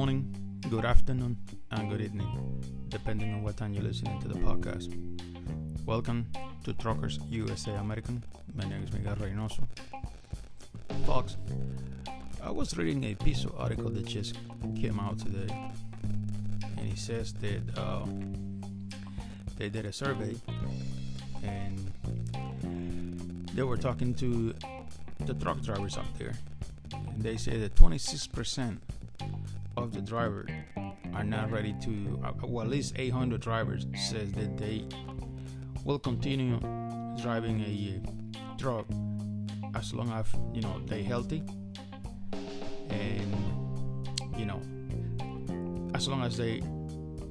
morning, 0.00 0.34
good 0.70 0.86
afternoon, 0.86 1.36
and 1.72 1.90
good 1.90 2.00
evening, 2.00 2.64
depending 2.88 3.34
on 3.34 3.42
what 3.42 3.54
time 3.58 3.74
you're 3.74 3.84
listening 3.84 4.18
to 4.18 4.28
the 4.28 4.34
podcast. 4.36 4.88
Welcome 5.84 6.26
to 6.64 6.72
Truckers 6.72 7.18
USA 7.28 7.74
American. 7.74 8.24
My 8.54 8.64
name 8.64 8.82
is 8.82 8.90
Miguel 8.94 9.16
Reynoso. 9.16 9.68
Folks, 11.04 11.36
I 12.42 12.50
was 12.50 12.78
reading 12.78 13.04
a 13.04 13.14
piece 13.14 13.44
of 13.44 13.54
article 13.60 13.90
that 13.90 14.06
just 14.06 14.38
came 14.74 14.98
out 14.98 15.18
today, 15.18 15.54
and 16.78 16.90
it 16.90 16.96
says 16.96 17.34
that 17.34 17.60
uh, 17.76 18.06
they 19.58 19.68
did 19.68 19.84
a 19.84 19.92
survey 19.92 20.34
and 21.42 21.92
they 23.52 23.64
were 23.64 23.76
talking 23.76 24.14
to 24.14 24.54
the 25.26 25.34
truck 25.34 25.60
drivers 25.60 25.98
up 25.98 26.06
there, 26.16 26.32
and 26.90 27.22
they 27.22 27.36
say 27.36 27.58
that 27.58 27.74
26% 27.74 28.78
of 29.76 29.92
the 29.92 30.00
drivers 30.00 30.50
are 31.14 31.24
not 31.24 31.50
ready 31.50 31.74
to, 31.82 32.20
uh, 32.24 32.32
well, 32.44 32.64
at 32.64 32.70
least 32.70 32.94
800 32.96 33.40
drivers 33.40 33.86
says 33.94 34.32
that 34.32 34.56
they 34.56 34.86
will 35.84 35.98
continue 35.98 36.58
driving 37.20 37.60
a 37.60 38.00
truck 38.58 38.86
as 39.74 39.92
long 39.94 40.10
as 40.12 40.26
you 40.52 40.60
know 40.60 40.80
they 40.86 41.02
healthy. 41.02 41.42
And 42.90 43.40
you 44.40 44.46
know 44.46 44.60
as 45.94 46.08
long 46.08 46.22
as 46.22 46.36
they 46.36 46.62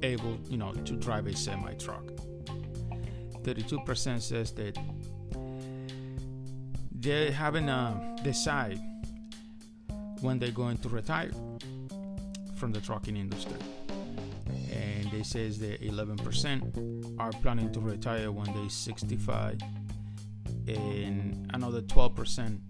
able 0.02 0.38
you 0.48 0.56
know 0.56 0.72
to 0.72 0.94
drive 0.94 1.26
a 1.26 1.36
semi 1.36 1.74
truck 1.74 2.04
32% 3.42 4.20
says 4.20 4.52
that 4.52 4.78
they 6.92 7.30
haven't 7.30 7.68
uh, 7.68 7.92
when 10.20 10.38
they're 10.38 10.50
going 10.50 10.78
to 10.78 10.88
retire 10.88 11.30
from 12.60 12.72
the 12.72 12.80
trucking 12.80 13.16
industry. 13.16 13.56
And 14.70 15.10
they 15.10 15.22
says 15.22 15.58
that 15.60 15.80
11% 15.80 17.18
are 17.18 17.32
planning 17.40 17.72
to 17.72 17.80
retire 17.80 18.30
when 18.30 18.52
they're 18.52 18.68
65 18.68 19.58
and 20.68 21.50
another 21.54 21.80
12% 21.80 22.60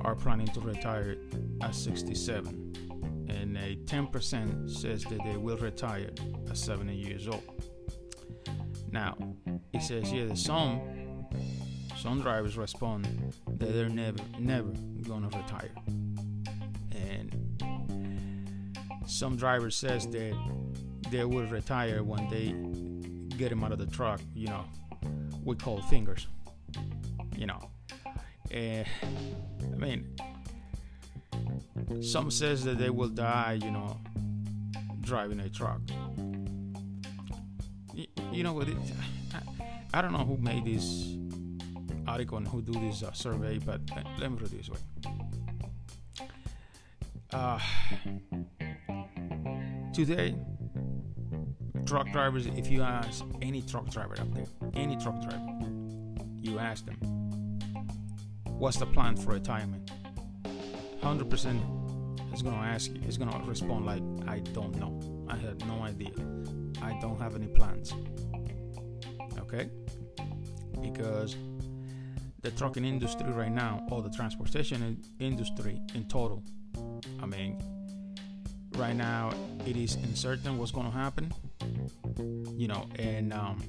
are 0.00 0.14
planning 0.14 0.46
to 0.48 0.60
retire 0.60 1.16
at 1.60 1.74
67 1.74 3.26
and 3.28 3.56
a 3.58 3.76
10% 3.84 4.70
says 4.70 5.04
that 5.04 5.20
they 5.22 5.36
will 5.36 5.58
retire 5.58 6.10
at 6.48 6.56
70 6.56 6.94
years 6.94 7.28
old. 7.28 7.44
Now 8.90 9.18
it 9.74 9.82
says 9.82 10.08
here 10.08 10.26
that 10.26 10.38
some 10.38 10.80
some 11.94 12.22
drivers 12.22 12.56
respond 12.56 13.06
that 13.58 13.72
they're 13.72 13.88
never 13.88 14.18
never 14.38 14.70
gonna 15.06 15.26
retire 15.26 15.72
some 19.18 19.36
drivers 19.36 19.74
says 19.74 20.06
that 20.06 20.32
they 21.10 21.24
will 21.24 21.46
retire 21.48 22.04
when 22.04 22.28
they 22.30 22.54
get 23.36 23.50
him 23.50 23.64
out 23.64 23.72
of 23.72 23.78
the 23.78 23.86
truck 23.86 24.20
you 24.32 24.46
know 24.46 24.64
with 25.44 25.60
cold 25.60 25.84
fingers 25.86 26.28
you 27.36 27.46
know. 27.46 27.60
And 28.52 28.86
i 29.74 29.76
mean 29.76 30.06
some 32.00 32.30
says 32.30 32.62
that 32.62 32.78
they 32.78 32.90
will 32.90 33.08
die 33.08 33.58
you 33.60 33.72
know 33.72 33.98
driving 35.00 35.40
a 35.40 35.48
truck. 35.48 35.80
You, 37.94 38.06
you 38.30 38.44
know 38.44 38.52
what 38.52 38.68
it, 38.68 38.76
I, 39.34 39.98
I 39.98 40.02
don't 40.02 40.12
know 40.12 40.18
who 40.18 40.36
made 40.36 40.64
this 40.64 41.16
article 42.06 42.38
and 42.38 42.46
who 42.46 42.62
do 42.62 42.72
this 42.78 43.02
uh, 43.02 43.12
survey 43.12 43.58
but 43.58 43.80
uh, 43.96 44.02
let 44.20 44.30
me 44.30 44.36
put 44.38 44.52
it 44.52 44.58
this 44.58 44.70
way. 44.70 44.78
Uh, 47.32 47.58
today 50.06 50.34
truck 51.84 52.08
drivers 52.12 52.46
if 52.46 52.70
you 52.70 52.82
ask 52.82 53.24
any 53.42 53.60
truck 53.62 53.90
driver 53.90 54.14
up 54.20 54.32
there 54.32 54.46
any 54.74 54.96
truck 54.96 55.20
driver 55.22 55.68
you 56.40 56.58
ask 56.58 56.86
them 56.86 56.96
what's 58.58 58.76
the 58.76 58.86
plan 58.86 59.16
for 59.16 59.32
retirement? 59.32 59.90
100% 61.02 62.34
is 62.34 62.42
going 62.42 62.54
to 62.54 62.60
ask 62.60 62.90
you 62.92 63.00
is 63.06 63.16
going 63.16 63.30
to 63.30 63.38
respond 63.48 63.86
like 63.86 64.02
i 64.26 64.40
don't 64.52 64.74
know. 64.76 65.00
I 65.28 65.36
have 65.36 65.64
no 65.66 65.82
idea. 65.82 66.12
I 66.82 66.98
don't 67.00 67.20
have 67.20 67.34
any 67.34 67.46
plans. 67.46 67.92
Okay? 69.38 69.68
Because 70.80 71.36
the 72.42 72.50
trucking 72.50 72.84
industry 72.84 73.30
right 73.30 73.52
now 73.52 73.86
or 73.90 74.02
the 74.02 74.10
transportation 74.10 75.00
industry 75.18 75.80
in 75.94 76.06
total 76.06 76.42
i 77.20 77.26
mean 77.26 77.60
right 78.78 78.96
now 78.96 79.30
it 79.66 79.76
is 79.76 79.96
uncertain 79.96 80.56
what's 80.56 80.70
going 80.70 80.86
to 80.86 80.96
happen 80.96 81.32
you 82.56 82.68
know 82.68 82.86
and 82.98 83.32
um, 83.32 83.62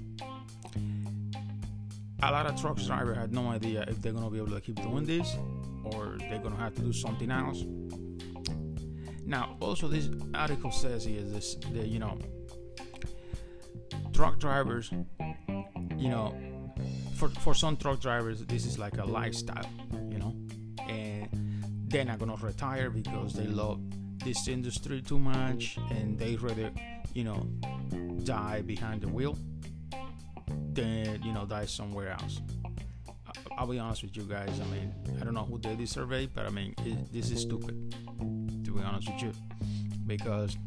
a 2.22 2.32
lot 2.32 2.46
of 2.46 2.60
truck 2.60 2.78
drivers 2.78 3.18
had 3.18 3.34
no 3.34 3.48
idea 3.50 3.86
if 3.88 4.02
they're 4.02 4.12
going 4.12 4.24
to 4.24 4.30
be 4.30 4.38
able 4.38 4.52
to 4.52 4.62
keep 4.62 4.76
doing 4.82 5.06
this 5.06 5.36
or 5.84 6.18
they're 6.20 6.40
going 6.40 6.54
to 6.56 6.62
have 6.62 6.76
to 6.76 6.82
do 6.82 6.94
something 6.94 7.32
else. 7.32 7.64
Now 9.26 9.56
also 9.60 9.88
this 9.88 10.10
article 10.34 10.72
says 10.72 11.06
here 11.06 11.22
this 11.22 11.56
that 11.74 11.88
you 11.88 12.00
know 12.00 12.18
truck 14.14 14.40
drivers 14.40 14.92
you 15.98 16.10
know 16.10 16.36
for, 17.16 17.30
for 17.30 17.54
some 17.54 17.78
truck 17.78 18.00
drivers 18.00 18.44
this 18.46 18.66
is 18.66 18.80
like 18.80 18.98
a 18.98 19.06
lifestyle 19.06 19.70
you 20.12 20.18
know 20.18 20.36
and 20.88 21.30
they're 21.88 22.06
not 22.06 22.18
going 22.20 22.36
to 22.36 22.46
retire 22.46 22.90
because 22.90 23.34
they 23.34 23.46
love 23.46 23.80
this 24.24 24.48
industry 24.48 25.02
too 25.02 25.20
much 25.20 25.78
and 25.92 26.18
they 26.18 26.36
rather 26.36 26.72
you 27.14 27.24
know 27.24 27.48
die 28.24 28.62
behind 28.62 29.02
the 29.02 29.08
wheel 29.08 29.38
than 30.74 31.22
you 31.24 31.34
know 31.34 31.46
die 31.46 31.66
somewhere 31.66 32.12
else. 32.12 32.42
I'll 33.58 33.68
be 33.68 33.80
honest 33.80 34.04
with 34.04 34.16
you 34.16 34.24
guys 34.24 34.50
i 34.62 34.66
mean 34.74 34.94
i 35.20 35.24
don't 35.24 35.34
know 35.34 35.44
who 35.44 35.60
did 35.60 35.78
this 35.80 35.92
survey 35.92 36.28
but 36.28 36.46
i 36.46 36.50
mean 36.50 36.74
it, 36.86 37.12
this 37.12 37.30
is 37.30 37.42
stupid 37.42 37.94
to 38.64 38.72
be 38.72 38.82
honest 38.82 39.12
with 39.12 39.22
you. 39.22 39.32
Because 40.08 40.58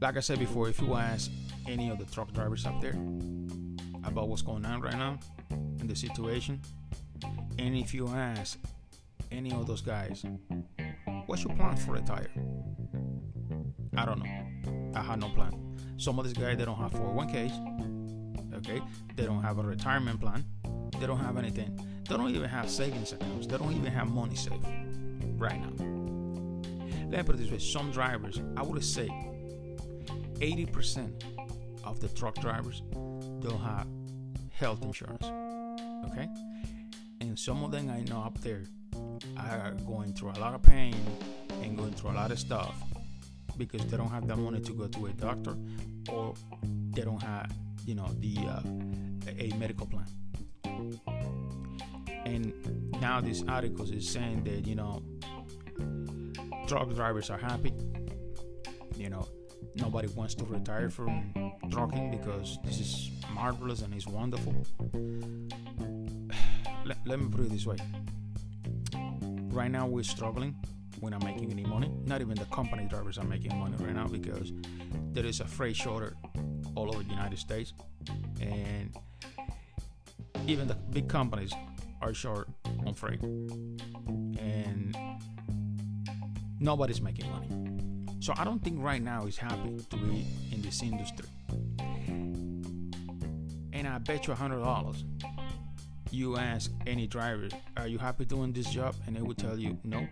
like 0.00 0.16
i 0.16 0.20
said 0.20 0.38
before 0.38 0.68
if 0.68 0.80
you 0.80 0.94
ask 0.94 1.30
any 1.68 1.90
of 1.90 1.98
the 1.98 2.04
truck 2.06 2.32
drivers 2.32 2.66
up 2.66 2.80
there 2.80 2.96
about 4.04 4.28
what's 4.28 4.42
going 4.42 4.64
on 4.64 4.80
right 4.80 4.96
now 4.96 5.18
in 5.80 5.86
the 5.86 5.94
situation 5.94 6.60
and 7.58 7.76
if 7.76 7.94
you 7.94 8.08
ask 8.08 8.58
any 9.30 9.52
of 9.52 9.66
those 9.66 9.80
guys 9.80 10.24
what's 11.26 11.44
your 11.44 11.54
plan 11.56 11.76
for 11.76 11.92
retire 11.92 12.30
i 13.96 14.04
don't 14.04 14.18
know. 14.22 14.42
I 14.94 15.02
have 15.02 15.18
no 15.18 15.28
plan. 15.30 15.52
Some 15.96 16.18
of 16.18 16.24
these 16.24 16.34
guys 16.34 16.56
they 16.58 16.64
don't 16.64 16.76
have 16.76 16.92
401ks 16.92 18.54
okay? 18.54 18.80
They 19.16 19.24
don't 19.24 19.42
have 19.42 19.58
a 19.58 19.62
retirement 19.62 20.20
plan. 20.20 20.44
They 21.00 21.06
don't 21.06 21.18
have 21.18 21.36
anything. 21.36 21.78
They 22.08 22.16
don't 22.16 22.30
even 22.30 22.48
have 22.48 22.70
savings 22.70 23.12
accounts. 23.12 23.46
They 23.46 23.56
don't 23.56 23.72
even 23.72 23.90
have 23.90 24.08
money 24.08 24.36
saved 24.36 24.66
right 25.36 25.58
now. 25.60 25.84
Let 27.10 27.18
me 27.18 27.22
put 27.22 27.34
it 27.34 27.38
this 27.38 27.50
way. 27.50 27.58
Some 27.58 27.90
drivers 27.90 28.40
i 28.56 28.62
would 28.62 28.84
say 28.84 29.08
80% 30.40 31.22
of 31.84 32.00
the 32.00 32.08
truck 32.08 32.34
drivers 32.36 32.82
don't 33.40 33.60
have 33.60 33.86
health 34.50 34.82
insurance 34.82 35.26
okay? 36.06 36.28
And 37.20 37.38
some 37.38 37.64
of 37.64 37.70
them 37.70 37.90
i 37.90 38.00
know 38.10 38.20
up 38.22 38.38
there 38.40 38.64
are 39.36 39.72
going 39.86 40.12
through 40.12 40.30
a 40.30 40.38
lot 40.38 40.54
of 40.54 40.62
pain 40.62 40.94
and 41.62 41.76
going 41.76 41.92
through 41.92 42.10
a 42.10 42.12
lot 42.12 42.30
of 42.30 42.38
stuff 42.38 42.74
because 43.56 43.84
they 43.86 43.96
don't 43.96 44.10
have 44.10 44.26
the 44.26 44.36
money 44.36 44.60
to 44.60 44.72
go 44.72 44.86
to 44.86 45.06
a 45.06 45.12
doctor 45.12 45.56
or 46.10 46.34
they 46.90 47.02
don't 47.02 47.22
have 47.22 47.50
you 47.86 47.94
know 47.94 48.08
the 48.20 48.36
uh, 48.46 48.60
a 49.38 49.52
medical 49.58 49.86
plan. 49.86 50.06
And 52.24 52.52
now 53.00 53.20
this 53.20 53.42
article 53.48 53.90
is 53.90 54.08
saying 54.08 54.44
that 54.44 54.66
you 54.66 54.74
know 54.76 55.02
truck 56.66 56.94
drivers 56.94 57.30
are 57.30 57.38
happy. 57.38 57.72
You 58.96 59.10
know 59.10 59.28
nobody 59.76 60.08
wants 60.08 60.34
to 60.34 60.44
retire 60.44 60.90
from 60.90 61.32
trucking 61.70 62.10
because 62.10 62.58
this 62.64 62.78
is 62.78 63.10
marvelous 63.34 63.82
and 63.82 63.94
it's 63.94 64.06
wonderful. 64.06 64.54
Let, 66.84 66.98
let 67.06 67.20
me 67.20 67.28
put 67.28 67.42
it 67.42 67.50
this 67.50 67.64
way 67.64 67.76
right 69.52 69.70
now 69.70 69.86
we're 69.86 70.02
struggling. 70.02 70.56
We're 71.00 71.10
not 71.10 71.24
making 71.24 71.50
any 71.50 71.64
money. 71.64 71.90
Not 72.04 72.20
even 72.20 72.34
the 72.34 72.44
company 72.46 72.86
drivers 72.88 73.18
are 73.18 73.24
making 73.24 73.56
money 73.58 73.76
right 73.78 73.94
now 73.94 74.06
because 74.06 74.52
there 75.12 75.26
is 75.26 75.40
a 75.40 75.44
freight 75.46 75.76
shortage 75.76 76.14
all 76.74 76.88
over 76.88 77.02
the 77.02 77.10
united 77.10 77.38
states. 77.38 77.72
And 78.40 78.96
even 80.46 80.66
the 80.68 80.74
big 80.74 81.08
companies 81.08 81.52
are 82.00 82.14
short 82.14 82.48
on 82.86 82.94
freight. 82.94 83.22
And 83.22 84.96
nobody's 86.58 87.00
making 87.00 87.30
money. 87.30 87.48
So 88.20 88.32
i 88.36 88.44
don't 88.44 88.62
think 88.62 88.82
right 88.82 89.02
now 89.02 89.26
is 89.26 89.36
happy 89.36 89.76
to 89.90 89.96
be 89.96 90.26
in 90.52 90.62
this 90.62 90.82
industry. 90.82 91.26
And 93.72 93.88
i 93.88 93.98
bet 93.98 94.26
you 94.26 94.32
a 94.32 94.36
hundred 94.36 94.60
dollars 94.60 95.04
you 96.12 96.36
ask 96.36 96.70
any 96.86 97.06
driver, 97.06 97.48
"Are 97.76 97.88
you 97.88 97.98
happy 97.98 98.24
doing 98.24 98.52
this 98.52 98.70
job?" 98.70 98.94
and 99.06 99.16
they 99.16 99.22
will 99.22 99.34
tell 99.34 99.58
you, 99.58 99.78
"No, 99.84 100.06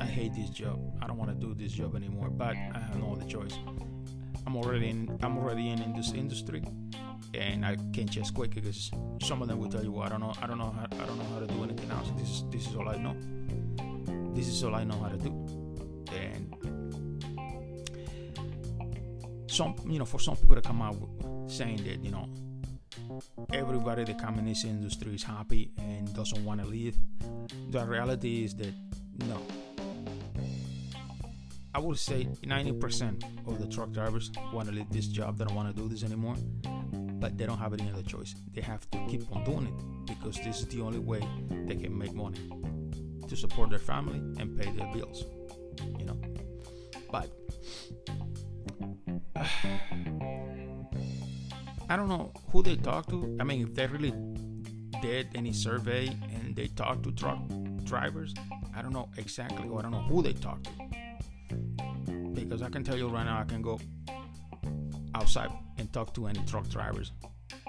I 0.00 0.04
hate 0.04 0.34
this 0.34 0.50
job. 0.50 0.78
I 1.00 1.06
don't 1.06 1.16
want 1.16 1.30
to 1.30 1.36
do 1.36 1.54
this 1.54 1.72
job 1.72 1.94
anymore. 1.96 2.28
But 2.30 2.56
I 2.56 2.78
have 2.78 2.96
no 2.96 3.12
other 3.12 3.26
choice. 3.26 3.56
I'm 4.46 4.56
already 4.56 4.90
in. 4.90 5.18
I'm 5.22 5.38
already 5.38 5.70
in, 5.70 5.82
in 5.82 5.94
this 5.94 6.12
industry, 6.12 6.62
and 7.34 7.64
I 7.64 7.76
can't 7.92 8.10
just 8.10 8.34
quit 8.34 8.54
because 8.54 8.90
some 9.20 9.42
of 9.42 9.48
them 9.48 9.58
will 9.58 9.68
tell 9.68 9.82
you, 9.82 9.92
well, 9.92 10.04
I 10.04 10.08
don't 10.08 10.20
know. 10.20 10.32
I 10.40 10.46
don't 10.46 10.58
know. 10.58 10.70
How, 10.70 10.84
I 10.84 11.06
don't 11.06 11.18
know 11.18 11.24
how 11.34 11.40
to 11.40 11.46
do 11.46 11.62
anything 11.64 11.90
else. 11.90 12.10
This 12.16 12.28
is 12.28 12.44
this 12.50 12.66
is 12.68 12.76
all 12.76 12.88
I 12.88 12.96
know. 12.96 13.16
This 14.34 14.48
is 14.48 14.62
all 14.62 14.74
I 14.74 14.84
know 14.84 14.98
how 14.98 15.08
to 15.08 15.16
do. 15.16 15.30
And 16.14 16.54
some, 19.50 19.74
you 19.88 19.98
know, 19.98 20.04
for 20.04 20.20
some 20.20 20.36
people 20.36 20.54
to 20.54 20.62
come 20.62 20.82
out 20.82 20.96
saying 21.48 21.78
that, 21.84 22.04
you 22.04 22.10
know, 22.10 22.28
everybody 23.52 24.04
that 24.04 24.18
come 24.18 24.38
in 24.38 24.46
industry 24.46 25.14
is 25.14 25.22
happy 25.22 25.70
and 25.78 26.12
doesn't 26.14 26.44
want 26.44 26.60
to 26.60 26.66
leave. 26.66 26.96
The 27.70 27.84
reality 27.84 28.44
is 28.44 28.54
that 28.56 28.74
no. 29.26 29.40
I 31.74 31.78
would 31.78 31.98
say 31.98 32.24
90% 32.42 33.22
of 33.46 33.58
the 33.58 33.66
truck 33.66 33.92
drivers 33.92 34.30
want 34.52 34.68
to 34.68 34.74
leave 34.74 34.88
this 34.90 35.08
job. 35.08 35.36
They 35.36 35.44
don't 35.44 35.54
want 35.54 35.74
to 35.74 35.82
do 35.82 35.88
this 35.88 36.02
anymore, 36.02 36.36
but 37.20 37.36
they 37.36 37.44
don't 37.44 37.58
have 37.58 37.74
any 37.74 37.90
other 37.90 38.02
choice. 38.02 38.34
They 38.54 38.62
have 38.62 38.90
to 38.92 38.98
keep 39.08 39.30
on 39.30 39.44
doing 39.44 39.66
it 39.66 40.06
because 40.06 40.36
this 40.42 40.60
is 40.60 40.68
the 40.68 40.80
only 40.80 41.00
way 41.00 41.20
they 41.66 41.76
can 41.76 41.96
make 41.96 42.14
money 42.14 42.38
to 43.28 43.36
support 43.36 43.70
their 43.70 43.78
family 43.78 44.18
and 44.40 44.58
pay 44.58 44.70
their 44.70 44.90
bills. 44.94 45.24
You 45.98 46.06
know, 46.06 46.18
but 47.10 47.30
uh, 49.36 50.35
I 51.88 51.96
don't 51.96 52.08
know 52.08 52.32
who 52.50 52.62
they 52.62 52.76
talk 52.76 53.06
to. 53.10 53.36
I 53.40 53.44
mean, 53.44 53.62
if 53.62 53.74
they 53.74 53.86
really 53.86 54.12
did 55.00 55.28
any 55.34 55.52
survey 55.52 56.08
and 56.34 56.56
they 56.56 56.66
talk 56.68 57.02
to 57.04 57.12
truck 57.12 57.38
drivers, 57.84 58.34
I 58.76 58.82
don't 58.82 58.92
know 58.92 59.08
exactly, 59.16 59.68
or 59.68 59.78
I 59.78 59.82
don't 59.82 59.92
know 59.92 60.02
who 60.02 60.22
they 60.22 60.32
talk 60.32 60.62
to. 60.64 60.70
Because 62.32 62.62
I 62.62 62.70
can 62.70 62.82
tell 62.82 62.96
you 62.96 63.08
right 63.08 63.24
now, 63.24 63.40
I 63.40 63.44
can 63.44 63.62
go 63.62 63.78
outside 65.14 65.50
and 65.78 65.92
talk 65.92 66.12
to 66.14 66.26
any 66.26 66.40
truck 66.44 66.68
drivers, 66.68 67.12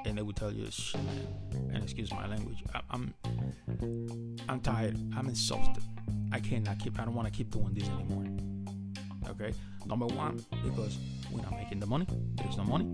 and 0.05 0.17
they 0.17 0.23
will 0.23 0.33
tell 0.33 0.51
you, 0.51 0.67
man, 0.95 1.27
and 1.73 1.83
excuse 1.83 2.11
my 2.11 2.27
language, 2.27 2.63
I, 2.73 2.81
I'm, 2.89 3.13
I'm 4.49 4.59
tired. 4.61 4.97
I'm 5.15 5.27
exhausted. 5.29 5.83
I 6.31 6.39
cannot 6.39 6.79
keep. 6.79 6.99
I 6.99 7.05
don't 7.05 7.13
want 7.13 7.27
to 7.27 7.33
keep 7.33 7.51
doing 7.51 7.73
this 7.73 7.87
anymore. 7.87 8.25
Okay. 9.29 9.53
Number 9.85 10.07
one, 10.07 10.43
because 10.63 10.97
we're 11.31 11.41
not 11.43 11.51
making 11.51 11.79
the 11.79 11.85
money. 11.85 12.07
There's 12.35 12.57
no 12.57 12.63
money 12.63 12.91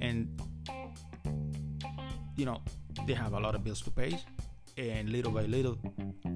and 0.00 0.40
you 2.36 2.44
know 2.44 2.60
they 3.06 3.14
have 3.14 3.32
a 3.32 3.40
lot 3.40 3.54
of 3.54 3.64
bills 3.64 3.80
to 3.82 3.90
pay. 3.90 4.18
And 4.76 5.10
little 5.10 5.32
by 5.32 5.42
little 5.42 5.76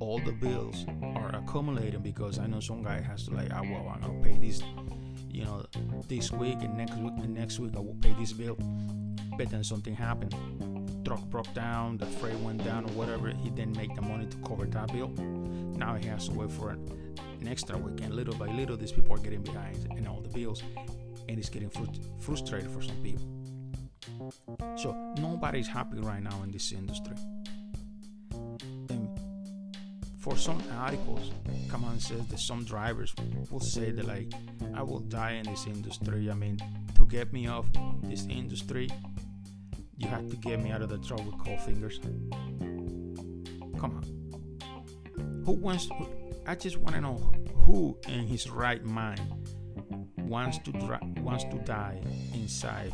all 0.01 0.19
the 0.19 0.33
bills 0.33 0.85
are 1.15 1.37
accumulating 1.37 2.01
because 2.01 2.41
i 2.41 2.47
know 2.47 2.59
some 2.59 2.83
guy 2.83 3.01
has 3.01 3.25
to 3.29 3.31
like 3.35 3.53
oh, 3.55 3.63
well 3.63 3.93
i'm 3.95 4.01
gonna 4.01 4.21
pay 4.21 4.37
this 4.37 4.65
you 5.31 5.45
know 5.45 5.65
this 6.09 6.33
week 6.33 6.59
and 6.61 6.77
next 6.77 6.97
week 6.97 7.13
and 7.19 7.35
next 7.35 7.61
week 7.61 7.73
i 7.77 7.79
will 7.79 7.97
pay 8.01 8.13
this 8.19 8.33
bill. 8.33 8.57
But 9.39 9.49
then 9.51 9.65
something 9.65 9.95
happened. 9.95 10.35
Truck 11.07 11.23
broke 11.31 11.53
down 11.55 11.97
the 11.97 12.07
freight 12.07 12.37
went 12.37 12.65
down 12.65 12.85
or 12.85 12.93
whatever. 12.93 13.31
He 13.31 13.51
didn't 13.51 13.77
make 13.77 13.95
the 13.95 14.03
money 14.03 14.27
to 14.27 14.37
cover 14.39 14.67
that 14.67 14.93
bill. 14.93 15.09
Now 15.09 15.95
he 15.95 16.07
has 16.09 16.29
to 16.29 16.35
wait 16.35 16.51
for 16.51 16.71
an, 16.71 17.49
extra 17.49 17.77
week. 17.79 18.05
And 18.05 18.15
little 18.15 18.35
by 18.35 18.47
little 18.47 18.77
these 18.77 18.93
people 18.93 19.15
are 19.15 19.19
getting 19.19 19.43
behind 19.43 19.89
in 19.97 20.07
all 20.07 20.21
the 20.21 20.29
bills. 20.29 20.63
And 21.29 21.39
it's 21.39 21.49
getting 21.49 21.71
frustrated 22.21 22.71
for 22.71 22.83
some 22.83 22.97
people 23.03 23.42
so 24.77 25.15
nobody's 25.19 25.69
happy 25.69 25.99
right 25.99 26.23
now 26.23 26.43
in 26.43 26.51
this 26.51 26.73
industry. 26.73 27.17
And 28.91 29.09
for 30.19 30.37
some 30.37 30.63
articles, 30.79 31.31
come 31.69 31.85
on 31.85 31.99
says 31.99 32.27
that 32.29 32.39
some 32.39 32.65
drivers 32.65 33.15
will 33.51 33.61
say 33.61 33.91
that 33.91 34.07
like 34.07 34.33
I 34.75 34.83
will 34.83 35.01
die 35.01 35.33
in 35.33 35.45
this 35.45 35.67
industry. 35.67 36.31
I 36.31 36.35
mean, 36.35 36.59
to 36.95 37.07
get 37.07 37.33
me 37.33 37.47
off 37.47 37.67
this 38.03 38.27
industry, 38.27 38.89
you 39.97 40.09
have 40.09 40.29
to 40.31 40.37
get 40.37 40.61
me 40.61 40.71
out 40.71 40.83
of 40.83 40.89
the 40.89 40.99
truck 40.99 41.25
with 41.25 41.39
cold 41.45 41.61
fingers. 41.61 42.01
Come 43.79 43.97
on. 43.97 45.43
Who 45.45 45.53
wants 45.53 45.87
to, 45.87 46.09
I 46.47 46.55
just 46.55 46.77
want 46.77 46.95
to 46.95 47.01
know 47.01 47.33
who 47.65 47.97
in 48.09 48.27
his 48.27 48.49
right 48.49 48.85
mind 48.85 49.21
wants 50.19 50.59
to 50.59 50.71
wants 51.21 51.45
to 51.45 51.59
die 51.65 52.01
inside 52.35 52.93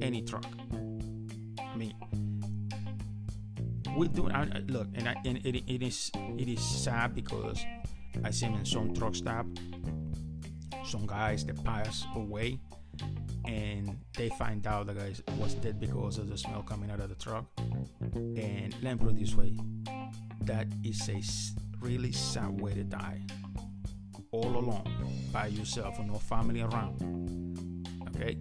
any 0.00 0.22
truck. 0.22 0.46
I 1.58 1.76
mean, 1.76 1.94
we 3.96 4.08
do. 4.08 4.28
Look, 4.68 4.88
and, 4.94 5.08
I, 5.08 5.14
and 5.24 5.38
it, 5.44 5.62
it 5.66 5.82
is 5.82 6.10
it 6.14 6.48
is 6.48 6.60
sad 6.60 7.14
because 7.14 7.64
I 8.24 8.30
see 8.30 8.46
in 8.46 8.64
some 8.64 8.94
truck 8.94 9.14
stop 9.14 9.46
some 10.84 11.06
guys 11.06 11.44
that 11.44 11.62
pass 11.64 12.06
away 12.14 12.60
and 13.44 13.96
they 14.16 14.28
find 14.30 14.66
out 14.66 14.86
the 14.86 14.94
guy 14.94 15.12
was 15.38 15.54
dead 15.54 15.80
because 15.80 16.18
of 16.18 16.28
the 16.28 16.38
smell 16.38 16.62
coming 16.62 16.90
out 16.90 17.00
of 17.00 17.08
the 17.08 17.14
truck. 17.14 17.44
And 18.14 18.74
let 18.82 18.98
me 18.98 19.04
put 19.04 19.10
it 19.12 19.18
this 19.18 19.34
way: 19.34 19.56
that 20.42 20.66
is 20.84 21.08
a 21.08 21.84
really 21.84 22.12
sad 22.12 22.60
way 22.60 22.74
to 22.74 22.84
die, 22.84 23.20
all 24.30 24.56
alone 24.56 24.84
by 25.32 25.46
yourself 25.48 25.98
with 25.98 26.08
no 26.08 26.14
family 26.14 26.62
around. 26.62 27.86
Okay, 28.08 28.38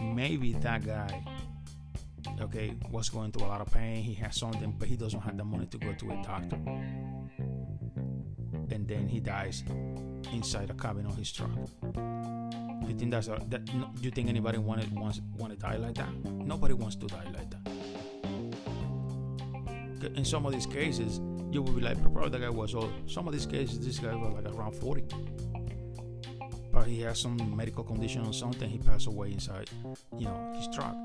maybe 0.00 0.52
that 0.54 0.84
guy 0.84 1.24
okay 2.40 2.74
was 2.90 3.08
going 3.08 3.32
through 3.32 3.46
a 3.46 3.48
lot 3.48 3.60
of 3.60 3.72
pain. 3.72 4.02
He 4.02 4.14
has 4.14 4.36
something 4.36 4.74
but 4.78 4.88
he 4.88 4.96
doesn't 4.96 5.20
have 5.20 5.36
the 5.36 5.44
money 5.44 5.66
to 5.66 5.78
go 5.78 5.92
to 5.92 6.10
a 6.10 6.22
doctor. 6.22 6.56
And 8.70 8.88
then 8.88 9.06
he 9.08 9.20
dies 9.20 9.64
inside 10.32 10.70
a 10.70 10.74
cabin 10.74 11.06
of 11.06 11.16
his 11.16 11.32
truck. 11.32 11.50
You 12.88 12.94
think 12.98 13.10
that's 13.10 13.28
a, 13.28 13.40
that 13.48 13.64
do 13.64 13.72
you 14.00 14.10
think 14.10 14.28
anybody 14.28 14.58
wanted 14.58 14.92
wants 14.94 15.20
want 15.36 15.52
to 15.52 15.58
die 15.58 15.76
like 15.76 15.94
that? 15.94 16.12
Nobody 16.24 16.74
wants 16.74 16.96
to 16.96 17.06
die 17.06 17.26
like 17.34 17.50
that. 17.50 17.60
In 20.16 20.24
some 20.24 20.46
of 20.46 20.52
these 20.52 20.66
cases 20.66 21.20
you 21.50 21.62
will 21.62 21.72
be 21.72 21.82
like 21.82 22.00
probably 22.02 22.30
the 22.30 22.38
guy 22.38 22.50
was 22.50 22.74
old. 22.74 22.92
Some 23.06 23.26
of 23.26 23.32
these 23.32 23.46
cases 23.46 23.84
this 23.84 23.98
guy 23.98 24.14
was 24.14 24.32
like 24.34 24.54
around 24.54 24.74
40 24.74 25.02
but 25.02 25.51
he 26.86 27.00
has 27.00 27.20
some 27.20 27.56
medical 27.56 27.84
condition 27.84 28.26
or 28.26 28.32
something. 28.32 28.68
He 28.68 28.78
passed 28.78 29.06
away 29.06 29.32
inside, 29.32 29.70
you 30.18 30.26
know, 30.26 30.52
his 30.56 30.68
truck. 30.74 30.96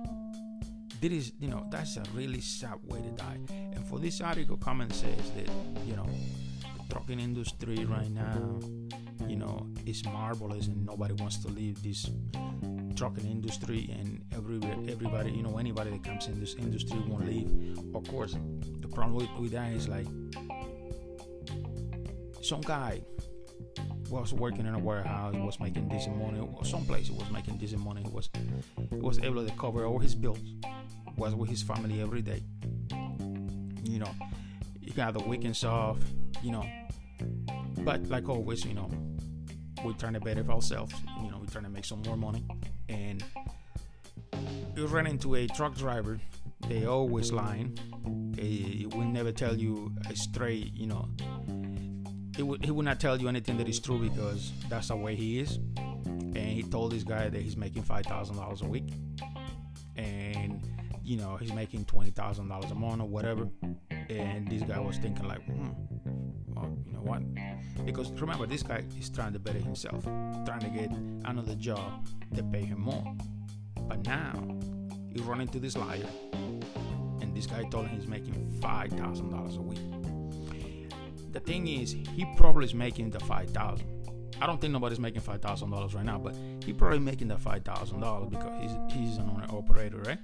This 0.99 1.11
is, 1.11 1.31
you 1.39 1.47
know, 1.47 1.65
that's 1.69 1.97
a 1.97 2.03
really 2.13 2.41
sad 2.41 2.79
way 2.85 3.01
to 3.01 3.09
die. 3.11 3.37
And 3.49 3.85
for 3.87 3.99
this 3.99 4.19
article, 4.21 4.57
comment 4.57 4.93
says 4.93 5.31
that, 5.35 5.47
you 5.85 5.95
know, 5.95 6.07
the 6.61 6.93
trucking 6.93 7.19
industry 7.19 7.85
right 7.85 8.09
now, 8.09 8.59
you 9.27 9.35
know, 9.35 9.67
is 9.85 10.03
marvelous 10.05 10.67
and 10.67 10.85
nobody 10.85 11.13
wants 11.13 11.37
to 11.37 11.49
leave 11.49 11.83
this 11.83 12.09
trucking 12.95 13.27
industry 13.27 13.89
and 13.99 14.23
every 14.33 14.59
everybody, 14.91 15.31
you 15.31 15.43
know, 15.43 15.57
anybody 15.57 15.91
that 15.91 16.03
comes 16.03 16.27
in 16.27 16.39
this 16.39 16.55
industry 16.55 16.99
won't 17.07 17.27
leave. 17.27 17.77
Of 17.93 18.07
course, 18.07 18.35
the 18.79 18.87
problem 18.87 19.15
with, 19.15 19.29
with 19.39 19.51
that 19.51 19.71
is 19.73 19.87
like 19.87 20.07
some 22.41 22.61
guy 22.61 23.01
was 24.09 24.33
working 24.33 24.65
in 24.65 24.73
a 24.73 24.79
warehouse, 24.79 25.35
was 25.35 25.59
making 25.59 25.87
decent 25.89 26.17
money, 26.17 26.39
or 26.39 26.65
someplace 26.65 27.07
he 27.07 27.13
was 27.13 27.29
making 27.31 27.57
decent 27.57 27.81
money. 27.83 28.03
He 28.03 28.09
was 28.09 28.29
he 28.89 28.95
was 28.95 29.19
able 29.19 29.45
to 29.45 29.53
cover 29.55 29.85
all 29.85 29.99
his 29.99 30.15
bills. 30.15 30.39
Was 31.17 31.33
with 31.33 31.49
his 31.49 31.63
family 31.63 32.01
every 32.01 32.21
day. 32.21 32.43
You 33.83 33.99
know, 33.99 34.11
he 34.81 34.91
got 34.91 35.13
the 35.13 35.23
weekends 35.23 35.63
off. 35.63 35.97
You 36.43 36.51
know, 36.51 36.65
but 37.79 38.07
like 38.07 38.29
always, 38.29 38.63
you 38.65 38.75
know, 38.75 38.89
we're 39.83 39.93
trying 39.93 40.13
to 40.13 40.19
better 40.19 40.47
ourselves. 40.51 40.93
You 41.23 41.31
know, 41.31 41.39
we're 41.39 41.47
trying 41.47 41.63
to 41.63 41.71
make 41.71 41.85
some 41.85 42.01
more 42.03 42.17
money, 42.17 42.45
and 42.87 43.23
you 44.75 44.85
run 44.85 45.07
into 45.07 45.35
a 45.35 45.47
truck 45.47 45.75
driver. 45.75 46.19
They 46.67 46.85
always 46.85 47.31
lying. 47.31 47.77
They 48.35 48.85
will 48.95 49.05
never 49.05 49.31
tell 49.31 49.55
you 49.55 49.91
a 50.09 50.15
straight, 50.15 50.73
you 50.73 50.85
know, 50.87 51.07
he 52.37 52.43
would 52.43 52.63
he 52.63 52.69
would 52.69 52.85
not 52.85 52.99
tell 52.99 53.19
you 53.19 53.27
anything 53.27 53.57
that 53.57 53.67
is 53.67 53.79
true 53.79 53.97
because 53.97 54.51
that's 54.69 54.89
the 54.89 54.95
way 54.95 55.15
he 55.15 55.39
is. 55.39 55.57
And 56.05 56.37
he 56.37 56.61
told 56.61 56.91
this 56.91 57.03
guy 57.03 57.29
that 57.29 57.41
he's 57.41 57.57
making 57.57 57.81
five 57.81 58.05
thousand 58.05 58.37
dollars 58.37 58.61
a 58.61 58.67
week, 58.67 58.93
and 59.95 60.61
you 61.03 61.17
know 61.17 61.35
he's 61.37 61.51
making 61.51 61.85
twenty 61.85 62.11
thousand 62.11 62.47
dollars 62.47 62.69
a 62.69 62.75
month 62.75 63.01
or 63.01 63.05
whatever. 63.05 63.47
And 64.09 64.47
this 64.47 64.61
guy 64.61 64.79
was 64.79 64.97
thinking 64.99 65.27
like, 65.27 65.43
hmm, 65.45 65.69
well, 66.45 66.77
you 66.85 66.93
know 66.93 66.99
what? 66.99 67.23
Because 67.85 68.11
remember, 68.11 68.45
this 68.45 68.61
guy 68.61 68.83
is 68.97 69.09
trying 69.09 69.33
to 69.33 69.39
better 69.39 69.59
himself, 69.59 70.03
trying 70.45 70.59
to 70.59 70.69
get 70.69 70.91
another 71.25 71.55
job 71.55 72.07
that 72.33 72.51
pay 72.51 72.61
him 72.61 72.81
more. 72.81 73.15
But 73.87 74.05
now 74.05 74.33
he 75.11 75.19
run 75.21 75.41
into 75.41 75.59
this 75.59 75.75
liar, 75.75 76.05
and 76.31 77.35
this 77.35 77.47
guy 77.47 77.63
told 77.63 77.87
him 77.87 77.99
he's 77.99 78.07
making 78.07 78.59
five 78.61 78.91
thousand 78.91 79.31
dollars 79.31 79.55
a 79.57 79.61
week 79.61 79.79
the 81.31 81.39
thing 81.39 81.67
is, 81.67 81.95
he 82.15 82.25
probably 82.37 82.65
is 82.65 82.73
making 82.73 83.09
the 83.11 83.19
five 83.19 83.49
thousand. 83.49 83.87
I 84.39 84.45
don't 84.45 84.61
think 84.61 84.71
nobody's 84.73 84.99
making 84.99 85.21
five 85.21 85.41
thousand 85.41 85.71
dollars 85.71 85.95
right 85.95 86.05
now, 86.05 86.19
but 86.19 86.35
he 86.63 86.73
probably 86.73 86.99
making 86.99 87.27
the 87.27 87.37
five 87.37 87.63
thousand 87.63 88.01
dollars 88.01 88.29
because 88.29 88.61
he's 88.61 88.71
he's 88.93 89.17
an 89.17 89.29
owner 89.29 89.45
operator, 89.49 89.97
right? 89.99 90.19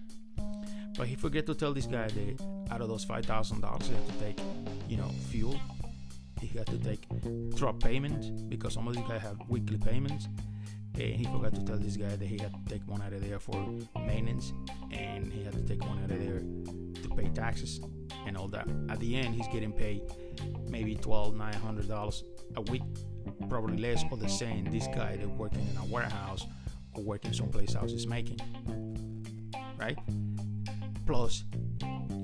But 0.97 1.07
he 1.07 1.15
forget 1.15 1.45
to 1.47 1.55
tell 1.55 1.73
this 1.73 1.87
guy 1.87 2.07
that 2.07 2.41
out 2.71 2.81
of 2.81 2.87
those 2.87 3.03
five 3.03 3.25
thousand 3.25 3.61
dollars, 3.61 3.87
he 3.87 3.95
have 3.95 4.07
to 4.07 4.13
take, 4.19 4.39
you 4.87 4.97
know, 4.97 5.09
fuel. 5.29 5.59
he 6.39 6.47
had 6.57 6.67
to 6.67 6.77
take 6.77 7.07
truck 7.55 7.79
payments 7.79 8.27
because 8.27 8.73
some 8.73 8.87
of 8.87 8.95
these 8.95 9.05
guys 9.07 9.21
have 9.21 9.37
weekly 9.47 9.77
payments. 9.77 10.27
And 10.95 11.15
he 11.15 11.23
forgot 11.23 11.55
to 11.55 11.65
tell 11.65 11.77
this 11.77 11.97
guy 11.97 12.15
that 12.15 12.25
he 12.25 12.37
had 12.37 12.53
to 12.53 12.71
take 12.71 12.87
one 12.87 13.01
out 13.01 13.13
of 13.13 13.27
there 13.27 13.39
for 13.39 13.55
maintenance, 14.05 14.53
and 14.91 15.33
he 15.33 15.43
had 15.43 15.53
to 15.53 15.61
take 15.63 15.81
one 15.83 15.97
out 16.03 16.11
of 16.11 16.19
there 16.19 16.43
pay 17.13 17.29
taxes 17.29 17.79
and 18.25 18.37
all 18.37 18.47
that. 18.49 18.67
At 18.89 18.99
the 18.99 19.15
end, 19.15 19.35
he's 19.35 19.47
getting 19.47 19.71
paid 19.71 20.03
maybe 20.69 20.95
twelve, 20.95 21.35
nine 21.35 21.53
hundred 21.53 21.87
dollars 21.87 22.23
a 22.55 22.61
week, 22.61 22.83
probably 23.49 23.77
less 23.77 24.03
or 24.11 24.17
the 24.17 24.29
same. 24.29 24.65
This 24.65 24.87
guy 24.87 25.17
that 25.17 25.29
working 25.29 25.65
in 25.69 25.77
a 25.77 25.85
warehouse 25.85 26.45
or 26.95 27.03
working 27.03 27.33
someplace 27.33 27.75
else 27.75 27.91
is 27.91 28.07
making, 28.07 28.39
right? 29.77 29.97
Plus, 31.05 31.43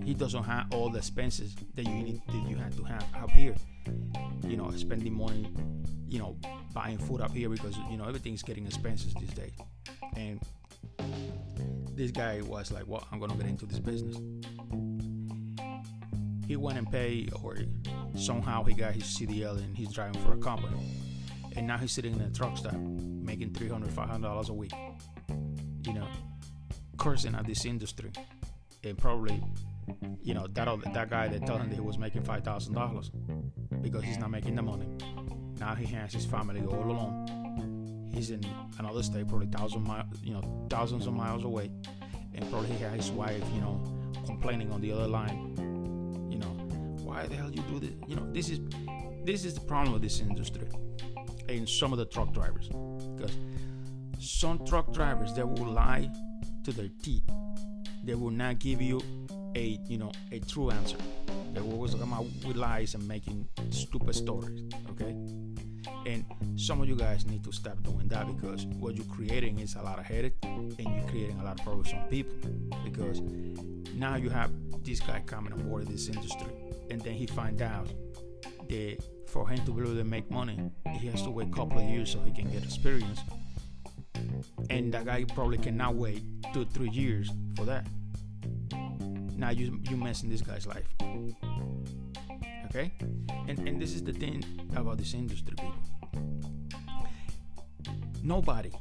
he 0.05 0.13
doesn't 0.13 0.43
have 0.43 0.67
all 0.73 0.89
the 0.89 0.99
expenses 0.99 1.55
that 1.75 1.85
you 1.85 1.93
need 1.93 2.21
that 2.27 2.49
you 2.49 2.55
have 2.55 2.75
to 2.77 2.83
have 2.83 3.05
up 3.21 3.31
here. 3.31 3.55
You 4.47 4.57
know, 4.57 4.71
spending 4.71 5.13
money, 5.13 5.51
you 6.07 6.19
know, 6.19 6.37
buying 6.73 6.97
food 6.97 7.21
up 7.21 7.31
here 7.31 7.49
because 7.49 7.77
you 7.89 7.97
know 7.97 8.05
everything's 8.05 8.41
getting 8.41 8.65
expenses 8.65 9.13
these 9.19 9.33
days. 9.33 9.53
And 10.15 10.39
this 11.93 12.11
guy 12.11 12.41
was 12.41 12.71
like, 12.71 12.87
"Well, 12.87 13.05
I'm 13.11 13.19
gonna 13.19 13.35
get 13.35 13.47
into 13.47 13.65
this 13.65 13.79
business." 13.79 14.17
He 16.49 16.55
went 16.55 16.79
and 16.79 16.91
paid, 16.91 17.31
or 17.43 17.57
somehow 18.15 18.63
he 18.63 18.73
got 18.73 18.95
his 18.95 19.03
CDL 19.03 19.59
and 19.59 19.77
he's 19.77 19.93
driving 19.93 20.19
for 20.23 20.33
a 20.33 20.37
company. 20.37 20.79
And 21.55 21.67
now 21.67 21.77
he's 21.77 21.91
sitting 21.91 22.15
in 22.15 22.21
a 22.21 22.31
truck 22.31 22.57
stop 22.57 22.73
making 22.73 23.51
$300, 23.51 23.87
$500 23.89 24.49
a 24.49 24.53
week. 24.53 24.73
You 25.85 25.93
know, 25.93 26.07
cursing 26.97 27.35
at 27.35 27.45
this 27.45 27.65
industry. 27.65 28.11
And 28.83 28.97
probably 28.97 29.43
you 30.23 30.33
know 30.33 30.47
that 30.47 30.67
that 30.93 31.11
guy 31.11 31.27
that 31.27 31.45
told 31.45 31.61
him 31.61 31.69
that 31.69 31.75
he 31.75 31.81
was 31.81 31.99
making 31.99 32.23
five 32.23 32.43
thousand 32.43 32.73
dollars 32.73 33.11
because 33.81 34.03
he's 34.03 34.17
not 34.17 34.31
making 34.31 34.55
the 34.55 34.63
money. 34.63 34.87
Now 35.59 35.75
he 35.75 35.85
has 35.93 36.13
his 36.13 36.25
family 36.25 36.61
all 36.65 36.83
alone. 36.83 38.09
He's 38.11 38.31
in 38.31 38.43
another 38.79 39.03
state, 39.03 39.27
probably 39.27 39.47
thousand 39.47 39.83
miles, 39.83 40.07
you 40.23 40.33
know, 40.33 40.65
thousands 40.67 41.05
of 41.05 41.13
miles 41.13 41.43
away, 41.43 41.69
and 42.33 42.49
probably 42.49 42.69
he 42.69 42.77
has 42.83 42.95
his 42.95 43.11
wife, 43.11 43.43
you 43.53 43.61
know, 43.61 43.83
complaining 44.25 44.71
on 44.71 44.81
the 44.81 44.91
other 44.91 45.07
line. 45.07 45.68
Why 47.19 47.27
the 47.27 47.35
hell 47.35 47.51
you 47.51 47.61
do 47.63 47.79
this? 47.81 47.91
You 48.07 48.15
know, 48.15 48.31
this 48.31 48.47
is 48.49 48.61
this 49.25 49.43
is 49.43 49.53
the 49.53 49.59
problem 49.59 49.91
with 49.91 50.01
this 50.01 50.21
industry 50.21 50.65
and 51.49 51.67
some 51.67 51.91
of 51.91 51.99
the 51.99 52.05
truck 52.05 52.33
drivers 52.33 52.69
because 52.69 53.35
some 54.19 54.65
truck 54.65 54.93
drivers 54.93 55.33
they 55.33 55.43
will 55.43 55.65
lie 55.65 56.09
to 56.63 56.71
their 56.71 56.87
teeth. 57.03 57.29
They 58.05 58.15
will 58.15 58.31
not 58.31 58.59
give 58.59 58.81
you 58.81 59.01
a 59.53 59.77
you 59.89 59.97
know 59.97 60.13
a 60.31 60.39
true 60.39 60.71
answer. 60.71 60.95
They 61.51 61.59
will 61.59 61.73
always 61.73 61.93
come 61.93 62.13
out 62.13 62.25
with 62.47 62.55
lies 62.55 62.95
and 62.95 63.05
making 63.05 63.49
stupid 63.71 64.15
stories. 64.15 64.71
Okay, 64.91 65.13
and 66.05 66.23
some 66.55 66.81
of 66.81 66.87
you 66.87 66.95
guys 66.95 67.25
need 67.25 67.43
to 67.43 67.51
stop 67.51 67.83
doing 67.83 68.07
that 68.07 68.27
because 68.33 68.65
what 68.65 68.95
you're 68.95 69.13
creating 69.13 69.59
is 69.59 69.75
a 69.75 69.81
lot 69.81 69.99
of 69.99 70.05
headache 70.05 70.37
and 70.43 70.79
you're 70.79 71.09
creating 71.09 71.37
a 71.41 71.43
lot 71.43 71.59
of 71.59 71.65
problems 71.65 71.91
on 71.91 72.07
people 72.07 72.37
because 72.85 73.19
now 73.93 74.15
you 74.15 74.29
have 74.29 74.51
this 74.85 75.01
guy 75.01 75.21
coming 75.25 75.51
aboard 75.51 75.85
this 75.85 76.07
industry 76.07 76.47
and 76.89 77.01
then 77.01 77.13
he 77.13 77.25
find 77.25 77.61
out 77.61 77.87
that 78.69 78.97
for 79.27 79.47
him 79.47 79.63
to 79.65 79.71
be 79.71 79.81
able 79.81 79.95
to 79.95 80.03
make 80.03 80.29
money 80.31 80.71
he 80.99 81.07
has 81.07 81.21
to 81.21 81.29
wait 81.29 81.47
a 81.47 81.51
couple 81.51 81.77
of 81.77 81.85
years 81.85 82.11
so 82.11 82.19
he 82.21 82.31
can 82.31 82.49
get 82.51 82.63
experience. 82.63 83.19
And 84.69 84.93
that 84.93 85.05
guy 85.05 85.23
probably 85.23 85.57
cannot 85.57 85.95
wait 85.95 86.21
two 86.53 86.65
three 86.65 86.89
years 86.89 87.31
for 87.55 87.65
that. 87.65 87.87
Now 89.37 89.51
you 89.51 89.79
you 89.89 89.97
messing 89.97 90.29
this 90.29 90.41
guy's 90.41 90.67
life. 90.67 90.87
Okay? 92.65 92.91
And 93.47 93.59
and 93.67 93.81
this 93.81 93.93
is 93.93 94.03
the 94.03 94.13
thing 94.13 94.43
about 94.75 94.97
this 94.97 95.13
industry 95.13 95.55
people. 95.55 95.73
Nobody 98.23 98.71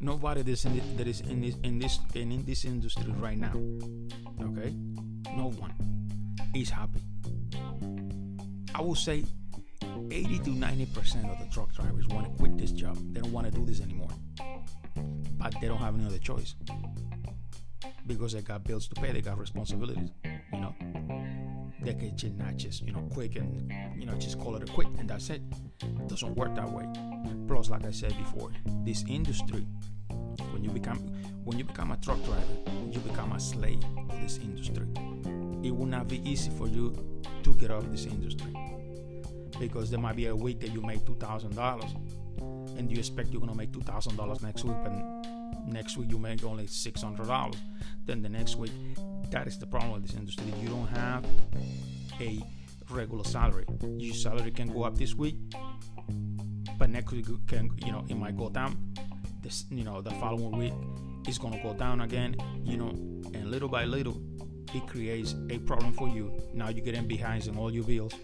nobody 0.00 0.42
that 0.42 0.50
is 0.50 0.64
in 0.64 0.74
this, 0.74 0.84
that 0.96 1.06
is 1.06 1.20
in 1.20 1.40
this 1.40 1.54
in 1.62 1.78
this 1.78 1.98
in, 2.14 2.32
in 2.32 2.44
this 2.44 2.64
industry 2.64 3.12
right 3.20 3.38
now 3.38 3.54
okay? 4.42 4.74
No 5.36 5.50
one 5.58 5.72
is 6.54 6.70
happy 6.70 7.00
i 8.74 8.80
will 8.80 8.94
say 8.94 9.24
80 10.10 10.38
to 10.40 10.50
90 10.50 10.86
percent 10.86 11.30
of 11.30 11.38
the 11.38 11.46
truck 11.52 11.72
drivers 11.74 12.06
want 12.08 12.26
to 12.26 12.32
quit 12.38 12.56
this 12.58 12.72
job 12.72 12.96
they 13.12 13.20
don't 13.20 13.32
want 13.32 13.46
to 13.46 13.52
do 13.52 13.64
this 13.64 13.80
anymore 13.80 14.10
but 15.38 15.54
they 15.60 15.68
don't 15.68 15.78
have 15.78 15.94
any 15.94 16.06
other 16.06 16.18
choice 16.18 16.54
because 18.06 18.32
they 18.32 18.40
got 18.40 18.64
bills 18.64 18.88
to 18.88 19.00
pay, 19.00 19.12
they 19.12 19.20
got 19.20 19.38
responsibilities. 19.38 20.10
You 20.52 20.60
know, 20.60 20.74
they 21.82 21.94
can 21.94 22.14
not 22.36 22.56
just 22.56 22.82
you 22.82 22.92
know 22.92 23.08
quick 23.12 23.36
and 23.36 23.72
you 23.96 24.06
know 24.06 24.14
just 24.14 24.38
call 24.38 24.56
it 24.56 24.68
a 24.68 24.72
quit 24.72 24.88
and 24.98 25.08
that's 25.08 25.30
it. 25.30 25.42
It 25.82 26.08
doesn't 26.08 26.34
work 26.36 26.54
that 26.54 26.70
way. 26.70 26.86
Plus, 27.48 27.70
like 27.70 27.84
I 27.84 27.90
said 27.90 28.16
before, 28.18 28.50
this 28.84 29.04
industry, 29.08 29.66
when 30.52 30.64
you 30.64 30.70
become 30.70 30.98
when 31.44 31.58
you 31.58 31.64
become 31.64 31.90
a 31.92 31.96
truck 31.96 32.22
driver, 32.24 32.42
you 32.90 33.00
become 33.00 33.32
a 33.32 33.40
slave 33.40 33.82
of 33.96 34.20
this 34.20 34.38
industry. 34.38 34.86
It 35.62 35.74
will 35.74 35.86
not 35.86 36.08
be 36.08 36.28
easy 36.28 36.50
for 36.50 36.68
you 36.68 36.94
to 37.42 37.54
get 37.54 37.70
out 37.70 37.84
of 37.84 37.90
this 37.90 38.06
industry 38.06 38.54
because 39.58 39.90
there 39.90 40.00
might 40.00 40.16
be 40.16 40.26
a 40.26 40.34
week 40.36 40.60
that 40.60 40.72
you 40.72 40.80
make 40.82 41.04
two 41.06 41.14
thousand 41.16 41.54
dollars 41.54 41.92
and 42.76 42.90
you 42.90 42.98
expect 42.98 43.30
you're 43.30 43.40
gonna 43.40 43.54
make 43.54 43.72
two 43.72 43.82
thousand 43.82 44.16
dollars 44.16 44.42
next 44.42 44.64
week, 44.64 44.76
but 44.82 44.92
next 45.66 45.96
week 45.96 46.10
you 46.10 46.18
make 46.18 46.44
only 46.44 46.66
six 46.66 47.02
hundred 47.02 47.26
dollars. 47.26 47.56
Then 48.04 48.22
the 48.22 48.28
next 48.28 48.56
week, 48.56 48.72
that 49.30 49.46
is 49.46 49.58
the 49.58 49.66
problem 49.66 49.92
with 49.92 50.02
this 50.02 50.16
industry. 50.16 50.52
You 50.60 50.68
don't 50.68 50.88
have 50.88 51.24
a 52.20 52.40
regular 52.90 53.24
salary. 53.24 53.64
Your 53.98 54.14
salary 54.14 54.50
can 54.50 54.72
go 54.72 54.82
up 54.82 54.96
this 54.96 55.14
week, 55.14 55.36
but 56.78 56.90
next 56.90 57.12
week 57.12 57.26
can 57.46 57.70
you 57.84 57.92
know 57.92 58.04
it 58.08 58.16
might 58.16 58.36
go 58.36 58.48
down. 58.48 58.76
This 59.42 59.64
you 59.70 59.84
know 59.84 60.00
the 60.00 60.10
following 60.12 60.56
week 60.58 60.72
is 61.28 61.38
gonna 61.38 61.62
go 61.62 61.74
down 61.74 62.00
again. 62.00 62.36
You 62.64 62.76
know, 62.76 62.88
and 63.34 63.50
little 63.50 63.68
by 63.68 63.84
little, 63.84 64.20
it 64.74 64.86
creates 64.86 65.34
a 65.50 65.58
problem 65.58 65.92
for 65.92 66.08
you. 66.08 66.32
Now 66.54 66.68
you're 66.68 66.84
getting 66.84 67.06
behind 67.06 67.46
in 67.46 67.56
all 67.56 67.70
your 67.72 67.84
bills. 67.84 68.14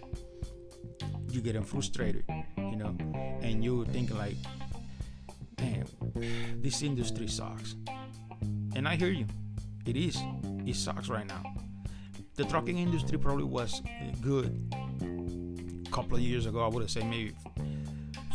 You're 1.30 1.42
getting 1.42 1.62
frustrated, 1.62 2.24
you 2.56 2.76
know, 2.76 2.96
and 3.42 3.62
you're 3.62 3.84
thinking 3.86 4.16
like, 4.16 4.36
man, 5.60 5.86
this 6.62 6.82
industry 6.82 7.28
sucks. 7.28 7.76
And 8.74 8.88
I 8.88 8.96
hear 8.96 9.10
you. 9.10 9.26
It 9.86 9.96
is. 9.96 10.18
It 10.66 10.76
sucks 10.76 11.08
right 11.08 11.26
now. 11.26 11.42
The 12.36 12.44
trucking 12.44 12.78
industry 12.78 13.18
probably 13.18 13.44
was 13.44 13.82
good 14.20 14.74
a 15.02 15.90
couple 15.90 16.16
of 16.16 16.22
years 16.22 16.46
ago. 16.46 16.64
I 16.64 16.68
would 16.68 16.82
have 16.82 16.90
said 16.90 17.04
maybe 17.06 17.34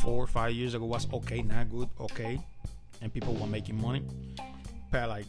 four 0.02 0.24
or 0.24 0.28
five 0.28 0.52
years 0.54 0.74
ago 0.74 0.86
was 0.86 1.08
okay, 1.14 1.42
not 1.42 1.70
good, 1.70 1.90
okay. 2.00 2.40
And 3.02 3.14
people 3.14 3.34
were 3.34 3.48
making 3.48 3.82
money. 3.82 4.04
But 4.94 5.10
like 5.10 5.26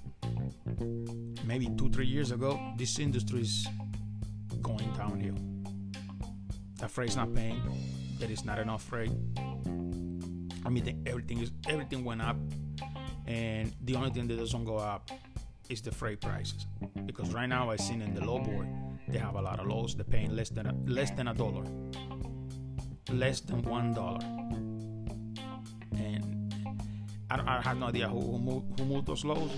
maybe 1.42 1.70
two, 1.78 1.88
three 1.88 2.06
years 2.06 2.32
ago, 2.32 2.60
this 2.76 2.98
industry 2.98 3.40
is 3.40 3.66
going 4.60 4.92
downhill. 4.92 5.36
The 6.78 6.86
freight's 6.86 7.16
not 7.16 7.34
paying. 7.34 7.62
There 8.18 8.30
is 8.30 8.44
not 8.44 8.58
enough 8.58 8.82
freight. 8.82 9.10
I 10.66 10.68
mean, 10.68 11.02
everything 11.06 11.40
is 11.40 11.50
everything 11.66 12.04
went 12.04 12.20
up, 12.20 12.36
and 13.26 13.72
the 13.84 13.96
only 13.96 14.10
thing 14.10 14.28
that 14.28 14.36
doesn't 14.36 14.64
go 14.66 14.76
up 14.76 15.10
is 15.70 15.80
the 15.80 15.90
freight 15.90 16.20
prices. 16.20 16.66
Because 17.06 17.32
right 17.32 17.48
now, 17.48 17.70
i've 17.70 17.80
seen 17.80 18.02
in 18.02 18.14
the 18.14 18.22
load 18.22 18.44
board, 18.44 18.68
they 19.08 19.18
have 19.18 19.34
a 19.34 19.40
lot 19.40 19.60
of 19.60 19.66
lows. 19.66 19.94
They're 19.94 20.04
paying 20.04 20.36
less 20.36 20.50
than 20.50 20.66
a, 20.66 20.74
less 20.84 21.10
than 21.12 21.28
a 21.28 21.34
dollar, 21.34 21.64
less 23.10 23.40
than 23.40 23.62
one 23.62 23.94
dollar, 23.94 24.20
I, 27.34 27.58
I, 27.58 27.60
have 27.62 27.78
no 27.78 27.86
idea 27.86 28.08
who 28.08 28.20
who 28.20 28.38
moved, 28.38 28.78
who 28.78 28.86
moved 28.86 29.06
those 29.06 29.24
lows, 29.24 29.50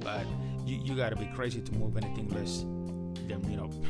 but 0.00 0.26
you, 0.66 0.80
you 0.82 0.96
got 0.96 1.10
to 1.10 1.16
be 1.16 1.26
crazy 1.34 1.60
to 1.60 1.72
move 1.72 1.96
anything 1.96 2.28
less 2.30 2.60
than 3.28 3.40
you 3.50 3.56
know. 3.56 3.70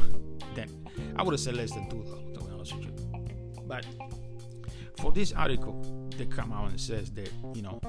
Then 0.54 0.68
I 1.16 1.22
would 1.24 1.32
have 1.32 1.40
said 1.40 1.56
less 1.56 1.72
than 1.72 1.88
two 1.90 2.04
dollars 2.04 2.32
to 2.34 2.40
be 2.44 2.52
honest 2.52 2.76
with 2.76 2.84
you, 2.84 2.94
but 3.66 3.84
for 4.98 5.10
this 5.10 5.32
article 5.32 5.82
they 6.16 6.26
come 6.26 6.52
out 6.52 6.70
and 6.70 6.80
says 6.80 7.10
that 7.12 7.30
you 7.54 7.62
know 7.62 7.80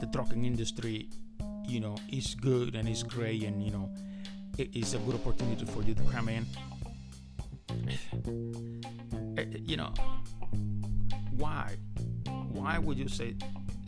the 0.00 0.06
trucking 0.12 0.44
industry 0.44 1.08
you 1.66 1.80
know 1.80 1.96
is 2.12 2.34
good 2.34 2.76
and 2.76 2.88
it's 2.88 3.02
great 3.02 3.42
and 3.42 3.62
you 3.62 3.70
know 3.72 3.90
it 4.58 4.74
is 4.76 4.94
a 4.94 4.98
good 4.98 5.14
opportunity 5.14 5.64
for 5.64 5.82
you 5.82 5.94
to 5.94 6.02
come 6.04 6.28
in 6.28 6.46
eh, 9.38 9.44
you 9.64 9.76
know 9.76 9.92
why 11.36 11.74
why 12.50 12.78
would 12.78 12.98
you 12.98 13.08
say 13.08 13.34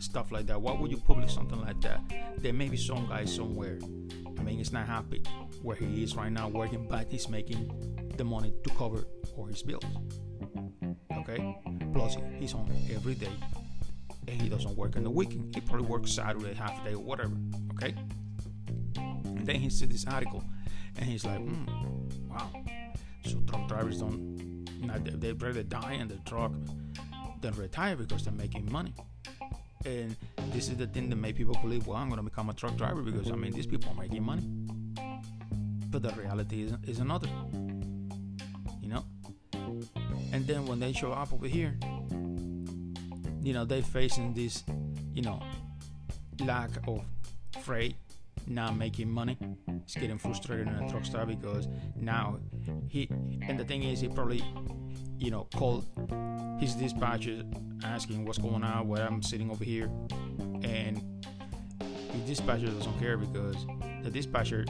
stuff 0.05 0.31
like 0.31 0.45
that 0.45 0.61
why 0.61 0.71
would 0.71 0.91
you 0.91 0.97
publish 0.97 1.33
something 1.33 1.59
like 1.61 1.79
that 1.81 2.01
there 2.37 2.53
may 2.53 2.69
be 2.69 2.77
some 2.77 3.07
guy 3.07 3.25
somewhere 3.25 3.79
i 4.39 4.43
mean 4.43 4.57
he's 4.57 4.71
not 4.71 4.85
happy 4.87 5.21
where 5.61 5.75
he 5.75 6.03
is 6.03 6.15
right 6.15 6.31
now 6.31 6.47
working 6.47 6.87
but 6.87 7.11
he's 7.11 7.27
making 7.27 7.69
the 8.17 8.23
money 8.23 8.53
to 8.63 8.69
cover 8.75 9.05
all 9.37 9.45
his 9.45 9.61
bills 9.63 9.83
okay 11.17 11.57
plus 11.93 12.17
he's 12.39 12.53
on 12.53 12.69
every 12.93 13.15
day 13.15 13.31
and 14.27 14.41
he 14.41 14.49
doesn't 14.49 14.75
work 14.75 14.95
on 14.95 15.03
the 15.03 15.09
weekend. 15.09 15.53
He 15.53 15.61
probably 15.61 15.85
works 15.85 16.11
Saturday, 16.11 16.53
half 16.53 16.83
day, 16.83 16.93
or 16.93 16.99
whatever. 16.99 17.35
Okay. 17.73 17.93
And 18.97 19.45
then 19.45 19.57
he 19.57 19.69
sees 19.69 19.87
this 19.87 20.05
article, 20.05 20.43
and 20.97 21.05
he's 21.05 21.25
like, 21.25 21.39
mm, 21.39 21.67
"Wow, 22.29 22.49
so 23.25 23.39
truck 23.47 23.67
drivers 23.67 23.99
don't 23.99 24.65
Now 24.81 24.97
they, 24.97 25.11
they'd 25.11 25.41
rather 25.41 25.63
die 25.63 25.93
in 25.93 26.07
the 26.07 26.17
truck 26.25 26.51
than 27.41 27.53
retire 27.53 27.95
because 27.95 28.23
they're 28.23 28.33
making 28.33 28.71
money. 28.71 28.93
And 29.85 30.15
this 30.51 30.69
is 30.69 30.77
the 30.77 30.87
thing 30.87 31.09
that 31.09 31.15
made 31.15 31.35
people 31.35 31.55
believe, 31.61 31.85
well, 31.85 31.97
I'm 31.97 32.09
going 32.09 32.17
to 32.17 32.23
become 32.23 32.49
a 32.49 32.53
truck 32.53 32.75
driver 32.75 33.01
because 33.01 33.31
I 33.31 33.35
mean 33.35 33.51
these 33.51 33.67
people 33.67 33.91
are 33.91 34.01
making 34.01 34.23
money. 34.23 34.43
But 35.89 36.01
the 36.01 36.11
reality 36.13 36.63
is, 36.63 36.73
is 36.87 36.99
another. 36.99 37.29
You 38.81 38.89
know. 38.89 39.05
And 40.31 40.45
then 40.47 40.65
when 40.65 40.79
they 40.79 40.91
show 40.91 41.11
up 41.11 41.31
over 41.31 41.47
here, 41.47 41.77
you 43.41 43.53
know 43.53 43.63
they 43.63 43.81
facing 43.81 44.33
this, 44.33 44.63
you 45.13 45.21
know, 45.21 45.41
lack 46.43 46.71
of 46.87 47.05
freight, 47.61 47.95
not 48.47 48.75
making 48.75 49.09
money. 49.09 49.37
He's 49.85 49.95
getting 49.95 50.17
frustrated 50.17 50.67
in 50.67 50.73
a 50.73 50.89
truck 50.89 51.05
stop 51.05 51.27
because 51.27 51.67
now 51.95 52.39
he 52.89 53.07
and 53.41 53.59
the 53.59 53.63
thing 53.63 53.83
is 53.83 54.01
he 54.01 54.07
probably 54.07 54.43
you 55.17 55.31
know 55.31 55.47
called 55.55 55.85
his 56.59 56.75
dispatcher 56.75 57.43
asking 57.83 58.25
what's 58.25 58.37
going 58.37 58.63
on 58.63 58.87
where 58.87 59.05
I'm 59.05 59.21
sitting 59.21 59.51
over 59.51 59.63
here 59.63 59.89
and 60.63 61.01
his 62.11 62.21
dispatcher 62.21 62.67
doesn't 62.67 62.99
care 62.99 63.17
because 63.17 63.65
the 64.03 64.09
dispatcher 64.09 64.65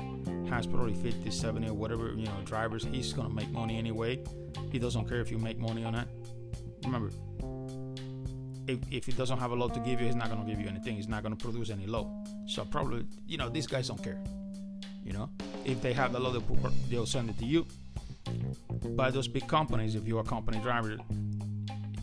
has 0.50 0.68
probably 0.68 0.94
50 0.94 1.30
70 1.30 1.70
or 1.70 1.74
whatever 1.74 2.14
you 2.16 2.26
know 2.26 2.38
drivers 2.44 2.86
he's 2.92 3.14
gonna 3.14 3.34
make 3.34 3.50
money 3.50 3.78
anyway 3.78 4.22
he 4.72 4.80
doesn't 4.80 5.08
care 5.08 5.20
if 5.20 5.32
you 5.32 5.38
make 5.38 5.60
money 5.60 5.84
on 5.84 5.94
that 5.94 6.08
remember 6.84 7.12
if, 8.68 8.80
if 8.92 9.06
he 9.06 9.12
doesn't 9.12 9.38
have 9.38 9.52
a 9.52 9.56
load 9.56 9.74
to 9.74 9.80
give 9.80 10.00
you, 10.02 10.08
he's 10.08 10.16
not 10.16 10.30
gonna 10.30 10.46
give 10.46 10.60
you 10.60 10.68
anything. 10.68 10.96
He's 10.96 11.08
not 11.08 11.24
gonna 11.24 11.36
produce 11.36 11.70
any 11.70 11.86
load. 11.86 12.08
So 12.48 12.66
probably, 12.66 13.06
you 13.28 13.38
know, 13.38 13.50
these 13.50 13.68
guys 13.68 13.88
don't 13.88 14.02
care. 14.04 14.22
You 15.04 15.14
know, 15.14 15.30
if 15.66 15.82
they 15.82 15.94
have 15.94 16.14
the 16.14 16.20
load, 16.20 16.44
they'll 16.90 17.06
send 17.06 17.30
it 17.30 17.38
to 17.40 17.46
you. 17.46 17.66
But 18.84 19.14
those 19.14 19.28
big 19.28 19.48
companies, 19.48 19.96
if 19.96 20.08
you're 20.08 20.22
a 20.22 20.24
company 20.24 20.58
driver, 20.60 20.98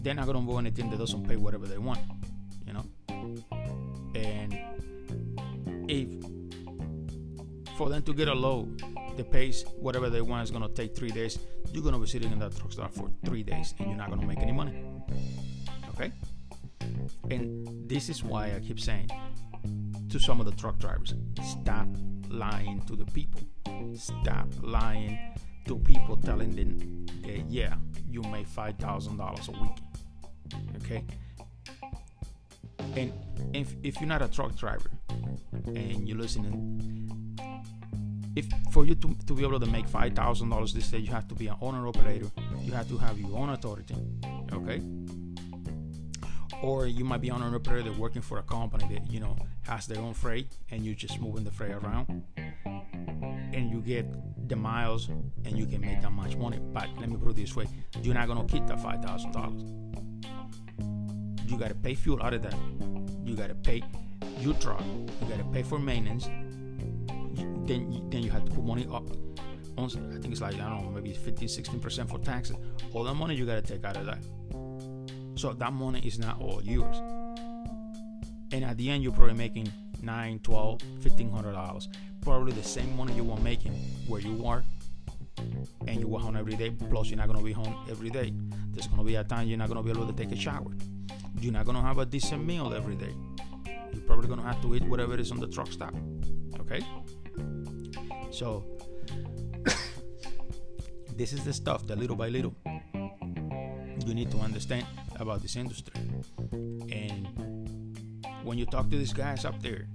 they're 0.02 0.14
not 0.14 0.26
gonna 0.26 0.42
do 0.46 0.58
anything 0.58 0.90
that 0.90 0.98
doesn't 0.98 1.26
pay 1.26 1.36
whatever 1.36 1.66
they 1.66 1.78
want. 1.78 2.00
You 2.66 2.72
know, 2.74 2.84
and 4.14 4.58
if 5.88 6.08
for 7.76 7.88
them 7.88 8.02
to 8.02 8.12
get 8.12 8.28
a 8.28 8.34
load 8.34 8.82
that 9.16 9.30
pays 9.30 9.64
whatever 9.78 10.10
they 10.10 10.20
want 10.20 10.42
is 10.44 10.50
gonna 10.50 10.68
take 10.68 10.96
three 10.96 11.10
days, 11.10 11.38
you're 11.72 11.82
gonna 11.82 11.98
be 11.98 12.06
sitting 12.06 12.32
in 12.32 12.38
that 12.38 12.56
truck 12.56 12.72
stop 12.72 12.92
for 12.92 13.10
three 13.24 13.42
days 13.42 13.74
and 13.78 13.88
you're 13.88 13.96
not 13.96 14.10
gonna 14.10 14.26
make 14.26 14.40
any 14.40 14.52
money. 14.52 14.84
Okay? 15.90 16.12
And 17.30 17.88
this 17.88 18.08
is 18.08 18.22
why 18.22 18.54
I 18.54 18.60
keep 18.60 18.80
saying 18.80 19.08
to 20.08 20.18
some 20.18 20.40
of 20.40 20.46
the 20.46 20.52
truck 20.52 20.78
drivers 20.78 21.14
stop 21.42 21.86
lying 22.28 22.82
to 22.86 22.96
the 22.96 23.04
people. 23.06 23.40
Stop 23.94 24.48
lying 24.60 25.18
to 25.66 25.78
people 25.78 26.16
telling 26.16 26.50
them 26.54 27.06
that, 27.22 27.48
yeah, 27.48 27.74
you 28.10 28.22
make 28.22 28.48
$5,000 28.48 29.48
a 29.48 29.62
week. 29.62 29.91
Okay? 30.76 31.04
And 32.96 33.12
if, 33.54 33.74
if 33.82 34.00
you're 34.00 34.08
not 34.08 34.22
a 34.22 34.28
truck 34.28 34.54
driver 34.56 34.90
and 35.66 36.08
you're 36.08 36.18
listening, 36.18 37.38
if 38.34 38.46
for 38.72 38.86
you 38.86 38.94
to, 38.94 39.14
to 39.26 39.34
be 39.34 39.42
able 39.44 39.60
to 39.60 39.66
make 39.66 39.86
five 39.86 40.14
thousand 40.14 40.48
dollars 40.48 40.72
this 40.72 40.90
day, 40.90 40.98
you 40.98 41.12
have 41.12 41.28
to 41.28 41.34
be 41.34 41.48
an 41.48 41.56
owner 41.60 41.86
operator. 41.86 42.30
You 42.62 42.72
have 42.72 42.88
to 42.88 42.96
have 42.98 43.18
your 43.18 43.36
own 43.36 43.50
authority. 43.50 43.94
Okay 44.52 44.80
or 46.62 46.86
you 46.86 47.04
might 47.04 47.20
be 47.20 47.28
on 47.30 47.42
an 47.42 47.54
operator 47.54 47.92
working 47.92 48.22
for 48.22 48.38
a 48.38 48.42
company 48.42 48.86
that 48.94 49.10
you 49.10 49.20
know 49.20 49.36
has 49.62 49.86
their 49.86 49.98
own 49.98 50.14
freight 50.14 50.46
and 50.70 50.84
you're 50.86 50.94
just 50.94 51.20
moving 51.20 51.44
the 51.44 51.50
freight 51.50 51.72
around 51.72 52.24
and 53.52 53.70
you 53.70 53.80
get 53.80 54.06
the 54.48 54.56
miles 54.56 55.08
and 55.08 55.58
you 55.58 55.66
can 55.66 55.80
make 55.80 56.00
that 56.00 56.12
much 56.12 56.36
money 56.36 56.58
but 56.72 56.88
let 56.98 57.10
me 57.10 57.16
put 57.16 57.30
it 57.30 57.36
this 57.36 57.54
way 57.54 57.66
you're 58.00 58.14
not 58.14 58.28
gonna 58.28 58.44
keep 58.44 58.66
that 58.66 58.80
five 58.80 59.02
thousand 59.02 59.32
dollars 59.32 59.62
you 61.46 61.58
gotta 61.58 61.74
pay 61.74 61.94
fuel 61.94 62.22
out 62.22 62.34
of 62.34 62.42
that. 62.42 62.54
You 63.24 63.36
gotta 63.36 63.54
pay 63.54 63.82
your 64.38 64.54
truck. 64.54 64.82
You 64.84 65.28
gotta 65.28 65.44
pay 65.44 65.62
for 65.62 65.78
maintenance. 65.78 66.26
Then 67.66 68.08
then 68.10 68.22
you 68.22 68.30
have 68.30 68.44
to 68.44 68.50
put 68.50 68.64
money 68.64 68.86
up 68.92 69.04
I 69.78 69.88
think 69.88 70.26
it's 70.26 70.40
like 70.40 70.54
I 70.54 70.68
don't 70.68 70.84
know 70.84 70.90
maybe 70.90 71.12
15 71.12 71.48
16 71.48 71.80
percent 71.80 72.10
for 72.10 72.18
taxes. 72.18 72.56
All 72.92 73.04
that 73.04 73.14
money 73.14 73.34
you 73.34 73.46
gotta 73.46 73.62
take 73.62 73.84
out 73.84 73.96
of 73.96 74.06
that. 74.06 74.22
So 75.34 75.52
that 75.52 75.72
money 75.72 76.00
is 76.00 76.18
not 76.18 76.40
all 76.40 76.62
yours. 76.62 76.96
And 78.52 78.64
at 78.64 78.76
the 78.76 78.90
end, 78.90 79.02
you're 79.02 79.12
probably 79.12 79.34
making 79.34 79.72
nine, 80.02 80.38
twelve, 80.40 80.82
fifteen 81.00 81.30
hundred 81.30 81.52
dollars. 81.52 81.88
Probably 82.20 82.52
the 82.52 82.62
same 82.62 82.94
money 82.96 83.14
you 83.14 83.24
were 83.24 83.38
making 83.38 83.72
where 84.06 84.20
you 84.20 84.46
are, 84.46 84.62
and 85.86 86.00
you 86.00 86.08
were 86.08 86.20
home 86.20 86.36
every 86.36 86.54
day. 86.56 86.70
Plus, 86.70 87.08
you're 87.08 87.16
not 87.16 87.28
gonna 87.28 87.42
be 87.42 87.52
home 87.52 87.74
every 87.90 88.10
day. 88.10 88.32
There's 88.72 88.86
gonna 88.86 89.04
be 89.04 89.16
a 89.16 89.24
time 89.24 89.48
you're 89.48 89.58
not 89.58 89.68
gonna 89.68 89.82
be 89.82 89.90
able 89.90 90.06
to 90.06 90.12
take 90.12 90.32
a 90.32 90.36
shower. 90.36 90.72
You're 91.40 91.52
not 91.52 91.66
gonna 91.66 91.82
have 91.82 91.98
a 91.98 92.06
decent 92.06 92.44
meal 92.44 92.72
every 92.74 92.96
day. 92.96 93.14
You're 93.92 94.02
probably 94.02 94.28
gonna 94.28 94.42
have 94.42 94.60
to 94.62 94.74
eat 94.74 94.84
whatever 94.84 95.16
is 95.16 95.30
on 95.30 95.40
the 95.40 95.48
truck 95.48 95.70
stop. 95.72 95.94
Okay. 96.60 96.84
So 98.30 98.64
this 101.16 101.32
is 101.32 101.44
the 101.44 101.52
stuff 101.52 101.86
that 101.86 101.98
little 101.98 102.16
by 102.16 102.28
little 102.28 102.54
you 104.06 104.14
need 104.14 104.30
to 104.30 104.38
understand 104.38 104.86
about 105.16 105.42
this 105.42 105.56
industry. 105.56 105.94
And 106.90 107.28
when 108.42 108.58
you 108.58 108.66
talk 108.66 108.90
to 108.90 108.96
these 108.98 109.12
guys 109.12 109.44
up 109.44 109.62
there, 109.62 109.86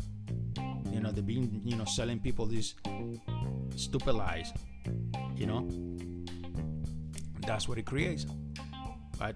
you 0.92 1.00
know, 1.00 1.12
they've 1.12 1.26
been, 1.26 1.62
you 1.64 1.76
know, 1.76 1.86
selling 1.86 2.20
people 2.20 2.46
these 2.46 2.76
stupid 3.76 4.14
lies, 4.14 4.52
you 5.38 5.46
know, 5.46 5.68
that's 7.46 7.68
what 7.68 7.78
it 7.78 7.86
creates. 7.86 8.26
But 9.18 9.36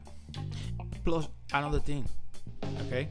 plus 1.03 1.27
another 1.53 1.79
thing, 1.79 2.05
okay? 2.87 3.09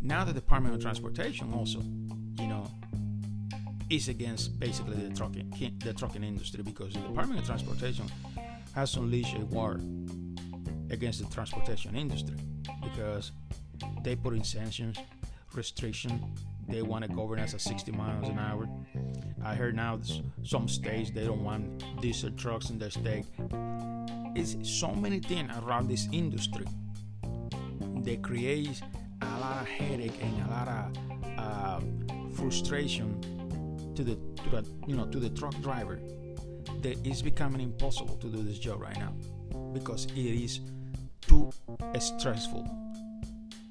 Now 0.00 0.24
the 0.24 0.32
Department 0.32 0.74
of 0.74 0.80
Transportation 0.80 1.52
also, 1.52 1.80
you 1.80 2.48
know, 2.48 2.70
is 3.90 4.08
against 4.08 4.58
basically 4.60 4.96
the 4.96 5.14
trucking 5.14 5.78
the 5.82 5.94
trucking 5.94 6.22
industry 6.22 6.62
because 6.62 6.94
the 6.94 7.00
Department 7.00 7.40
of 7.40 7.46
Transportation 7.46 8.06
has 8.74 8.94
unleashed 8.96 9.34
a 9.36 9.44
war 9.46 9.80
against 10.90 11.20
the 11.22 11.34
transportation 11.34 11.96
industry 11.96 12.36
because 12.82 13.32
they 14.02 14.14
put 14.14 14.34
in 14.34 14.44
sanctions, 14.44 14.98
restriction. 15.54 16.24
They 16.68 16.82
want 16.82 17.04
to 17.04 17.10
govern 17.10 17.38
us 17.38 17.54
at 17.54 17.60
60 17.60 17.92
miles 17.92 18.28
an 18.28 18.38
hour. 18.38 18.68
I 19.44 19.54
heard 19.54 19.74
now 19.74 20.00
some 20.44 20.68
states 20.68 21.10
they 21.10 21.24
don't 21.24 21.44
want 21.44 21.84
diesel 22.00 22.30
trucks 22.32 22.70
in 22.70 22.78
their 22.78 22.90
state. 22.90 23.24
It's 24.34 24.56
so 24.68 24.92
many 24.94 25.20
things 25.20 25.50
around 25.62 25.88
this 25.88 26.08
industry. 26.12 26.66
They 28.02 28.16
create 28.16 28.80
a 29.22 29.40
lot 29.40 29.62
of 29.62 29.68
headache 29.68 30.18
and 30.20 30.42
a 30.42 30.50
lot 30.50 30.68
of 30.68 30.98
uh, 31.38 31.80
frustration 32.34 33.20
to 33.94 34.04
the 34.04 34.14
to 34.42 34.50
the 34.50 34.66
you 34.86 34.96
know 34.96 35.06
to 35.06 35.18
the 35.18 35.30
truck 35.30 35.54
driver 35.60 35.98
that 36.82 36.96
it's 37.04 37.22
becoming 37.22 37.60
impossible 37.60 38.16
to 38.16 38.28
do 38.28 38.42
this 38.42 38.58
job 38.58 38.80
right 38.80 38.96
now 38.98 39.12
because 39.72 40.06
it 40.06 40.16
is 40.16 40.60
too 41.20 41.50
stressful. 41.98 42.68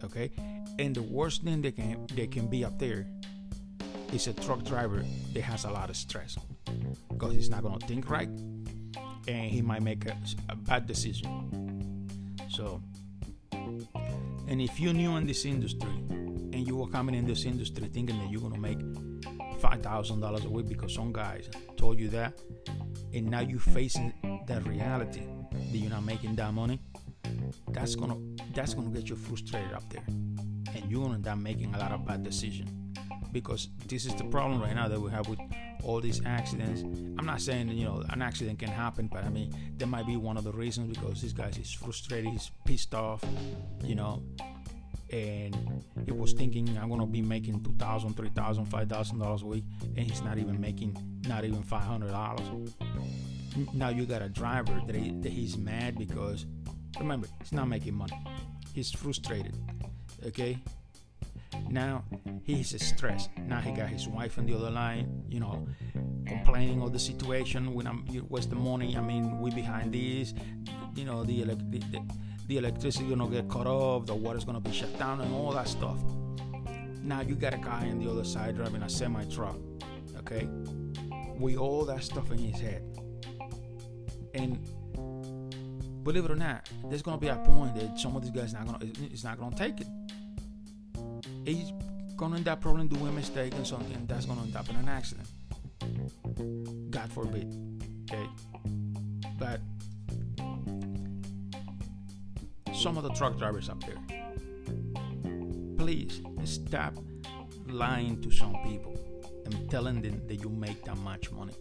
Okay, 0.04 0.32
and 0.80 0.96
the 0.96 1.02
worst 1.02 1.44
thing 1.44 1.62
they 1.62 1.72
can 1.72 2.06
they 2.14 2.28
can 2.28 2.48
be 2.48 2.64
up 2.64 2.78
there 2.78 3.08
is 4.14 4.28
a 4.28 4.34
truck 4.34 4.64
driver 4.64 5.04
that 5.34 5.42
has 5.42 5.66
a 5.66 5.70
lot 5.70 5.90
of 5.90 5.96
stress 5.96 6.38
because 7.10 7.34
he's 7.34 7.50
not 7.50 7.64
gonna 7.64 7.80
think 7.80 8.10
right 8.10 8.30
and 9.28 9.52
he 9.52 9.62
might 9.62 9.82
make 9.82 10.06
a, 10.06 10.16
a 10.50 10.56
bad 10.56 10.88
decision. 10.88 12.08
So, 12.50 12.82
and 13.52 14.62
if 14.62 14.80
you're 14.80 14.94
new 14.94 15.18
in 15.18 15.28
this 15.28 15.44
industry 15.46 15.90
and 15.90 16.66
you 16.66 16.78
were 16.78 16.88
coming 16.88 17.16
in 17.16 17.26
this 17.26 17.46
industry 17.46 17.88
thinking 17.88 18.18
that 18.20 18.32
you're 18.32 18.42
gonna 18.42 18.58
make 18.58 18.80
five 19.60 19.82
thousand 19.82 20.22
dollars 20.22 20.46
a 20.46 20.50
week 20.50 20.68
because 20.68 20.94
some 20.94 21.12
guys 21.12 21.50
told 21.76 22.00
you 22.00 22.08
that, 22.10 22.40
and 23.14 23.28
now 23.28 23.42
you're 23.42 23.60
facing 23.60 24.14
that 24.48 24.66
reality 24.66 25.24
that 25.52 25.78
you're 25.78 25.90
not 25.90 26.04
making 26.04 26.36
that 26.36 26.54
money, 26.54 26.80
that's 27.70 27.96
gonna 27.96 28.18
that's 28.54 28.74
gonna 28.74 28.90
get 28.90 29.10
you 29.10 29.16
frustrated 29.16 29.74
up 29.74 29.84
there, 29.92 30.04
and 30.08 30.90
you're 30.90 31.04
gonna 31.04 31.16
end 31.16 31.28
up 31.28 31.38
making 31.38 31.74
a 31.76 31.78
lot 31.78 31.92
of 31.92 32.06
bad 32.06 32.24
decisions 32.24 32.77
because 33.40 33.70
this 33.88 34.06
is 34.06 34.16
the 34.16 34.24
problem 34.26 34.62
right 34.62 34.76
now 34.76 34.88
that 34.88 35.00
we 35.00 35.10
have 35.12 35.28
with 35.28 35.40
all 35.84 36.02
these 36.02 36.22
accidents. 36.26 36.82
I'm 37.18 37.26
not 37.26 37.42
saying 37.42 37.70
you 37.70 37.86
know 37.86 38.04
an 38.10 38.22
accident 38.22 38.60
can 38.60 38.70
happen, 38.70 39.08
but 39.08 39.24
I 39.24 39.30
mean 39.30 39.54
that 39.78 39.88
might 39.88 40.08
be 40.08 40.18
one 40.18 40.38
of 40.38 40.44
the 40.44 40.52
reasons 40.52 40.98
because 40.98 41.22
this 41.22 41.34
guy 41.34 41.48
is 41.50 41.72
frustrated, 41.72 42.32
he's 42.32 42.52
pissed 42.66 42.94
off, 42.94 43.24
you 43.84 43.96
know, 43.96 44.24
and 45.12 45.84
he 46.06 46.12
was 46.12 46.34
thinking 46.34 46.78
I'm 46.78 46.90
gonna 46.90 47.06
be 47.06 47.22
making 47.22 47.64
two 47.64 47.74
thousand, 47.74 48.16
three 48.16 48.30
thousand, 48.30 48.66
five 48.66 48.90
thousand 48.90 49.20
dollars 49.20 49.42
a 49.42 49.46
week, 49.46 49.64
and 49.96 50.00
he's 50.00 50.22
not 50.22 50.38
even 50.38 50.60
making 50.60 50.98
not 51.28 51.46
even 51.46 51.64
five 51.64 51.84
hundred 51.84 52.12
dollars. 52.12 52.48
Now 53.74 53.90
you 53.90 54.06
got 54.06 54.22
a 54.22 54.30
driver 54.30 54.80
that, 54.86 54.96
he, 54.96 55.12
that 55.22 55.32
he's 55.32 55.58
mad 55.58 55.98
because 55.98 56.46
remember 57.00 57.28
he's 57.40 57.52
not 57.52 57.68
making 57.68 57.96
money. 57.96 58.14
He's 58.74 58.92
frustrated. 58.92 59.56
Okay. 60.26 60.58
Now 61.70 62.04
he's 62.44 62.80
stressed. 62.82 63.30
Now 63.38 63.60
he 63.60 63.72
got 63.72 63.90
his 63.90 64.08
wife 64.08 64.38
on 64.38 64.46
the 64.46 64.56
other 64.56 64.70
line. 64.70 65.24
You 65.30 65.40
know, 65.40 65.68
complaining 66.26 66.82
of 66.82 66.94
the 66.94 67.00
situation 67.00 67.74
when 67.74 67.88
I'm 67.88 68.06
what's 68.28 68.46
the 68.46 68.56
money? 68.56 68.96
I 68.98 69.02
mean, 69.02 69.40
we 69.40 69.52
behind 69.52 69.94
this, 69.94 70.34
you 70.96 71.06
know, 71.06 71.24
the, 71.24 71.44
elec- 71.44 71.72
the, 71.72 71.80
the 71.80 72.02
the 72.48 72.58
electricity 72.58 73.10
gonna 73.10 73.28
get 73.28 73.50
cut 73.50 73.68
off, 73.68 74.06
the 74.06 74.16
water's 74.16 74.46
gonna 74.46 74.62
be 74.62 74.72
shut 74.72 74.98
down, 74.98 75.22
and 75.22 75.34
all 75.34 75.52
that 75.52 75.68
stuff. 75.68 75.98
Now 77.02 77.22
you 77.22 77.36
got 77.36 77.54
a 77.54 77.58
guy 77.58 77.90
on 77.90 78.00
the 78.00 78.10
other 78.10 78.24
side 78.24 78.56
driving 78.56 78.82
a 78.84 78.90
semi 78.90 79.26
truck, 79.26 79.58
okay, 80.20 80.48
with 81.38 81.58
all 81.58 81.84
that 81.86 82.04
stuff 82.04 82.32
in 82.32 82.38
his 82.38 82.60
head, 82.60 82.84
and 84.34 84.60
believe 86.04 86.24
it 86.24 86.32
or 86.32 86.36
not, 86.36 86.70
there's 86.86 87.02
gonna 87.02 87.18
be 87.18 87.28
a 87.28 87.36
point 87.36 87.76
that 87.76 88.00
some 88.00 88.16
of 88.16 88.22
these 88.22 88.32
guys 88.32 88.54
not 88.54 88.66
gonna 88.66 88.80
it's 88.82 89.26
not 89.26 89.38
gonna 89.38 89.56
take 89.56 89.82
it. 89.82 89.88
He's 91.48 91.72
gonna 92.18 92.36
end 92.36 92.50
up 92.50 92.60
probably 92.60 92.90
doing 92.90 93.08
a 93.08 93.12
mistake 93.14 93.54
and 93.56 93.66
something, 93.66 94.06
that's 94.06 94.26
gonna 94.26 94.42
end 94.42 94.54
up 94.54 94.70
in 94.70 94.76
an 94.76 94.90
accident. 94.90 95.30
God 96.92 97.10
forbid. 97.14 97.48
Okay, 98.12 98.28
but 99.40 99.62
some 102.74 102.98
of 102.98 103.04
the 103.04 103.12
truck 103.12 103.38
drivers 103.38 103.70
up 103.70 103.82
there, 103.86 103.96
please 105.78 106.22
stop 106.44 106.96
lying 107.66 108.22
to 108.24 108.30
some 108.30 108.58
people 108.66 109.00
and 109.46 109.72
telling 109.72 110.02
them 110.02 110.22
that 110.28 110.36
you 110.42 110.50
make 110.50 110.84
that 110.84 110.98
much 110.98 111.32
money. 111.32 111.54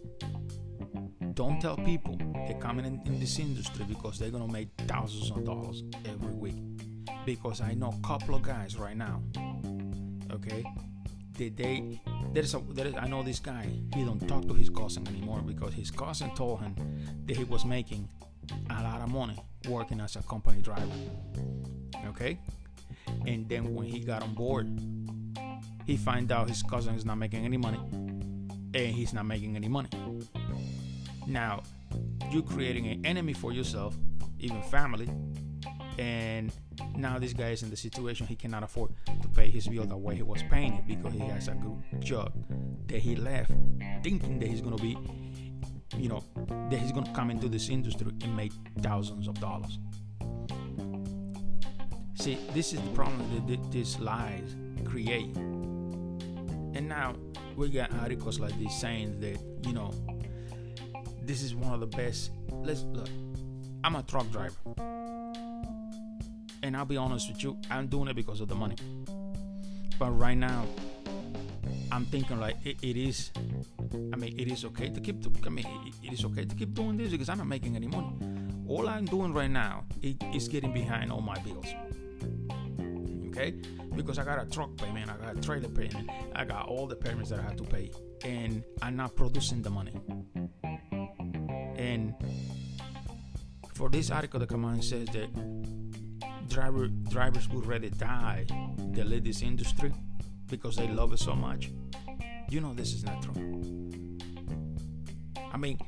Don't 1.33 1.61
tell 1.61 1.77
people 1.77 2.17
they're 2.45 2.59
coming 2.59 2.85
in, 2.85 3.01
in 3.05 3.21
this 3.21 3.39
industry 3.39 3.85
because 3.87 4.19
they're 4.19 4.31
gonna 4.31 4.51
make 4.51 4.67
thousands 4.79 5.31
of 5.31 5.45
dollars 5.45 5.83
every 6.03 6.33
week. 6.33 6.57
Because 7.25 7.61
I 7.61 7.73
know 7.73 7.93
a 7.97 8.07
couple 8.07 8.35
of 8.35 8.41
guys 8.41 8.77
right 8.77 8.95
now, 8.95 9.21
okay, 10.31 10.63
that 11.37 11.57
they 11.57 11.77
mm-hmm. 11.77 12.33
there's 12.33 12.53
a 12.53 12.59
there 12.69 12.87
is, 12.87 12.95
I 12.95 13.07
know 13.07 13.23
this 13.23 13.39
guy. 13.39 13.69
He 13.93 14.03
don't 14.03 14.25
talk 14.27 14.47
to 14.47 14.53
his 14.53 14.69
cousin 14.69 15.07
anymore 15.07 15.41
because 15.41 15.73
his 15.73 15.91
cousin 15.91 16.33
told 16.35 16.61
him 16.61 16.75
that 17.25 17.37
he 17.37 17.43
was 17.43 17.65
making 17.65 18.07
a 18.69 18.83
lot 18.83 19.01
of 19.01 19.09
money 19.09 19.37
working 19.69 19.99
as 19.99 20.15
a 20.15 20.23
company 20.23 20.61
driver. 20.61 20.91
Okay, 22.07 22.39
and 23.25 23.47
then 23.49 23.73
when 23.73 23.87
he 23.87 23.99
got 23.99 24.23
on 24.23 24.33
board, 24.33 24.67
he 25.85 25.97
find 25.97 26.31
out 26.31 26.49
his 26.49 26.63
cousin 26.63 26.95
is 26.95 27.05
not 27.05 27.17
making 27.17 27.45
any 27.45 27.57
money, 27.57 27.79
and 28.73 28.95
he's 28.95 29.13
not 29.13 29.25
making 29.25 29.55
any 29.55 29.67
money. 29.67 29.89
Now, 31.25 31.63
you're 32.31 32.43
creating 32.43 32.87
an 32.87 33.05
enemy 33.05 33.33
for 33.33 33.51
yourself, 33.51 33.95
even 34.39 34.61
family, 34.63 35.09
and 35.97 36.51
now 36.95 37.17
this 37.17 37.33
guy 37.33 37.49
is 37.49 37.63
in 37.63 37.69
the 37.69 37.77
situation 37.77 38.27
he 38.27 38.35
cannot 38.35 38.63
afford 38.63 38.91
to 39.21 39.27
pay 39.29 39.49
his 39.49 39.67
bill 39.67 39.85
the 39.85 39.97
way 39.97 40.15
he 40.15 40.23
was 40.23 40.43
paying 40.43 40.73
it 40.73 40.87
because 40.87 41.13
he 41.13 41.19
has 41.19 41.47
a 41.47 41.51
good 41.51 42.01
job 42.01 42.31
that 42.87 42.99
he 42.99 43.15
left 43.15 43.51
thinking 44.03 44.39
that 44.39 44.47
he's 44.47 44.61
gonna 44.61 44.75
be 44.77 44.97
you 45.97 46.09
know 46.09 46.23
that 46.69 46.79
he's 46.79 46.91
gonna 46.91 47.11
come 47.13 47.31
into 47.31 47.47
this 47.47 47.69
industry 47.69 48.07
and 48.21 48.35
make 48.35 48.51
thousands 48.81 49.27
of 49.27 49.39
dollars. 49.39 49.79
See 52.15 52.37
this 52.53 52.73
is 52.73 52.81
the 52.81 52.89
problem 52.89 53.47
that 53.47 53.71
these 53.71 53.97
lies 53.99 54.55
create. 54.85 55.35
And 55.35 56.87
now 56.87 57.15
we 57.55 57.69
got 57.69 57.91
articles 57.95 58.39
like 58.39 58.57
this 58.59 58.79
saying 58.79 59.19
that 59.21 59.39
you 59.65 59.73
know 59.73 59.91
this 61.23 61.41
is 61.41 61.55
one 61.55 61.73
of 61.73 61.79
the 61.79 61.87
best 61.87 62.31
let's 62.63 62.83
look 62.83 63.09
i'm 63.83 63.95
a 63.95 64.03
truck 64.03 64.29
driver 64.31 64.55
and 66.67 66.75
I'll 66.75 66.85
be 66.85 66.97
honest 66.97 67.29
with 67.29 67.41
you, 67.41 67.57
I'm 67.71 67.87
doing 67.87 68.09
it 68.09 68.15
because 68.15 68.41
of 68.41 68.49
the 68.49 68.55
money. 68.55 68.75
But 69.97 70.11
right 70.11 70.37
now, 70.37 70.65
I'm 71.93 72.05
thinking 72.05 72.39
like 72.41 72.57
it, 72.65 72.83
it 72.83 72.97
is. 72.97 73.31
I 74.13 74.17
mean, 74.17 74.37
it 74.37 74.51
is 74.51 74.65
okay 74.65 74.89
to 74.89 74.99
keep. 74.99 75.15
I 75.45 75.49
mean, 75.49 75.65
it, 75.65 76.07
it 76.07 76.13
is 76.13 76.25
okay 76.25 76.43
to 76.43 76.55
keep 76.55 76.73
doing 76.73 76.97
this 76.97 77.09
because 77.09 77.29
I'm 77.29 77.37
not 77.37 77.47
making 77.47 77.77
any 77.77 77.87
money. 77.87 78.13
All 78.67 78.89
I'm 78.89 79.05
doing 79.05 79.33
right 79.33 79.49
now 79.49 79.85
is 80.03 80.49
getting 80.49 80.73
behind 80.73 81.09
all 81.09 81.21
my 81.21 81.39
bills. 81.39 81.67
Okay, 83.29 83.51
because 83.95 84.19
I 84.19 84.25
got 84.25 84.41
a 84.41 84.45
truck 84.45 84.75
payment, 84.75 85.09
I 85.09 85.15
got 85.15 85.37
a 85.37 85.41
trailer 85.41 85.69
payment, 85.69 86.09
I 86.35 86.43
got 86.43 86.67
all 86.67 86.85
the 86.85 86.95
payments 86.97 87.29
that 87.29 87.39
I 87.39 87.43
have 87.43 87.55
to 87.57 87.63
pay, 87.63 87.91
and 88.25 88.63
I'm 88.81 88.97
not 88.97 89.15
producing 89.15 89.61
the 89.61 89.69
money. 89.69 89.93
And 91.77 92.13
for 93.73 93.89
this 93.89 94.11
article 94.11 94.39
that 94.41 94.49
come 94.49 94.65
on 94.65 94.81
says 94.81 95.07
that 95.09 95.29
driver 96.47 96.87
drivers 96.87 97.49
would 97.49 97.65
rather 97.65 97.89
die 97.89 98.45
than 98.47 99.09
leave 99.09 99.23
this 99.23 99.41
industry 99.41 99.93
because 100.49 100.75
they 100.75 100.87
love 100.87 101.13
it 101.13 101.19
so 101.19 101.35
much. 101.35 101.69
You 102.49 102.61
know 102.61 102.73
this 102.73 102.93
is 102.93 103.03
not 103.03 103.21
true. 103.21 103.87
I 105.51 105.57
mean, 105.57 105.79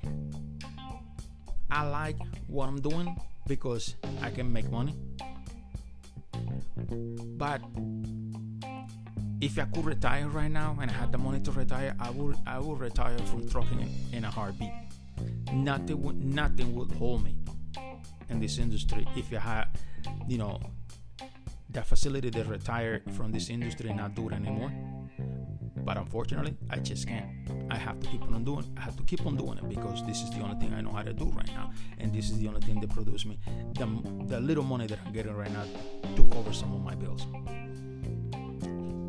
I 1.72 1.88
like 1.88 2.18
what 2.48 2.68
I'm 2.68 2.82
doing 2.82 3.16
because 3.48 3.96
I 4.22 4.30
can 4.30 4.52
make 4.52 4.70
money. 4.70 4.96
But 7.38 7.62
if 9.42 9.58
I 9.58 9.66
could 9.66 9.86
retire 9.86 10.28
right 10.28 10.52
now 10.52 10.78
and 10.82 10.92
I 10.92 10.94
had 10.94 11.12
the 11.12 11.18
money 11.18 11.40
to 11.42 11.52
retire, 11.52 11.96
I 12.00 12.10
would 12.10 12.36
I 12.46 12.60
would 12.60 12.80
retire 12.80 13.18
from 13.20 13.48
trucking 13.50 13.90
in 14.12 14.26
a 14.26 14.32
heartbeat. 14.32 14.72
Nothing 15.54 16.02
would 16.02 16.24
nothing 16.24 16.76
would 16.76 16.92
hold 16.94 17.24
me 17.24 17.36
in 18.30 18.40
this 18.40 18.58
industry 18.58 19.08
if 19.16 19.32
I 19.34 19.40
had 19.40 19.66
you 20.28 20.38
know, 20.38 20.60
the 21.70 21.84
facility 21.84 22.32
to 22.32 22.44
retire 22.44 23.02
from 23.16 23.32
this 23.32 23.50
industry 23.50 23.90
and 23.90 23.98
not 23.98 24.16
do 24.16 24.28
it 24.30 24.34
anymore. 24.34 24.72
But 25.78 25.98
unfortunately, 25.98 26.56
I 26.70 26.78
just 26.78 27.08
can't. 27.08 27.28
I 27.72 27.78
have 27.78 28.00
to 28.00 28.08
keep 28.08 28.22
on 28.24 28.44
doing. 28.44 28.66
I 28.78 28.82
have 28.82 28.96
to 28.98 29.04
keep 29.04 29.26
on 29.26 29.36
doing 29.36 29.58
it 29.58 29.70
because 29.70 30.06
this 30.06 30.22
is 30.22 30.30
the 30.32 30.42
only 30.42 30.60
thing 30.60 30.74
I 30.74 30.82
know 30.82 30.92
how 30.92 31.04
to 31.04 31.14
do 31.14 31.26
right 31.26 31.48
now, 31.48 31.72
and 31.98 32.14
this 32.14 32.30
is 32.30 32.40
the 32.40 32.48
only 32.48 32.62
thing 32.62 32.80
that 32.82 32.90
produces 32.90 33.26
me 33.26 33.40
the, 33.76 33.88
the 34.28 34.40
little 34.40 34.64
money 34.64 34.88
that 34.88 35.00
I'm 35.06 35.14
getting 35.14 35.34
right 35.34 35.52
now 35.52 35.64
to 36.16 36.24
cover 36.30 36.54
some 36.54 36.74
of 36.74 36.84
my 36.84 36.96
bills. 36.96 37.26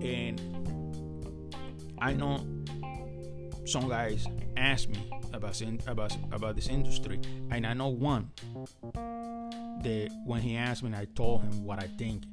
And 0.02 0.40
I 1.98 2.12
know 2.12 2.46
some 3.66 3.88
guys 3.88 4.26
ask 4.56 4.88
me 4.88 5.10
about 5.32 5.60
about 5.86 6.16
about 6.32 6.54
this 6.54 6.68
industry, 6.68 7.20
and 7.50 7.66
I 7.66 7.74
know 7.74 7.88
one 7.88 8.30
when 10.24 10.40
he 10.40 10.56
asked 10.56 10.82
me, 10.82 10.92
I 10.94 11.06
told 11.14 11.42
him 11.42 11.64
what 11.64 11.82
I 11.82 11.86
think, 11.86 12.24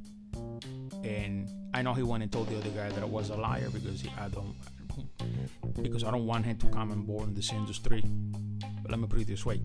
and 1.03 1.49
I 1.73 1.81
know 1.81 1.93
he 1.93 2.03
went 2.03 2.23
and 2.23 2.31
told 2.31 2.49
the 2.49 2.57
other 2.57 2.69
guy 2.69 2.89
that 2.89 3.01
I 3.01 3.05
was 3.05 3.29
a 3.29 3.35
liar 3.35 3.69
because 3.69 4.01
he, 4.01 4.09
I 4.19 4.27
don't 4.29 4.55
because 5.81 6.03
I 6.03 6.11
don't 6.11 6.25
want 6.25 6.45
him 6.45 6.57
to 6.57 6.67
come 6.67 6.91
on 6.91 7.03
board 7.03 7.27
in 7.29 7.33
this 7.33 7.51
industry. 7.51 8.03
But 8.81 8.91
let 8.91 8.99
me 8.99 9.07
put 9.07 9.19
it 9.19 9.27
this 9.27 9.45
way: 9.45 9.61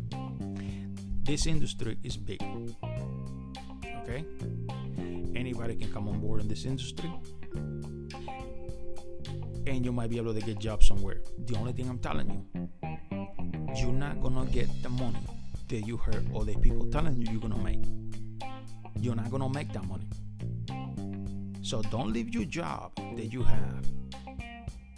this 1.22 1.46
industry 1.46 1.98
is 2.02 2.16
big. 2.16 2.42
Okay, 4.02 4.24
anybody 5.34 5.76
can 5.76 5.92
come 5.92 6.08
on 6.08 6.20
board 6.20 6.40
in 6.40 6.48
this 6.48 6.64
industry, 6.64 7.10
and 9.66 9.84
you 9.84 9.92
might 9.92 10.10
be 10.10 10.18
able 10.18 10.34
to 10.34 10.40
get 10.40 10.58
jobs 10.58 10.86
somewhere. 10.86 11.20
The 11.46 11.56
only 11.56 11.72
thing 11.72 11.88
I'm 11.88 11.98
telling 11.98 12.30
you, 12.30 12.68
you're 13.76 13.92
not 13.92 14.22
gonna 14.22 14.46
get 14.46 14.68
the 14.82 14.88
money 14.88 15.18
that 15.72 15.86
you 15.86 15.96
heard 15.96 16.26
other 16.36 16.52
people 16.56 16.84
telling 16.90 17.16
you 17.16 17.26
you're 17.32 17.40
gonna 17.40 17.56
make. 17.56 17.82
You're 19.00 19.16
not 19.16 19.30
gonna 19.30 19.48
make 19.48 19.72
that 19.72 19.86
money. 19.88 20.06
So 21.62 21.80
don't 21.90 22.12
leave 22.12 22.34
your 22.34 22.44
job 22.44 22.94
that 23.16 23.32
you 23.32 23.42
have, 23.42 23.86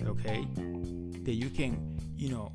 okay? 0.03 0.45
That 1.23 1.35
you 1.35 1.49
can, 1.49 1.97
you 2.17 2.31
know, 2.31 2.53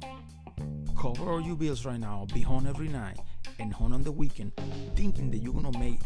cover 1.00 1.32
all 1.32 1.40
your 1.40 1.56
bills 1.56 1.86
right 1.86 2.00
now, 2.00 2.28
be 2.34 2.42
home 2.42 2.68
every 2.68 2.90
night, 2.90 3.18
and 3.58 3.72
home 3.72 3.94
on 3.94 4.04
the 4.04 4.12
weekend, 4.12 4.52
thinking 4.98 5.32
that 5.32 5.38
you're 5.38 5.54
gonna 5.54 5.80
make 5.80 6.02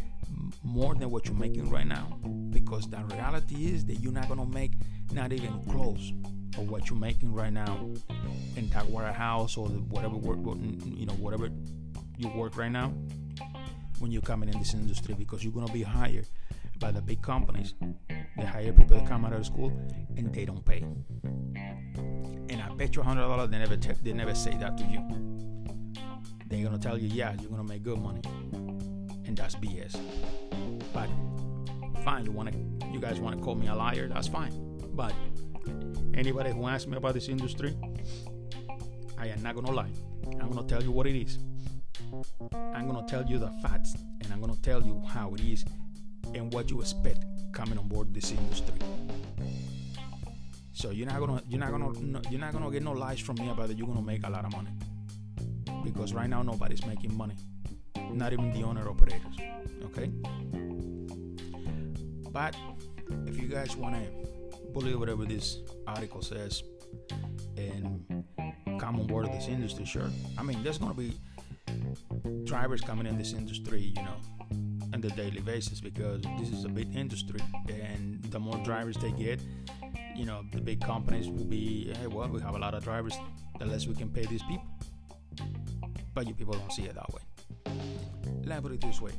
more 0.64 0.94
than 0.94 1.10
what 1.10 1.26
you're 1.26 1.36
making 1.36 1.68
right 1.72 1.88
now. 1.88 2.20
Because 2.52 2.88
the 2.88 2.98
reality 2.98 3.74
is 3.74 3.86
that 3.86 3.96
you're 4.02 4.14
not 4.14 4.28
gonna 4.30 4.46
make 4.46 4.74
not 5.12 5.34
even 5.34 5.64
close 5.64 6.14
of 6.60 6.70
what 6.70 6.92
you're 6.92 7.00
making 7.00 7.34
right 7.34 7.52
now 7.52 7.90
in 8.56 8.70
that 8.70 8.88
warehouse 8.92 9.58
or 9.58 9.68
whatever 9.68 10.16
work, 10.16 10.38
you 10.86 11.08
know, 11.08 11.14
whatever 11.14 11.50
you 12.18 12.30
work 12.30 12.58
right 12.58 12.72
now 12.72 12.94
when 14.00 14.12
you're 14.12 14.22
coming 14.22 14.50
in 14.50 14.58
this 14.60 14.74
industry 14.74 15.14
because 15.14 15.44
you're 15.44 15.54
gonna 15.54 15.72
be 15.72 15.84
hired 15.84 16.28
by 16.80 16.92
the 16.92 17.02
big 17.02 17.22
companies. 17.22 17.74
They 18.38 18.46
hire 18.46 18.74
people 18.74 18.98
that 18.98 19.08
come 19.08 19.26
out 19.26 19.34
of 19.34 19.46
school 19.46 19.72
and 20.18 20.34
they 20.34 20.46
don't 20.46 20.66
pay. 20.66 20.84
And 22.50 22.62
I 22.62 22.70
bet 22.76 22.96
you 22.96 23.02
a 23.02 23.06
hundred 23.06 23.22
dollars 23.22 23.50
they 23.50 23.58
never 23.60 23.78
te- 23.78 23.94
they 24.04 24.14
never 24.14 24.36
say 24.36 24.56
that 24.58 24.78
to 24.78 24.84
you. 24.84 25.00
They're 26.48 26.64
gonna 26.64 26.78
tell 26.78 26.98
you, 26.98 27.08
yeah, 27.08 27.34
you're 27.40 27.50
gonna 27.50 27.64
make 27.64 27.84
good 27.84 28.00
money, 28.00 28.22
and 29.26 29.36
that's 29.36 29.56
BS. 29.56 29.98
But 30.94 31.10
fine, 32.04 32.26
you 32.26 32.32
wanna, 32.32 32.52
you 32.92 33.00
guys 33.00 33.20
wanna 33.20 33.38
call 33.38 33.56
me 33.56 33.68
a 33.68 33.76
liar? 33.76 34.08
That's 34.08 34.28
fine. 34.28 34.52
But 34.94 35.14
anybody 36.14 36.52
who 36.52 36.68
asks 36.68 36.88
me 36.88 36.98
about 36.98 37.14
this 37.14 37.30
industry, 37.30 37.76
I 39.18 39.28
am 39.28 39.42
not 39.42 39.56
gonna 39.56 39.72
lie. 39.72 39.92
I'm 40.40 40.52
gonna 40.52 40.68
tell 40.68 40.84
you 40.84 40.92
what 40.92 41.08
it 41.08 41.16
is. 41.20 41.40
I'm 42.76 42.88
gonna 42.88 43.06
tell 43.08 43.26
you 43.26 43.40
the 43.40 43.50
facts 43.62 43.96
and 44.22 44.32
I'm 44.32 44.40
gonna 44.40 44.56
tell 44.58 44.82
you 44.84 45.02
how 45.08 45.34
it 45.34 45.42
is 45.42 45.66
and 46.34 46.54
what 46.54 46.70
you 46.70 46.82
expect 46.82 47.26
coming 47.52 47.78
on 47.78 47.88
board 47.88 48.14
this 48.14 48.32
industry. 48.32 48.76
So 50.74 50.92
you're 50.92 51.08
not 51.08 51.20
gonna 51.20 51.42
you're 51.48 51.60
not 51.60 51.72
gonna 51.72 52.22
you're 52.30 52.40
not 52.40 52.54
gonna 52.54 52.72
get 52.72 52.84
no 52.84 52.92
lies 52.92 53.20
from 53.20 53.38
me 53.38 53.50
about 53.50 53.68
that 53.70 53.78
you're 53.78 53.88
gonna 53.88 54.02
make 54.02 54.26
a 54.26 54.30
lot 54.30 54.46
of 54.46 54.52
money. 54.52 54.70
Because 55.84 56.14
right 56.14 56.30
now 56.30 56.42
nobody's 56.42 56.86
making 56.86 57.16
money. 57.16 57.36
Not 58.12 58.34
even 58.34 58.52
the 58.52 58.64
owner 58.64 58.88
operators. 58.90 59.22
Okay? 59.86 60.12
But 62.32 62.56
if 63.28 63.40
you 63.40 63.48
guys 63.48 63.76
wanna 63.76 64.04
believe 64.74 65.00
whatever 65.00 65.26
this 65.26 65.60
article 65.88 66.22
says 66.22 66.64
and 67.58 68.26
come 68.80 69.00
on 69.00 69.08
board 69.08 69.32
this 69.32 69.48
industry, 69.48 69.86
sure. 69.86 70.10
I 70.38 70.44
mean 70.44 70.64
there's 70.64 70.78
gonna 70.80 70.94
be 70.94 71.14
drivers 72.54 72.82
coming 72.82 73.08
in 73.08 73.18
this 73.18 73.34
industry, 73.34 73.92
you 73.98 74.04
know, 74.04 74.16
on 74.94 75.02
the 75.02 75.10
daily 75.22 75.42
basis 75.42 75.82
because 75.82 76.22
this 76.40 76.52
is 76.52 76.66
a 76.66 76.70
big 76.70 76.96
industry. 76.96 77.40
And 77.68 78.24
the 78.26 78.40
more 78.40 78.58
drivers 78.58 78.96
they 78.98 79.12
get 79.12 79.42
you 80.16 80.28
know 80.28 80.46
the 80.52 80.62
big 80.62 80.80
companies 80.80 81.28
will 81.28 81.46
be 81.46 81.92
hey 82.00 82.06
well 82.06 82.28
we 82.28 82.40
have 82.42 82.54
a 82.54 82.60
lot 82.60 82.76
of 82.76 82.84
drivers. 82.84 83.16
The 83.58 83.66
less 83.66 83.88
we 83.88 83.96
can 83.96 84.10
pay 84.10 84.28
these 84.28 84.44
people. 84.44 84.68
But 86.14 86.28
you 86.28 86.36
people 86.36 86.54
don't 86.54 86.72
see 86.72 86.84
it 86.84 86.94
that 86.94 87.12
way. 87.12 87.24
Let 88.44 88.58
me 88.58 88.70
put 88.70 88.72
it 88.74 88.82
this 88.82 89.02
way. 89.02 89.14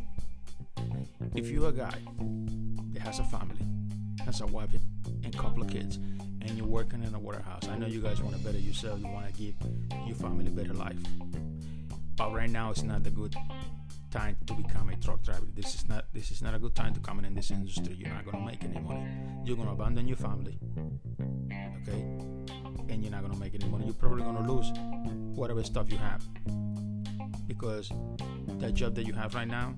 If 1.34 1.50
you're 1.50 1.70
a 1.70 1.72
guy 1.72 1.98
that 2.92 3.02
has 3.02 3.18
a 3.18 3.24
family 3.24 3.66
has 4.24 4.42
a 4.42 4.46
wife 4.46 4.70
and 5.24 5.34
a 5.34 5.36
couple 5.36 5.60
of 5.60 5.68
kids 5.68 5.96
and 5.96 6.50
you're 6.56 6.68
working 6.78 7.02
in 7.02 7.14
a 7.14 7.18
warehouse 7.18 7.68
i 7.68 7.76
know 7.76 7.86
you 7.86 8.00
guys 8.00 8.22
want 8.22 8.34
to 8.34 8.42
better 8.42 8.58
yourself. 8.58 8.98
You 9.00 9.08
want 9.08 9.26
to 9.26 9.32
give 9.32 9.54
your 10.06 10.16
family 10.16 10.46
a 10.46 10.50
better 10.50 10.72
life 10.72 10.96
but 12.16 12.32
right 12.32 12.50
now 12.50 12.70
it's 12.70 12.82
not 12.82 13.06
a 13.06 13.10
good 13.10 13.34
time 14.10 14.36
to 14.46 14.54
become 14.54 14.88
a 14.90 14.96
truck 14.96 15.22
driver. 15.22 15.46
This 15.54 15.74
is 15.74 15.88
not 15.88 16.04
this 16.12 16.30
is 16.30 16.40
not 16.40 16.54
a 16.54 16.58
good 16.58 16.74
time 16.74 16.94
to 16.94 17.00
come 17.00 17.24
in 17.24 17.34
this 17.34 17.50
industry. 17.50 17.94
You're 17.94 18.10
not 18.10 18.24
gonna 18.24 18.44
make 18.44 18.62
any 18.62 18.78
money. 18.78 19.06
You're 19.44 19.56
gonna 19.56 19.72
abandon 19.72 20.06
your 20.06 20.16
family. 20.16 20.58
Okay? 21.82 22.00
And 22.88 23.02
you're 23.02 23.10
not 23.10 23.22
gonna 23.22 23.38
make 23.38 23.54
any 23.54 23.68
money. 23.68 23.86
You're 23.86 23.94
probably 23.94 24.22
gonna 24.22 24.48
lose 24.50 24.70
whatever 25.36 25.64
stuff 25.64 25.90
you 25.90 25.98
have. 25.98 26.22
Because 27.48 27.90
that 28.60 28.74
job 28.74 28.94
that 28.94 29.06
you 29.06 29.12
have 29.14 29.34
right 29.34 29.48
now 29.48 29.74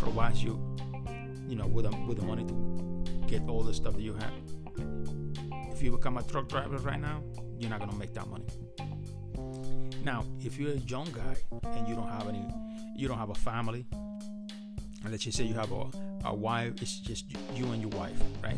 provides 0.00 0.42
you, 0.42 0.58
you 1.48 1.54
know, 1.56 1.66
with 1.66 1.88
the, 1.88 1.96
with 2.06 2.18
the 2.18 2.24
money 2.24 2.44
to 2.44 3.26
get 3.28 3.48
all 3.48 3.62
the 3.62 3.72
stuff 3.72 3.94
that 3.94 4.02
you 4.02 4.14
have. 4.14 4.32
If 5.72 5.82
you 5.82 5.92
become 5.92 6.18
a 6.18 6.22
truck 6.22 6.48
driver 6.48 6.76
right 6.78 7.00
now, 7.00 7.22
you're 7.58 7.70
not 7.70 7.78
gonna 7.78 7.96
make 7.96 8.12
that 8.14 8.26
money. 8.26 8.46
Now, 10.04 10.24
if 10.40 10.58
you're 10.58 10.72
a 10.72 10.76
young 10.76 11.06
guy 11.12 11.36
and 11.76 11.86
you 11.86 11.94
don't 11.94 12.08
have 12.08 12.28
any 12.28 12.44
you 12.96 13.08
don't 13.08 13.18
have 13.18 13.30
a 13.30 13.34
family, 13.34 13.86
and 13.92 15.10
let's 15.10 15.24
just 15.24 15.38
say 15.38 15.44
you 15.44 15.54
have 15.54 15.72
a, 15.72 15.86
a 16.24 16.34
wife, 16.34 16.74
it's 16.82 16.98
just 16.98 17.24
you 17.54 17.66
and 17.72 17.80
your 17.80 17.90
wife, 17.90 18.20
right? 18.42 18.56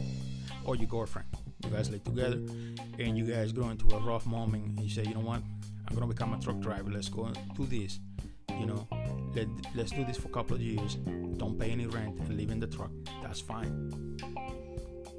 Or 0.65 0.75
your 0.75 0.89
girlfriend. 0.89 1.29
You 1.65 1.71
guys 1.71 1.91
live 1.91 2.03
together 2.03 2.41
and 2.99 3.17
you 3.17 3.25
guys 3.25 3.53
go 3.53 3.69
into 3.71 3.95
a 3.95 4.01
rough 4.01 4.27
moment 4.27 4.65
and 4.65 4.81
you 4.81 4.91
say, 4.91 5.05
you 5.05 5.15
know 5.15 5.21
what, 5.21 5.43
I'm 5.89 5.95
gonna 5.95 6.09
become 6.09 6.35
a 6.35 6.41
truck 6.41 6.59
driver. 6.59 6.91
Let's 6.91 7.09
go 7.09 7.31
do 7.55 7.67
this. 7.67 8.01
You 8.59 8.67
know, 8.67 8.89
let, 9.35 9.47
let's 9.75 9.93
do 9.93 10.05
this 10.05 10.17
for 10.17 10.29
a 10.29 10.33
couple 10.33 10.57
of 10.57 10.63
years. 10.63 10.97
Don't 11.37 11.59
pay 11.59 11.71
any 11.71 11.87
rent 11.87 12.19
and 12.19 12.37
live 12.37 12.51
in 12.51 12.59
the 12.59 12.67
truck. 12.67 12.91
That's 13.23 13.41
fine. 13.41 14.17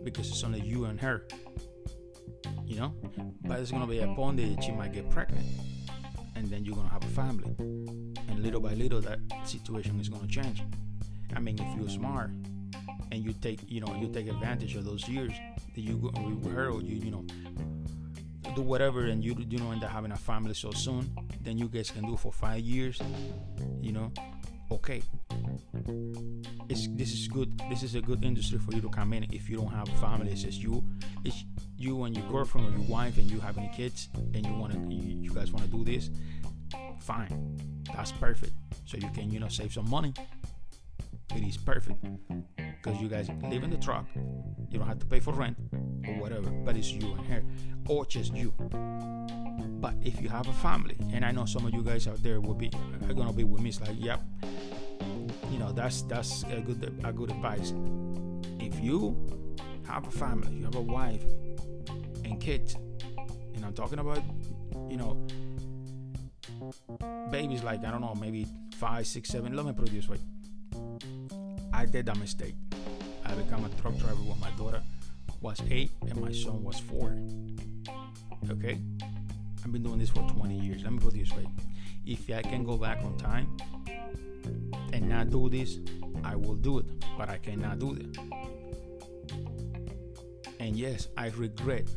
Because 0.03 0.29
it's 0.29 0.43
only 0.43 0.61
you 0.61 0.85
and 0.85 0.99
her. 0.99 1.25
You 2.65 2.77
know? 2.77 2.93
But 3.43 3.59
it's 3.59 3.71
gonna 3.71 3.87
be 3.87 3.99
a 3.99 4.07
point 4.07 4.37
that 4.37 4.63
she 4.63 4.71
might 4.71 4.91
get 4.91 5.09
pregnant 5.09 5.45
and 6.35 6.47
then 6.47 6.65
you're 6.65 6.75
gonna 6.75 6.89
have 6.89 7.03
a 7.03 7.07
family. 7.07 7.55
And 7.59 8.41
little 8.41 8.61
by 8.61 8.73
little 8.73 9.01
that 9.01 9.19
situation 9.45 9.99
is 9.99 10.09
to 10.09 10.27
change. 10.27 10.63
I 11.35 11.39
mean 11.39 11.59
if 11.59 11.79
you're 11.79 11.89
smart 11.89 12.31
and 13.11 13.23
you 13.23 13.33
take 13.33 13.59
you 13.67 13.81
know 13.81 13.93
you 13.95 14.07
take 14.07 14.27
advantage 14.27 14.75
of 14.75 14.85
those 14.85 15.07
years 15.07 15.33
that 15.75 15.81
you 15.81 15.97
go 15.97 16.49
her 16.49 16.71
you 16.81 16.97
you 16.97 17.11
know 17.11 17.25
do 18.55 18.61
whatever 18.61 19.05
and 19.05 19.23
you 19.23 19.35
you 19.49 19.57
know 19.57 19.71
end 19.71 19.83
up 19.83 19.89
having 19.89 20.11
a 20.11 20.17
family 20.17 20.53
so 20.53 20.71
soon 20.71 21.09
then 21.41 21.57
you 21.57 21.67
guys 21.67 21.89
can 21.89 22.05
do 22.05 22.15
for 22.15 22.31
five 22.31 22.59
years 22.59 23.01
you 23.83 23.91
know? 23.91 24.11
Okay. 24.71 25.03
It's 26.69 26.87
this 26.91 27.11
is 27.11 27.27
good 27.27 27.61
this 27.69 27.83
is 27.83 27.95
a 27.95 28.01
good 28.01 28.23
industry 28.23 28.57
for 28.57 28.71
you 28.73 28.81
to 28.81 28.89
come 28.89 29.13
in. 29.13 29.25
If 29.31 29.49
you 29.49 29.57
don't 29.57 29.71
have 29.71 29.87
a 29.89 29.97
family 29.97 30.31
it's 30.31 30.43
just 30.43 30.61
you. 30.61 30.83
It's 31.23 31.43
you 31.83 32.03
and 32.03 32.15
your 32.15 32.25
girlfriend 32.27 32.67
or 32.67 32.71
your 32.71 32.87
wife 32.87 33.17
and 33.17 33.29
you 33.29 33.39
have 33.39 33.57
any 33.57 33.69
kids 33.75 34.09
and 34.33 34.45
you 34.45 34.53
want 34.53 34.71
to 34.71 34.79
you, 34.93 35.17
you 35.19 35.33
guys 35.33 35.51
want 35.51 35.65
to 35.65 35.71
do 35.71 35.83
this 35.83 36.09
fine. 36.99 37.57
That's 37.93 38.11
perfect. 38.13 38.53
So 38.85 38.97
you 38.97 39.09
can 39.09 39.31
you 39.31 39.39
know 39.39 39.49
save 39.49 39.73
some 39.73 39.89
money. 39.89 40.13
It 41.35 41.43
is 41.43 41.57
perfect. 41.57 42.03
Because 42.55 43.01
you 43.01 43.07
guys 43.07 43.29
live 43.43 43.63
in 43.63 43.69
the 43.69 43.77
truck. 43.77 44.05
You 44.69 44.79
don't 44.79 44.87
have 44.87 44.99
to 44.99 45.05
pay 45.05 45.19
for 45.19 45.33
rent 45.33 45.57
or 46.07 46.15
whatever 46.15 46.49
but 46.49 46.75
it's 46.75 46.91
you 46.91 47.13
and 47.13 47.25
her 47.27 47.43
or 47.87 48.05
just 48.05 48.33
you. 48.33 48.53
But 49.81 49.95
if 50.01 50.21
you 50.21 50.29
have 50.29 50.47
a 50.47 50.53
family 50.53 50.95
and 51.13 51.25
i 51.25 51.31
know 51.31 51.45
some 51.45 51.65
of 51.65 51.73
you 51.73 51.83
guys 51.83 52.07
out 52.07 52.23
there 52.23 52.39
will 52.39 52.53
be 52.53 52.71
are 53.07 53.13
gonna 53.13 53.33
be 53.33 53.43
with 53.43 53.61
me 53.61 53.69
it's 53.69 53.81
like 53.81 53.97
yep. 53.97 54.21
You 55.51 55.59
know 55.59 55.71
that's 55.71 56.03
that's 56.03 56.43
a 56.43 56.61
good 56.61 56.81
a 57.03 57.11
good 57.11 57.31
advice. 57.31 57.73
If 58.59 58.79
you 58.79 59.17
have 59.87 60.07
a 60.07 60.11
family 60.11 60.55
you 60.55 60.63
have 60.65 60.75
a 60.75 60.81
wife 60.81 61.23
and 62.33 62.41
kids 62.41 62.75
and 63.55 63.63
i'm 63.63 63.73
talking 63.73 63.99
about 63.99 64.21
you 64.89 64.97
know 64.97 65.25
babies 67.31 67.63
like 67.63 67.83
I 67.83 67.91
don't 67.91 68.01
know, 68.01 68.15
maybe 68.15 68.45
five, 68.75 69.07
six, 69.07 69.29
seven. 69.29 69.55
Let 69.55 69.65
me 69.65 69.73
put 69.73 69.87
it 69.87 69.91
this 69.91 70.07
way. 70.07 70.17
I 71.73 71.85
did 71.85 72.05
that 72.05 72.17
mistake. 72.17 72.55
I 73.25 73.33
became 73.33 73.65
a 73.65 73.69
truck 73.81 73.97
driver 73.97 74.15
when 74.15 74.39
my 74.39 74.51
daughter 74.51 74.81
was 75.41 75.59
eight 75.69 75.91
and 76.01 76.19
my 76.21 76.31
son 76.31 76.63
was 76.63 76.79
four. 76.79 77.17
Okay? 78.51 78.79
I've 79.63 79.71
been 79.71 79.83
doing 79.83 79.99
this 79.99 80.09
for 80.09 80.21
20 80.29 80.59
years. 80.59 80.83
Let 80.83 80.93
me 80.93 80.99
put 80.99 81.15
it 81.15 81.19
this 81.19 81.35
way. 81.35 81.47
If 82.05 82.29
I 82.29 82.41
can 82.41 82.63
go 82.63 82.77
back 82.77 82.99
on 83.03 83.17
time 83.17 83.57
and 84.91 85.09
not 85.09 85.29
do 85.29 85.49
this, 85.49 85.79
I 86.23 86.35
will 86.35 86.55
do 86.55 86.79
it. 86.79 86.85
But 87.17 87.29
I 87.29 87.37
cannot 87.37 87.79
do 87.79 87.93
it. 87.95 88.17
And 90.59 90.75
yes, 90.75 91.07
I 91.17 91.29
regret 91.29 91.87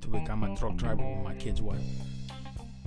to 0.00 0.08
become 0.08 0.44
a 0.44 0.56
truck 0.56 0.76
driver 0.76 1.02
when 1.02 1.22
my 1.22 1.34
kids 1.34 1.60
were 1.60 1.78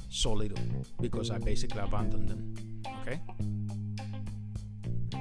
so 0.10 0.34
little 0.34 0.58
because 1.02 1.32
I 1.32 1.38
basically 1.38 1.82
abandoned 1.82 2.30
them. 2.30 2.56
Okay, 3.02 3.20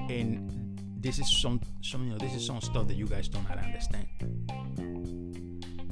and 0.09 0.79
this 1.01 1.19
is 1.19 1.31
some 1.41 1.61
some 1.83 2.05
you 2.05 2.11
know 2.11 2.19
this 2.19 2.35
is 2.35 2.47
some 2.47 2.61
stuff 2.61 2.87
that 2.89 2.97
you 2.97 3.07
guys 3.07 3.29
don't 3.29 3.49
understand. 3.51 4.07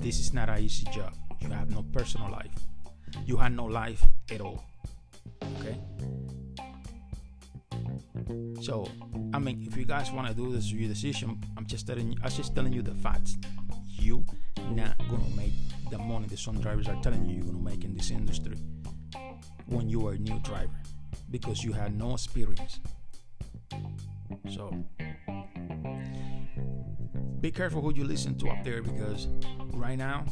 This 0.00 0.18
is 0.18 0.32
not 0.32 0.48
an 0.48 0.58
easy 0.60 0.84
job. 0.92 1.12
You 1.40 1.50
have 1.50 1.70
no 1.70 1.82
personal 1.82 2.30
life. 2.30 2.54
You 3.26 3.36
have 3.36 3.52
no 3.52 3.64
life 3.66 4.02
at 4.30 4.40
all. 4.40 4.64
Okay. 5.58 5.78
So, 8.60 8.86
I 9.32 9.38
mean, 9.38 9.64
if 9.66 9.76
you 9.76 9.84
guys 9.84 10.10
want 10.10 10.28
to 10.28 10.34
do 10.34 10.52
this, 10.52 10.70
your 10.70 10.88
decision. 10.88 11.40
I'm 11.56 11.66
just 11.66 11.86
telling 11.86 12.12
you. 12.12 12.18
I'm 12.22 12.30
just 12.30 12.54
telling 12.54 12.72
you 12.72 12.82
the 12.82 12.94
facts. 12.94 13.36
You 13.88 14.24
not 14.70 14.96
gonna 15.08 15.28
make 15.36 15.52
the 15.90 15.98
money 15.98 16.26
that 16.28 16.38
some 16.38 16.60
drivers 16.60 16.88
are 16.88 17.00
telling 17.02 17.24
you 17.26 17.36
you're 17.36 17.44
gonna 17.44 17.58
make 17.58 17.84
in 17.84 17.94
this 17.94 18.10
industry 18.10 18.56
when 19.66 19.88
you 19.88 20.06
are 20.06 20.12
a 20.12 20.18
new 20.18 20.38
driver 20.40 20.80
because 21.30 21.62
you 21.62 21.72
had 21.72 21.96
no 21.96 22.14
experience. 22.14 22.80
So 24.48 24.72
be 27.40 27.50
careful 27.50 27.80
who 27.80 27.94
you 27.94 28.04
listen 28.04 28.36
to 28.38 28.50
up 28.50 28.64
there 28.64 28.82
because 28.82 29.28
right 29.72 29.96
now, 29.96 30.24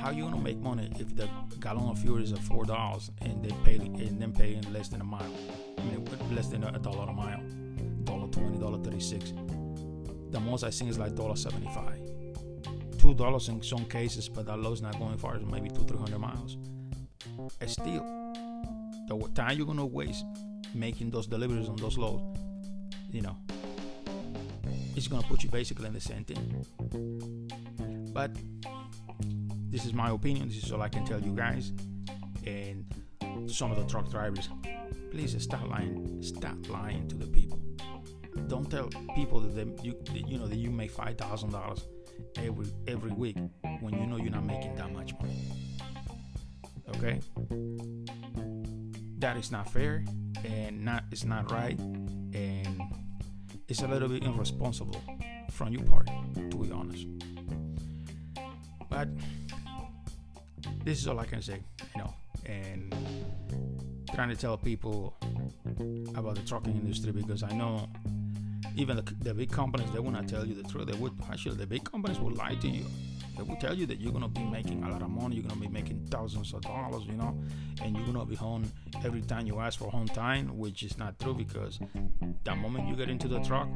how 0.00 0.10
you 0.10 0.24
gonna 0.24 0.40
make 0.40 0.58
money 0.58 0.90
if 0.98 1.14
the 1.14 1.28
gallon 1.60 1.90
of 1.90 1.98
fuel 1.98 2.22
is 2.22 2.32
at 2.32 2.38
four 2.38 2.64
dollars 2.64 3.10
and 3.20 3.44
they 3.44 3.54
pay 3.64 3.76
and 3.76 4.20
then 4.20 4.32
paying 4.32 4.62
less 4.72 4.88
than 4.88 5.00
a 5.00 5.04
mile? 5.04 5.32
I 5.78 5.82
mean, 5.82 6.06
less 6.34 6.48
than 6.48 6.64
a 6.64 6.78
dollar 6.78 7.10
a 7.10 7.12
mile, 7.12 7.42
dollar 8.04 8.28
twenty, 8.28 8.58
dollar 8.58 8.78
thirty 8.78 9.00
six. 9.00 9.32
The 10.30 10.40
most 10.40 10.64
I 10.64 10.70
seen 10.70 10.88
is 10.88 10.98
like 10.98 11.14
dollar 11.14 11.36
seventy 11.36 11.68
five. 11.74 12.05
Two 13.06 13.14
dollars 13.14 13.48
in 13.48 13.62
some 13.62 13.84
cases, 13.84 14.28
but 14.28 14.46
that 14.46 14.58
load's 14.58 14.82
not 14.82 14.98
going 14.98 15.16
far. 15.16 15.36
It's 15.36 15.44
maybe 15.44 15.68
two, 15.68 15.84
three 15.84 15.96
hundred 15.96 16.18
miles 16.18 16.56
And 17.60 17.70
still 17.70 18.04
the 19.06 19.30
time 19.32 19.56
you're 19.56 19.64
gonna 19.64 19.86
waste 19.86 20.24
making 20.74 21.12
those 21.12 21.28
deliveries 21.28 21.68
on 21.68 21.76
those 21.76 21.96
loads, 21.96 22.24
you 23.12 23.22
know, 23.22 23.36
it's 24.96 25.06
gonna 25.06 25.22
put 25.22 25.44
you 25.44 25.50
basically 25.50 25.86
in 25.86 25.92
the 25.92 26.00
same 26.00 26.24
thing. 26.24 26.66
But 28.12 28.32
this 29.70 29.86
is 29.86 29.94
my 29.94 30.10
opinion. 30.10 30.48
This 30.48 30.64
is 30.64 30.72
all 30.72 30.82
I 30.82 30.88
can 30.88 31.06
tell 31.06 31.20
you 31.20 31.30
guys. 31.30 31.72
And 32.44 32.92
some 33.46 33.70
of 33.70 33.76
the 33.76 33.84
truck 33.84 34.10
drivers, 34.10 34.48
please 35.12 35.40
stop 35.40 35.68
lying. 35.68 36.20
Stop 36.24 36.68
lying 36.68 37.06
to 37.06 37.14
the 37.14 37.28
people. 37.28 37.60
Don't 38.48 38.68
tell 38.68 38.90
people 39.14 39.38
that 39.38 39.54
they, 39.54 39.84
you 39.84 39.94
you 40.12 40.40
know 40.40 40.48
that 40.48 40.56
you 40.56 40.72
make 40.72 40.90
five 40.90 41.16
thousand 41.16 41.52
dollars 41.52 41.86
every 42.38 42.66
every 42.86 43.12
week 43.12 43.36
when 43.80 43.94
you 43.94 44.06
know 44.06 44.16
you're 44.16 44.30
not 44.30 44.44
making 44.44 44.74
that 44.76 44.92
much 44.92 45.14
money. 45.20 45.38
Okay? 46.96 47.20
That 49.18 49.36
is 49.36 49.50
not 49.50 49.70
fair 49.72 50.04
and 50.44 50.84
not 50.84 51.04
it's 51.10 51.24
not 51.24 51.50
right 51.50 51.78
and 51.78 52.82
it's 53.68 53.82
a 53.82 53.88
little 53.88 54.08
bit 54.08 54.22
irresponsible 54.24 55.02
from 55.50 55.72
your 55.72 55.82
part, 55.82 56.08
to 56.34 56.56
be 56.56 56.70
honest. 56.70 57.06
but 58.88 59.08
this 60.84 61.00
is 61.00 61.08
all 61.08 61.18
I 61.18 61.26
can 61.26 61.42
say, 61.42 61.60
you 61.94 62.02
know, 62.02 62.14
and 62.44 62.94
trying 64.14 64.28
to 64.28 64.36
tell 64.36 64.56
people 64.56 65.16
about 66.14 66.36
the 66.36 66.42
trucking 66.42 66.74
industry 66.76 67.12
because 67.12 67.42
I 67.42 67.52
know 67.52 67.88
even 68.76 68.96
the, 68.96 69.02
the 69.20 69.34
big 69.34 69.50
companies 69.50 69.90
they 69.90 69.98
will 69.98 70.10
not 70.10 70.28
tell 70.28 70.46
you 70.46 70.54
the 70.54 70.68
truth. 70.68 70.86
They 70.86 70.96
would 70.96 71.12
actually 71.30 71.56
the 71.56 71.66
big 71.66 71.84
companies 71.90 72.20
will 72.20 72.34
lie 72.34 72.54
to 72.56 72.68
you. 72.68 72.84
They 73.36 73.42
will 73.42 73.56
tell 73.56 73.74
you 73.74 73.86
that 73.86 74.00
you're 74.00 74.12
gonna 74.12 74.28
be 74.28 74.44
making 74.44 74.82
a 74.84 74.90
lot 74.90 75.02
of 75.02 75.10
money, 75.10 75.36
you're 75.36 75.48
gonna 75.48 75.60
be 75.60 75.68
making 75.68 76.06
thousands 76.10 76.52
of 76.54 76.62
dollars, 76.62 77.04
you 77.04 77.14
know, 77.14 77.38
and 77.82 77.96
you're 77.96 78.06
gonna 78.06 78.24
be 78.24 78.34
home 78.34 78.70
every 79.04 79.22
time 79.22 79.46
you 79.46 79.60
ask 79.60 79.78
for 79.78 79.90
home 79.90 80.08
time, 80.08 80.56
which 80.56 80.82
is 80.82 80.96
not 80.98 81.18
true 81.18 81.34
because 81.34 81.78
the 82.44 82.54
moment 82.54 82.88
you 82.88 82.96
get 82.96 83.10
into 83.10 83.28
the 83.28 83.40
truck, 83.40 83.68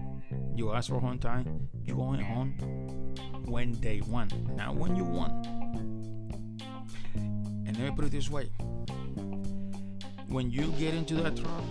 you 0.54 0.72
ask 0.72 0.88
for 0.90 1.00
home 1.00 1.18
time, 1.18 1.68
you're 1.84 1.96
going 1.96 2.20
home 2.20 2.52
when 3.46 3.72
they 3.80 4.00
want, 4.02 4.32
not 4.56 4.76
when 4.76 4.96
you 4.96 5.04
want. 5.04 5.46
And 7.16 7.76
let 7.76 7.78
me 7.78 7.90
put 7.94 8.04
it 8.04 8.12
this 8.12 8.30
way 8.30 8.50
when 10.28 10.48
you 10.50 10.72
get 10.78 10.94
into 10.94 11.14
that 11.14 11.36
truck, 11.36 11.64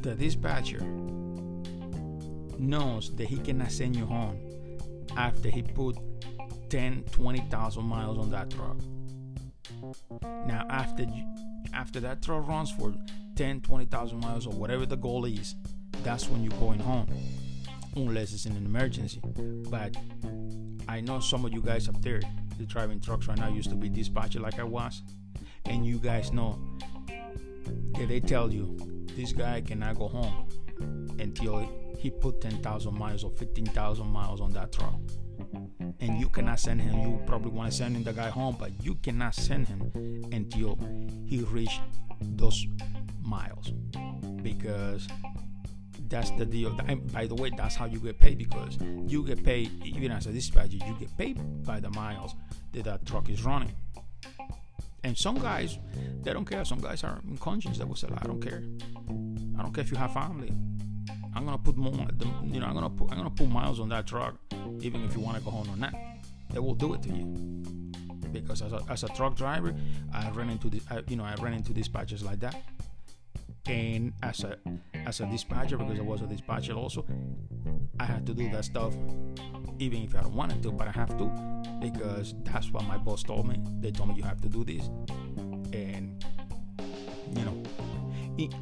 the 0.00 0.14
dispatcher 0.14 0.80
knows 2.58 3.14
that 3.16 3.28
he 3.28 3.38
cannot 3.38 3.72
send 3.72 3.96
you 3.96 4.06
home 4.06 4.38
after 5.16 5.48
he 5.48 5.62
put 5.62 5.96
10, 6.70 7.04
20,000 7.12 7.84
miles 7.84 8.18
on 8.18 8.30
that 8.30 8.50
truck. 8.50 8.76
Now, 10.46 10.66
after 10.70 11.06
after 11.74 12.00
that 12.00 12.22
truck 12.22 12.46
runs 12.46 12.70
for 12.70 12.94
10, 13.36 13.60
20,000 13.60 14.20
miles 14.20 14.46
or 14.46 14.52
whatever 14.52 14.86
the 14.86 14.96
goal 14.96 15.24
is, 15.24 15.54
that's 16.02 16.28
when 16.28 16.42
you're 16.42 16.58
going 16.58 16.78
home, 16.78 17.08
unless 17.96 18.32
it's 18.32 18.46
in 18.46 18.56
an 18.56 18.64
emergency. 18.64 19.20
But 19.70 19.96
I 20.88 21.00
know 21.00 21.20
some 21.20 21.44
of 21.44 21.52
you 21.52 21.60
guys 21.60 21.88
up 21.88 22.00
there, 22.02 22.20
the 22.58 22.64
driving 22.64 23.00
trucks 23.00 23.26
right 23.28 23.38
now, 23.38 23.48
used 23.48 23.70
to 23.70 23.76
be 23.76 23.88
dispatcher 23.88 24.40
like 24.40 24.58
I 24.58 24.64
was, 24.64 25.02
and 25.66 25.84
you 25.84 25.98
guys 25.98 26.32
know 26.32 26.58
that 27.98 28.08
they 28.08 28.20
tell 28.20 28.50
you 28.50 28.76
this 29.16 29.32
guy 29.32 29.60
cannot 29.60 29.98
go 29.98 30.08
home 30.08 30.48
until 31.18 31.68
he 31.98 32.10
put 32.10 32.40
10,000 32.40 32.98
miles 32.98 33.24
or 33.24 33.30
15,000 33.32 34.06
miles 34.06 34.40
on 34.40 34.52
that 34.52 34.72
truck. 34.72 34.98
And 36.00 36.20
you 36.20 36.28
cannot 36.28 36.60
send 36.60 36.80
him. 36.80 36.98
You 37.00 37.20
probably 37.26 37.50
want 37.50 37.70
to 37.70 37.76
send 37.76 37.96
him 37.96 38.04
the 38.04 38.12
guy 38.12 38.28
home, 38.28 38.56
but 38.58 38.70
you 38.82 38.94
cannot 38.96 39.34
send 39.34 39.68
him 39.68 39.90
until 40.32 40.78
he 41.26 41.42
reach 41.42 41.80
those 42.20 42.66
miles 43.22 43.72
because 44.42 45.06
that's 46.08 46.30
the 46.32 46.46
deal. 46.46 46.78
And 46.86 47.12
by 47.12 47.26
the 47.26 47.34
way, 47.34 47.50
that's 47.56 47.74
how 47.74 47.86
you 47.86 47.98
get 47.98 48.18
paid 48.18 48.38
because 48.38 48.78
you 49.06 49.22
get 49.24 49.44
paid 49.44 49.70
even 49.84 50.12
as 50.12 50.26
a 50.26 50.32
dispatcher. 50.32 50.76
You 50.76 50.96
get 50.98 51.16
paid 51.16 51.64
by 51.64 51.80
the 51.80 51.90
miles 51.90 52.34
that 52.72 52.84
that 52.84 53.06
truck 53.06 53.28
is 53.28 53.44
running. 53.44 53.74
And 55.04 55.16
some 55.16 55.38
guys, 55.38 55.78
they 56.22 56.32
don't 56.32 56.44
care. 56.44 56.64
Some 56.64 56.80
guys 56.80 57.04
are 57.04 57.20
in 57.28 57.36
conscience. 57.38 57.78
They 57.78 57.84
will 57.84 57.94
say, 57.94 58.08
"I 58.16 58.26
don't 58.26 58.40
care. 58.40 58.62
I 59.56 59.62
don't 59.62 59.72
care 59.72 59.84
if 59.84 59.90
you 59.90 59.96
have 59.96 60.12
family. 60.12 60.52
I'm 61.36 61.44
gonna 61.44 61.58
put 61.58 61.76
more. 61.76 61.92
You 62.44 62.60
know, 62.60 62.66
I'm 62.66 62.74
gonna 62.74 62.88
put 62.88 63.10
I'm 63.10 63.18
gonna 63.18 63.30
put 63.30 63.48
miles 63.48 63.78
on 63.78 63.90
that 63.90 64.06
truck, 64.06 64.36
even 64.80 65.04
if 65.04 65.14
you 65.14 65.20
want 65.20 65.36
to 65.36 65.44
go 65.44 65.50
home 65.50 65.68
or 65.68 65.76
not. 65.76 65.94
They 66.50 66.58
will 66.58 66.74
do 66.74 66.94
it 66.94 67.02
to 67.02 67.10
you." 67.10 67.26
Because 68.32 68.62
as 68.62 68.72
a, 68.72 68.82
as 68.88 69.04
a 69.04 69.08
truck 69.08 69.36
driver, 69.36 69.74
I 70.12 70.30
ran 70.30 70.50
into 70.50 70.68
the, 70.68 70.80
I, 70.90 71.02
you 71.08 71.16
know, 71.16 71.24
I 71.24 71.34
ran 71.34 71.52
into 71.52 71.72
dispatchers 71.72 72.24
like 72.24 72.40
that. 72.40 72.62
And 73.66 74.14
as 74.22 74.44
a 74.44 74.56
as 74.94 75.20
a 75.20 75.26
dispatcher, 75.26 75.76
because 75.76 75.98
I 75.98 76.02
was 76.02 76.22
a 76.22 76.26
dispatcher 76.26 76.72
also, 76.72 77.04
I 78.00 78.04
had 78.04 78.24
to 78.26 78.34
do 78.34 78.50
that 78.50 78.64
stuff, 78.64 78.94
even 79.78 80.02
if 80.02 80.16
I 80.16 80.22
don't 80.22 80.34
want 80.34 80.62
to, 80.62 80.72
but 80.72 80.88
I 80.88 80.92
have 80.92 81.16
to 81.18 81.30
because 81.80 82.34
that's 82.44 82.70
what 82.70 82.84
my 82.84 82.96
boss 82.96 83.22
told 83.22 83.46
me. 83.46 83.60
They 83.80 83.90
told 83.90 84.08
me 84.08 84.14
you 84.14 84.22
have 84.22 84.40
to 84.40 84.48
do 84.48 84.64
this, 84.64 84.88
and 85.72 86.24
you 87.34 87.44
know, 87.44 87.62
it, 88.38 88.52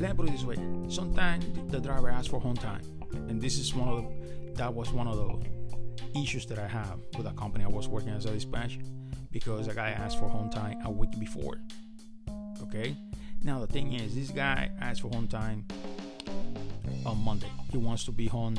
let 0.00 0.10
me 0.10 0.16
put 0.16 0.28
it 0.28 0.32
this 0.32 0.44
way: 0.44 0.56
sometimes 0.88 1.44
the 1.70 1.80
driver 1.80 2.08
asks 2.08 2.28
for 2.28 2.40
home 2.40 2.56
time, 2.56 2.82
and 3.28 3.40
this 3.40 3.58
is 3.58 3.74
one 3.74 3.88
of 3.88 3.96
the, 3.96 4.52
that 4.54 4.72
was 4.72 4.92
one 4.92 5.06
of 5.06 5.16
the 5.16 6.20
issues 6.20 6.46
that 6.46 6.58
I 6.58 6.66
have 6.66 6.98
with 7.16 7.26
a 7.26 7.32
company 7.32 7.64
I 7.64 7.68
was 7.68 7.88
working 7.88 8.10
as 8.10 8.24
a 8.26 8.30
dispatch 8.30 8.78
because 9.30 9.68
a 9.68 9.74
guy 9.74 9.90
asked 9.90 10.18
for 10.18 10.28
home 10.28 10.50
time 10.50 10.78
a 10.84 10.90
week 10.90 11.18
before. 11.18 11.60
Okay, 12.62 12.96
now 13.42 13.60
the 13.60 13.66
thing 13.66 13.92
is, 13.94 14.14
this 14.14 14.30
guy 14.30 14.70
asked 14.80 15.02
for 15.02 15.08
home 15.08 15.28
time 15.28 15.66
on 17.04 17.18
Monday. 17.18 17.50
He 17.70 17.78
wants 17.78 18.04
to 18.04 18.12
be 18.12 18.26
home, 18.26 18.56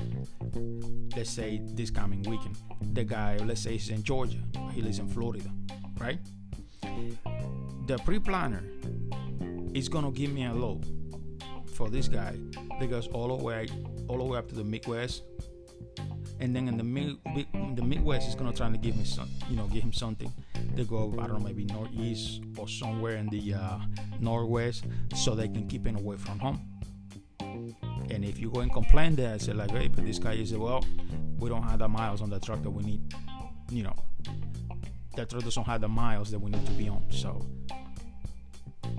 let's 1.15 1.30
say 1.30 1.62
this 1.73 1.89
coming 1.89 2.23
weekend. 2.23 2.58
The 2.93 3.04
guy, 3.04 3.38
let's 3.38 3.62
say, 3.62 3.73
he's 3.73 3.89
in 3.89 4.04
Georgia. 4.04 4.38
He 4.73 4.82
lives 4.82 4.99
in 4.99 5.08
Florida, 5.08 5.49
right? 5.99 6.19
The 7.88 7.97
pre-planner 8.06 8.63
is 9.73 9.89
gonna 9.89 10.12
give 10.12 10.32
me 10.32 10.45
a 10.45 10.54
load 10.54 10.86
for 11.79 11.89
this 11.89 12.09
guy 12.09 12.35
because 12.77 13.07
all 13.07 13.29
the 13.29 13.41
way, 13.41 13.65
all 14.09 14.17
the 14.17 14.23
way 14.23 14.37
up 14.37 14.49
to 14.49 14.53
the 14.55 14.63
Midwest, 14.65 15.23
and 16.41 16.53
then 16.53 16.67
in 16.67 16.77
the 16.77 16.83
mid, 16.83 17.17
the 17.75 17.81
Midwest 17.81 18.27
is 18.27 18.35
gonna 18.35 18.51
try 18.51 18.69
to 18.69 18.77
give 18.77 18.97
me 18.97 19.05
some, 19.05 19.29
you 19.49 19.55
know, 19.55 19.65
give 19.67 19.81
him 19.81 19.93
something. 19.93 20.31
They 20.75 20.83
go, 20.83 21.15
I 21.17 21.25
don't 21.25 21.39
know, 21.39 21.45
maybe 21.45 21.63
northeast 21.63 22.41
or 22.57 22.67
somewhere 22.67 23.15
in 23.15 23.27
the 23.29 23.53
uh, 23.53 23.79
northwest, 24.19 24.83
so 25.15 25.35
they 25.35 25.47
can 25.47 25.67
keep 25.67 25.87
him 25.87 25.95
away 25.95 26.17
from 26.17 26.37
home. 26.39 26.59
And 28.11 28.25
if 28.25 28.39
you 28.39 28.51
go 28.51 28.59
and 28.59 28.73
complain 28.73 29.15
there, 29.15 29.33
I 29.33 29.37
say 29.37 29.53
like, 29.53 29.71
hey, 29.71 29.87
but 29.87 30.05
this 30.05 30.19
guy 30.19 30.33
is 30.33 30.53
well, 30.53 30.83
we 31.37 31.47
don't 31.47 31.63
have 31.63 31.79
the 31.79 31.87
miles 31.87 32.21
on 32.21 32.29
the 32.29 32.41
truck 32.41 32.61
that 32.63 32.71
we 32.71 32.83
need. 32.83 33.13
You 33.71 33.83
know, 33.83 33.95
that 35.15 35.29
truck 35.29 35.43
doesn't 35.45 35.63
have 35.63 35.79
the 35.79 35.87
miles 35.87 36.29
that 36.31 36.39
we 36.39 36.51
need 36.51 36.65
to 36.65 36.73
be 36.73 36.89
on. 36.89 37.05
So, 37.09 37.45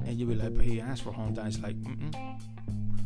and 0.06 0.18
you 0.18 0.26
be 0.26 0.34
like, 0.34 0.54
but 0.54 0.64
he 0.64 0.80
asked 0.80 1.02
for 1.02 1.12
home. 1.12 1.36
It's 1.38 1.60
like, 1.60 1.76
mm-mm. 1.76 2.40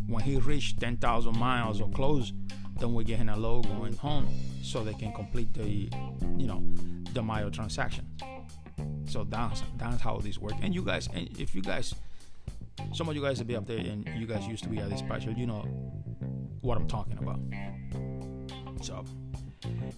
when 0.07 0.23
he 0.23 0.37
reached 0.37 0.81
ten 0.81 0.97
thousand 0.97 1.39
miles 1.39 1.81
or 1.81 1.89
close, 1.91 2.33
then 2.79 2.93
we're 2.93 3.05
getting 3.05 3.29
a 3.29 3.37
load 3.37 3.67
going 3.69 3.97
home 3.97 4.29
so 4.63 4.83
they 4.83 4.95
can 4.95 5.13
complete 5.13 5.53
the, 5.55 5.91
you 6.37 6.47
know, 6.47 6.63
the 7.13 7.23
mile 7.23 7.51
transaction. 7.51 8.07
So 9.07 9.25
that's 9.25 9.63
that's 9.77 10.01
how 10.01 10.19
this 10.19 10.39
works. 10.39 10.57
And 10.63 10.75
you 10.75 10.83
guys, 10.83 11.09
and 11.15 11.29
if 11.39 11.55
you 11.55 11.63
guys 11.63 11.95
some 12.93 13.09
of 13.09 13.15
you 13.15 13.23
guys 13.23 13.39
will 13.39 13.47
be 13.47 13.57
up 13.57 13.67
there 13.67 13.79
and 13.79 14.09
you 14.17 14.27
guys 14.27 14.47
used 14.47 14.65
to 14.65 14.69
be 14.69 14.79
at 14.79 14.91
this 14.91 15.01
special, 15.01 15.33
you 15.33 15.47
know 15.47 15.63
what 16.61 16.77
I'm 16.77 16.89
talking 16.89 17.19
about. 17.19 17.41
So, 18.83 19.05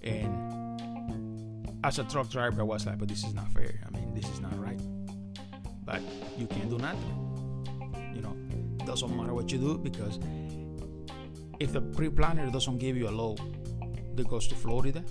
and 0.03 1.81
as 1.85 1.99
a 1.99 2.05
truck 2.05 2.29
driver, 2.29 2.61
I 2.61 2.65
was 2.65 2.87
like, 2.87 2.99
but 2.99 3.09
this 3.09 3.25
is 3.25 3.35
not 3.35 3.49
fair. 3.53 3.81
I 3.87 3.91
mean, 3.91 4.15
this 4.15 4.29
is 4.31 4.41
not 4.41 4.59
right. 4.63 4.81
But 5.87 6.03
you 6.37 6.47
can't 6.47 6.69
do 6.69 6.77
nothing. 6.77 8.13
You 8.15 8.21
know, 8.21 8.37
doesn't 8.85 9.17
matter 9.17 9.33
what 9.33 9.51
you 9.51 9.59
do 9.59 9.79
because 9.79 10.19
if 11.59 11.73
the 11.73 11.81
pre-planner 11.81 12.51
doesn't 12.51 12.79
give 12.79 12.97
you 12.97 13.09
a 13.09 13.15
load 13.21 13.41
that 14.17 14.29
goes 14.29 14.47
to 14.49 14.55
Florida 14.55 15.03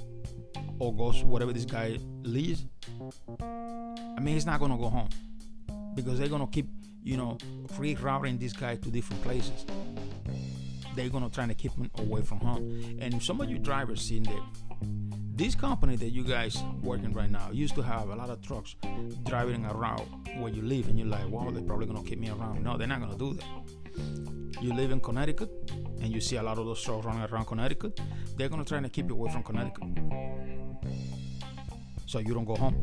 or 0.77 0.93
goes 0.93 1.23
whatever 1.23 1.53
this 1.53 1.65
guy 1.65 1.97
leaves, 2.21 2.65
I 3.39 4.19
mean, 4.19 4.35
he's 4.35 4.45
not 4.45 4.59
gonna 4.59 4.77
go 4.77 4.89
home 4.89 5.09
because 5.95 6.19
they're 6.19 6.27
gonna 6.27 6.47
keep 6.47 6.67
you 7.05 7.17
know, 7.17 7.37
rerouting 7.77 8.39
this 8.39 8.51
guy 8.51 8.75
to 8.75 8.89
different 8.89 9.21
places. 9.21 9.65
They're 10.95 11.09
gonna 11.09 11.29
try 11.29 11.45
to 11.45 11.53
keep 11.53 11.71
him 11.73 11.89
away 11.99 12.23
from 12.23 12.39
home. 12.39 12.97
And 12.99 13.21
some 13.21 13.39
of 13.39 13.49
you 13.49 13.59
drivers 13.59 14.01
seen 14.01 14.23
that 14.23 14.41
this 15.35 15.53
company 15.53 15.97
that 15.97 16.11
you 16.11 16.23
guys 16.23 16.63
working 16.81 17.11
right 17.11 17.29
now 17.29 17.49
used 17.51 17.75
to 17.75 17.81
have 17.81 18.09
a 18.09 18.15
lot 18.15 18.29
of 18.29 18.41
trucks 18.41 18.75
driving 19.23 19.65
around 19.65 20.01
where 20.39 20.51
you 20.51 20.61
live, 20.61 20.87
and 20.87 20.97
you're 20.97 21.07
like, 21.07 21.27
wow, 21.27 21.51
they're 21.51 21.61
probably 21.61 21.85
gonna 21.85 22.03
keep 22.03 22.19
me 22.19 22.29
around. 22.29 22.63
No, 22.63 22.77
they're 22.77 22.87
not 22.87 23.01
gonna 23.01 23.17
do 23.17 23.33
that. 23.33 23.45
You 24.61 24.73
live 24.73 24.91
in 24.91 25.01
Connecticut, 25.01 25.51
and 26.01 26.13
you 26.13 26.21
see 26.21 26.37
a 26.37 26.43
lot 26.43 26.57
of 26.57 26.65
those 26.65 26.81
trucks 26.81 27.05
running 27.05 27.23
around 27.23 27.45
Connecticut. 27.45 27.99
They're 28.37 28.47
gonna 28.47 28.63
try 28.63 28.79
to 28.79 28.89
keep 28.89 29.09
you 29.09 29.15
away 29.15 29.29
from 29.29 29.43
Connecticut, 29.43 29.83
so 32.05 32.19
you 32.19 32.33
don't 32.33 32.45
go 32.45 32.55
home. 32.55 32.81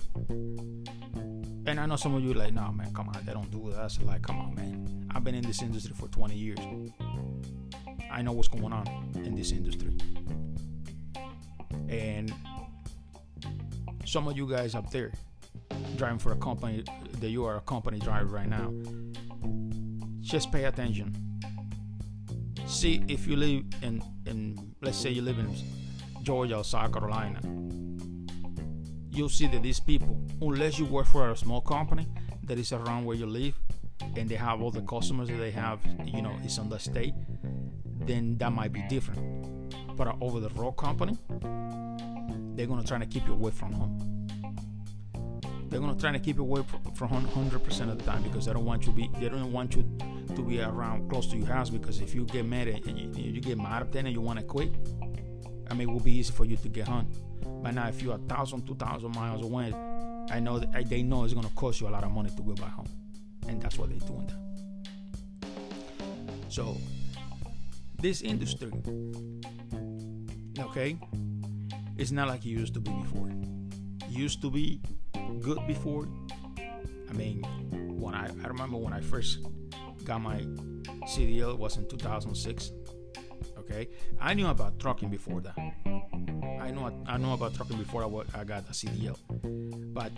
And 1.64 1.80
I 1.80 1.86
know 1.86 1.96
some 1.96 2.14
of 2.14 2.22
you 2.22 2.34
like, 2.34 2.52
nah, 2.52 2.70
man, 2.70 2.92
come 2.92 3.08
on, 3.08 3.24
they 3.24 3.32
don't 3.32 3.50
do 3.50 3.70
that. 3.72 3.92
So 3.92 4.04
like, 4.04 4.20
come 4.22 4.38
on, 4.38 4.54
man. 4.54 5.08
I've 5.14 5.24
been 5.24 5.34
in 5.34 5.42
this 5.42 5.62
industry 5.62 5.94
for 5.94 6.08
20 6.08 6.34
years. 6.34 6.58
I 8.10 8.20
know 8.20 8.32
what's 8.32 8.48
going 8.48 8.72
on 8.72 8.86
in 9.24 9.34
this 9.34 9.52
industry. 9.52 9.96
And 11.92 12.34
some 14.04 14.26
of 14.26 14.36
you 14.36 14.48
guys 14.48 14.74
up 14.74 14.90
there 14.90 15.12
driving 15.96 16.18
for 16.18 16.32
a 16.32 16.36
company 16.36 16.82
that 17.20 17.28
you 17.28 17.44
are 17.44 17.56
a 17.56 17.60
company 17.60 17.98
driver 17.98 18.26
right 18.26 18.48
now, 18.48 18.72
just 20.20 20.50
pay 20.50 20.64
attention. 20.64 21.14
See 22.66 23.04
if 23.08 23.26
you 23.26 23.36
live 23.36 23.64
in, 23.82 24.02
in 24.26 24.74
let's 24.80 24.96
say 24.96 25.10
you 25.10 25.22
live 25.22 25.38
in 25.38 25.54
Georgia 26.22 26.56
or 26.56 26.64
South 26.64 26.92
Carolina 26.92 27.40
you'll 29.12 29.28
see 29.28 29.46
that 29.46 29.62
these 29.62 29.78
people, 29.78 30.18
unless 30.40 30.78
you 30.78 30.86
work 30.86 31.06
for 31.06 31.30
a 31.30 31.36
small 31.36 31.60
company 31.60 32.06
that 32.44 32.58
is 32.58 32.72
around 32.72 33.04
where 33.04 33.16
you 33.16 33.26
live 33.26 33.54
and 34.16 34.28
they 34.28 34.34
have 34.34 34.60
all 34.62 34.70
the 34.70 34.80
customers 34.82 35.28
that 35.28 35.36
they 35.36 35.50
have, 35.50 35.80
you 36.06 36.22
know, 36.22 36.36
is 36.44 36.58
on 36.58 36.68
the 36.68 36.78
state, 36.78 37.14
then 38.00 38.36
that 38.38 38.50
might 38.52 38.72
be 38.72 38.82
different. 38.88 39.66
But 39.96 40.16
over 40.20 40.40
the 40.40 40.48
road 40.50 40.72
company, 40.72 41.18
they're 42.54 42.66
gonna 42.66 42.84
try 42.84 42.98
to 42.98 43.06
keep 43.06 43.26
you 43.26 43.32
away 43.32 43.50
from 43.50 43.72
home. 43.72 44.28
They're 45.68 45.80
gonna 45.80 45.98
try 45.98 46.12
to 46.12 46.18
keep 46.18 46.36
you 46.36 46.42
away 46.42 46.62
from 46.94 47.08
home 47.08 47.26
100% 47.26 47.90
of 47.90 47.98
the 47.98 48.04
time 48.04 48.22
because 48.22 48.44
they 48.44 48.52
don't 48.52 48.66
want 48.66 48.86
you 48.86 48.92
to 48.92 48.96
be. 48.96 49.10
They 49.18 49.28
don't 49.30 49.52
want 49.52 49.74
you 49.74 49.82
to 50.34 50.42
be 50.42 50.60
around 50.60 51.08
close 51.08 51.26
to 51.28 51.36
your 51.36 51.46
house 51.46 51.70
because 51.70 52.00
if 52.00 52.14
you 52.14 52.26
get 52.26 52.44
mad 52.44 52.68
and 52.68 52.98
you, 52.98 53.10
you 53.32 53.40
get 53.40 53.56
mad 53.56 53.82
at 53.82 53.90
them 53.90 54.06
and 54.06 54.14
you 54.14 54.20
want 54.20 54.38
to 54.38 54.44
quit, 54.44 54.70
I 55.70 55.74
mean, 55.74 55.88
it 55.88 55.92
will 55.92 56.00
be 56.00 56.12
easy 56.12 56.30
for 56.32 56.44
you 56.44 56.58
to 56.58 56.68
get 56.68 56.86
home. 56.86 57.10
But 57.62 57.72
now, 57.74 57.88
if 57.88 58.02
you're 58.02 58.16
a 58.16 58.18
thousand, 58.18 58.66
two 58.66 58.74
thousand 58.74 59.14
miles 59.14 59.42
away, 59.42 59.72
I 60.30 60.40
know 60.40 60.58
that 60.58 60.88
they 60.90 61.02
know 61.02 61.24
it's 61.24 61.32
gonna 61.32 61.48
cost 61.56 61.80
you 61.80 61.88
a 61.88 61.90
lot 61.90 62.04
of 62.04 62.10
money 62.10 62.28
to 62.30 62.42
go 62.42 62.52
back 62.54 62.72
home, 62.72 62.88
and 63.48 63.62
that's 63.62 63.78
what 63.78 63.88
they're 63.88 63.98
doing. 63.98 64.26
That. 64.26 64.36
So, 66.48 66.76
this 67.98 68.20
industry, 68.20 68.70
okay, 70.58 70.98
it's 72.02 72.10
not 72.10 72.26
like 72.26 72.44
it 72.44 72.48
used 72.48 72.74
to 72.74 72.80
be 72.80 72.90
before. 72.90 73.28
It 73.28 74.10
used 74.10 74.42
to 74.42 74.50
be 74.50 74.80
good 75.38 75.64
before. 75.68 76.08
I 77.08 77.12
mean, 77.12 77.44
when 77.96 78.12
I, 78.12 78.26
I 78.26 78.48
remember 78.48 78.76
when 78.76 78.92
I 78.92 79.00
first 79.00 79.38
got 80.04 80.20
my 80.20 80.40
CDL 81.06 81.56
was 81.56 81.76
in 81.76 81.88
2006. 81.88 82.72
Okay, 83.56 83.88
I 84.20 84.34
knew 84.34 84.48
about 84.48 84.80
trucking 84.80 85.10
before 85.10 85.42
that. 85.42 85.56
I 86.60 86.72
know 86.72 86.92
I 87.06 87.18
know 87.18 87.34
about 87.34 87.54
trucking 87.54 87.78
before 87.78 88.02
I, 88.02 88.40
I 88.40 88.42
got 88.42 88.68
a 88.68 88.72
CDL, 88.72 89.16
but 89.94 90.10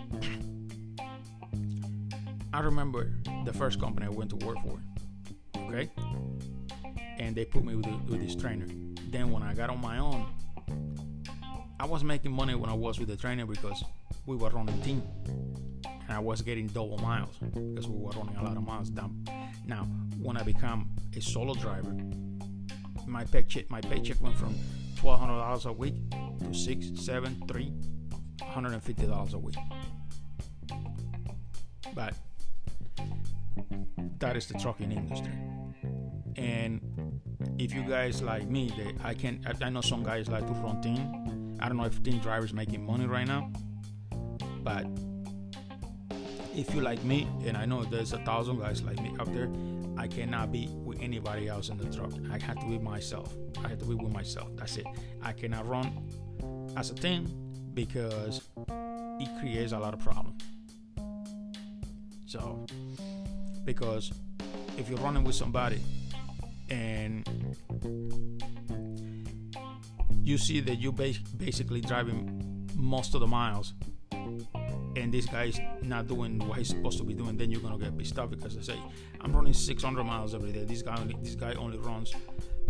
I 2.51 2.61
remember 2.61 3.11
the 3.45 3.53
first 3.53 3.79
company 3.79 4.07
I 4.07 4.09
went 4.09 4.31
to 4.31 4.37
work 4.37 4.57
for. 4.63 4.79
Okay, 5.67 5.91
and 7.19 7.35
they 7.35 7.45
put 7.45 7.63
me 7.63 7.75
with, 7.75 7.85
with 8.09 8.21
this 8.21 8.35
trainer. 8.35 8.65
Then 9.11 9.29
when 9.29 9.43
I 9.43 9.53
got 9.53 9.69
on 9.69 9.79
my 9.79 9.99
own, 9.99 10.25
I 11.79 11.85
was 11.85 12.03
making 12.03 12.31
money 12.31 12.55
when 12.55 12.69
I 12.69 12.73
was 12.73 12.99
with 12.99 13.09
the 13.09 13.17
trainer 13.17 13.45
because 13.45 13.83
we 14.25 14.35
were 14.35 14.49
running 14.49 14.81
team 14.81 15.03
and 15.83 16.11
I 16.11 16.19
was 16.19 16.41
getting 16.41 16.67
double 16.67 16.97
miles 16.99 17.35
because 17.37 17.87
we 17.87 17.97
were 17.97 18.11
running 18.11 18.35
a 18.37 18.43
lot 18.43 18.55
of 18.55 18.63
miles 18.63 18.89
down. 18.89 19.25
Now, 19.67 19.83
when 20.21 20.37
I 20.37 20.43
become 20.43 20.89
a 21.15 21.21
solo 21.21 21.53
driver, 21.53 21.95
my 23.05 23.23
paycheck 23.25 23.69
my 23.69 23.81
paycheck 23.81 24.21
went 24.21 24.37
from 24.37 24.55
twelve 24.95 25.19
hundred 25.19 25.37
dollars 25.37 25.65
a 25.65 25.73
week 25.73 25.95
to 26.39 26.53
six, 26.53 26.87
seven, 26.95 27.41
three, 27.47 27.71
hundred 28.41 28.73
and 28.73 28.83
fifty 28.83 29.05
dollars 29.05 29.33
a 29.33 29.39
week. 29.39 29.57
But 31.93 32.13
that 34.19 34.37
is 34.37 34.47
the 34.47 34.57
trucking 34.57 34.91
industry. 34.91 35.33
And 36.37 36.81
if 37.57 37.73
you 37.73 37.83
guys 37.83 38.21
like 38.21 38.49
me, 38.49 38.71
that 38.77 39.05
I 39.05 39.13
can 39.13 39.45
I 39.61 39.69
know 39.69 39.81
some 39.81 40.03
guys 40.03 40.29
like 40.29 40.45
to 40.47 40.53
run 40.53 40.81
team. 40.81 41.34
I 41.65 41.67
don't 41.67 41.77
know 41.77 41.85
if 41.85 42.03
team 42.03 42.19
drivers 42.19 42.53
making 42.53 42.85
money 42.85 43.07
right 43.07 43.25
now, 43.25 43.49
but 44.61 44.85
if 46.55 46.75
you 46.75 46.81
like 46.81 47.03
me, 47.03 47.27
and 47.43 47.57
I 47.57 47.65
know 47.65 47.83
there's 47.83 48.13
a 48.13 48.19
thousand 48.19 48.59
guys 48.59 48.83
like 48.83 49.01
me 49.01 49.15
out 49.19 49.33
there, 49.33 49.49
I 49.97 50.07
cannot 50.07 50.51
be 50.51 50.69
with 50.71 51.01
anybody 51.01 51.47
else 51.47 51.69
in 51.69 51.79
the 51.79 51.85
truck. 51.85 52.11
I 52.31 52.37
have 52.37 52.59
to 52.59 52.67
be 52.67 52.77
myself. 52.77 53.33
I 53.63 53.69
have 53.69 53.79
to 53.79 53.85
be 53.85 53.95
with 53.95 54.11
myself. 54.11 54.49
That's 54.57 54.77
it. 54.77 54.85
I 55.23 55.31
cannot 55.31 55.67
run 55.67 56.07
as 56.77 56.91
a 56.91 56.93
team 56.93 57.25
because 57.73 58.41
it 59.19 59.39
creates 59.39 59.71
a 59.71 59.79
lot 59.79 59.95
of 59.95 59.99
problems. 60.01 60.43
So, 62.27 62.63
because 63.63 64.11
if 64.77 64.87
you're 64.87 64.99
running 64.99 65.23
with 65.23 65.33
somebody 65.33 65.81
and 66.69 67.27
you 70.25 70.37
see 70.39 70.59
that 70.59 70.77
you're 70.77 70.91
basically 70.91 71.81
driving 71.81 72.67
most 72.75 73.13
of 73.13 73.21
the 73.21 73.27
miles 73.27 73.73
and 74.11 75.13
this 75.13 75.27
guy's 75.27 75.59
not 75.83 76.07
doing 76.07 76.39
what 76.47 76.57
he's 76.57 76.69
supposed 76.69 76.97
to 76.97 77.03
be 77.03 77.13
doing, 77.13 77.37
then 77.37 77.51
you're 77.51 77.61
gonna 77.61 77.77
get 77.77 77.95
pissed 77.97 78.17
off 78.17 78.31
because 78.31 78.57
I 78.57 78.61
say 78.61 78.79
I'm 79.21 79.31
running 79.33 79.53
600 79.53 80.03
miles 80.03 80.33
every 80.33 80.51
day. 80.51 80.63
This 80.63 80.81
guy 80.81 80.97
only, 80.99 81.15
this 81.21 81.35
guy 81.35 81.53
only 81.53 81.77
runs 81.77 82.11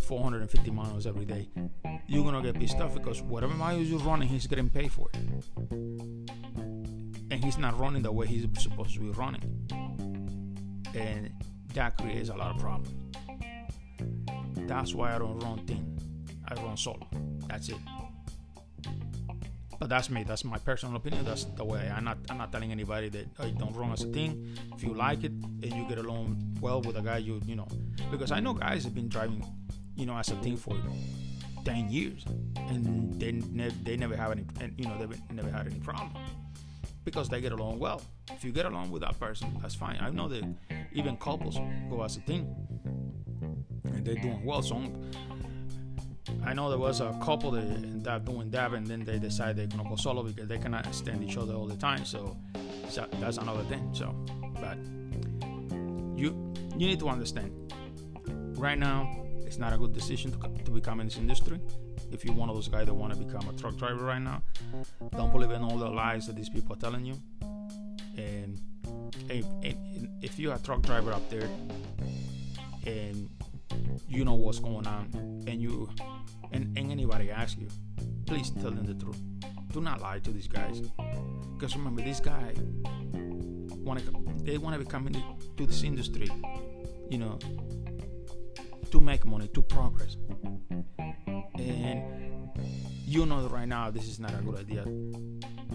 450 0.01 0.71
miles 0.71 1.07
every 1.07 1.23
day. 1.23 1.47
You're 2.07 2.25
gonna 2.25 2.41
get 2.41 2.59
pissed 2.59 2.81
off 2.81 2.93
because 2.93 3.21
whatever 3.21 3.53
miles 3.53 3.87
you're 3.87 3.99
running, 3.99 4.27
he's 4.27 4.47
getting 4.47 4.69
paid 4.69 4.91
for 4.91 5.07
it, 5.13 5.19
and 5.71 7.43
he's 7.43 7.57
not 7.57 7.79
running 7.79 8.01
the 8.01 8.11
way 8.11 8.27
he's 8.27 8.45
supposed 8.61 8.95
to 8.95 8.99
be 8.99 9.11
running, 9.11 9.43
and 10.93 11.31
that 11.73 11.97
creates 11.97 12.27
a 12.29 12.35
lot 12.35 12.53
of 12.53 12.61
problems. 12.61 12.89
That's 14.67 14.93
why 14.93 15.15
I 15.15 15.19
don't 15.19 15.39
run 15.39 15.65
team. 15.65 15.95
I 16.47 16.53
run 16.61 16.77
solo. 16.77 17.07
That's 17.47 17.69
it. 17.69 17.77
But 19.79 19.89
that's 19.89 20.09
me. 20.09 20.23
That's 20.23 20.43
my 20.43 20.57
personal 20.57 20.95
opinion. 20.95 21.25
That's 21.25 21.43
the 21.43 21.65
way. 21.65 21.91
I'm 21.93 22.03
not. 22.03 22.17
I'm 22.29 22.37
not 22.37 22.51
telling 22.51 22.71
anybody 22.71 23.09
that 23.09 23.27
oh, 23.39 23.49
don't 23.51 23.75
run 23.75 23.91
as 23.91 24.03
a 24.03 24.11
team. 24.11 24.55
If 24.73 24.83
you 24.83 24.93
like 24.93 25.23
it 25.23 25.31
and 25.31 25.73
you 25.73 25.85
get 25.87 25.97
along 25.97 26.57
well 26.61 26.81
with 26.81 26.95
a 26.97 27.01
guy, 27.01 27.17
you 27.17 27.41
you 27.45 27.55
know, 27.55 27.67
because 28.09 28.31
I 28.31 28.39
know 28.39 28.53
guys 28.53 28.83
have 28.85 28.95
been 28.95 29.09
driving, 29.09 29.45
you 29.95 30.05
know, 30.05 30.17
as 30.17 30.29
a 30.29 30.35
team 30.37 30.55
for 30.55 30.75
ten 31.65 31.89
years, 31.89 32.25
and 32.69 33.19
they 33.19 33.33
ne- 33.33 33.75
they 33.83 33.97
never 33.97 34.15
have 34.15 34.31
any, 34.31 34.45
and 34.61 34.73
you 34.77 34.85
know, 34.85 34.97
they 34.97 35.33
never 35.33 35.51
had 35.51 35.67
any 35.67 35.79
problem 35.79 36.11
because 37.03 37.27
they 37.29 37.41
get 37.41 37.51
along 37.51 37.79
well. 37.79 38.01
If 38.31 38.43
you 38.43 38.51
get 38.51 38.65
along 38.65 38.91
with 38.91 39.01
that 39.01 39.19
person, 39.19 39.57
that's 39.61 39.75
fine. 39.75 39.97
I 39.99 40.09
know 40.09 40.27
that 40.29 40.43
even 40.93 41.17
couples 41.17 41.59
go 41.89 42.03
as 42.03 42.17
a 42.17 42.21
team, 42.21 42.47
and 43.83 44.05
they're 44.05 44.15
doing 44.15 44.43
well. 44.43 44.61
So 44.61 44.81
I 46.43 46.53
know 46.53 46.69
there 46.69 46.80
was 46.80 47.01
a 47.01 47.17
couple 47.23 47.51
that, 47.51 48.03
that 48.03 48.26
doing 48.26 48.49
that, 48.51 48.73
and 48.73 48.86
then 48.88 49.03
they 49.03 49.19
decide 49.19 49.55
they're 49.55 49.67
gonna 49.67 49.88
go 49.88 49.95
solo 49.95 50.23
because 50.23 50.47
they 50.47 50.57
cannot 50.57 50.93
stand 50.93 51.23
each 51.23 51.38
other 51.38 51.53
all 51.53 51.67
the 51.67 51.76
time. 51.76 52.05
So, 52.05 52.36
so 52.89 53.07
that's 53.19 53.38
another 53.38 53.63
thing. 53.63 53.89
So, 53.93 54.15
but 54.59 54.78
you 56.17 56.53
you 56.78 56.88
need 56.88 56.99
to 56.99 57.09
understand. 57.09 57.51
Right 58.57 58.78
now, 58.78 59.26
it's 59.45 59.57
not 59.57 59.73
a 59.73 59.78
good 59.78 59.93
decision 59.93 60.32
to, 60.32 60.63
to 60.63 60.71
become 60.71 60.99
in 60.99 61.07
this 61.07 61.17
industry. 61.17 61.59
If 62.11 62.23
you're 62.23 62.34
one 62.34 62.49
of 62.49 62.55
those 62.55 62.67
guys 62.67 62.86
that 62.86 62.93
want 62.93 63.13
to 63.13 63.19
become 63.19 63.47
a 63.49 63.53
truck 63.53 63.78
driver 63.78 64.05
right 64.05 64.21
now, 64.21 64.41
don't 65.11 65.32
believe 65.32 65.51
in 65.51 65.61
all 65.61 65.78
the 65.78 65.89
lies 65.89 66.28
that 66.28 66.36
these 66.36 66.49
people 66.49 66.73
are 66.76 66.80
telling 66.80 67.05
you. 67.05 67.15
And 68.17 68.59
if, 69.30 69.45
if 70.21 70.39
you're 70.39 70.55
a 70.55 70.59
truck 70.59 70.82
driver 70.82 71.11
up 71.11 71.30
there 71.30 71.49
and 72.86 73.30
you 74.07 74.26
know 74.26 74.34
what's 74.34 74.59
going 74.59 74.88
on 74.88 75.09
and 75.47 75.61
you 75.61 75.89
and, 76.51 76.78
and 76.78 76.91
anybody 76.91 77.32
asks 77.32 77.59
you, 77.59 77.68
please 78.26 78.49
tell 78.49 78.72
them 78.72 78.86
the 78.86 78.93
truth. 78.93 79.22
Do 79.72 79.82
not 79.82 80.01
lie 80.01 80.20
to 80.20 80.32
these 80.32 80.47
guys. 80.47 80.82
Because 81.53 81.76
remember, 81.76 82.01
this 82.01 82.20
guy 82.20 82.53
want 83.84 83.99
to 83.99 84.43
they 84.43 84.57
want 84.57 84.74
to 84.74 84.80
be 84.80 84.89
coming 84.89 85.22
to 85.57 85.66
this 85.66 85.84
industry, 85.84 86.30
you 87.09 87.18
know, 87.18 87.39
to 88.91 88.99
make 88.99 89.26
money, 89.26 89.47
to 89.49 89.61
progress. 89.61 90.18
And 91.57 92.49
you 93.05 93.26
know 93.26 93.47
right 93.47 93.68
now 93.68 93.91
this 93.91 94.07
is 94.07 94.20
not 94.20 94.34
a 94.34 94.38
good 94.38 94.59
idea 94.59 94.84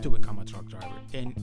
to 0.03 0.11
become 0.11 0.39
a 0.39 0.45
truck 0.45 0.67
driver. 0.67 1.01
And 1.15 1.35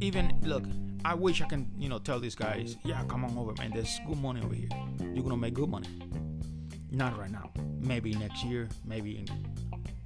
even 0.00 0.38
look, 0.42 0.64
I 1.04 1.14
wish 1.14 1.42
I 1.42 1.46
can, 1.46 1.70
you 1.78 1.88
know, 1.88 1.98
tell 1.98 2.18
these 2.18 2.34
guys, 2.34 2.76
yeah, 2.84 3.04
come 3.04 3.24
on 3.24 3.36
over, 3.36 3.52
man. 3.58 3.72
There's 3.74 4.00
good 4.06 4.18
money 4.18 4.40
over 4.42 4.54
here. 4.54 4.68
You're 5.00 5.22
gonna 5.22 5.36
make 5.36 5.54
good 5.54 5.68
money. 5.68 5.88
Not 6.90 7.18
right 7.18 7.30
now. 7.30 7.50
Maybe 7.80 8.14
next 8.14 8.44
year. 8.44 8.68
Maybe 8.86 9.18
in 9.18 9.28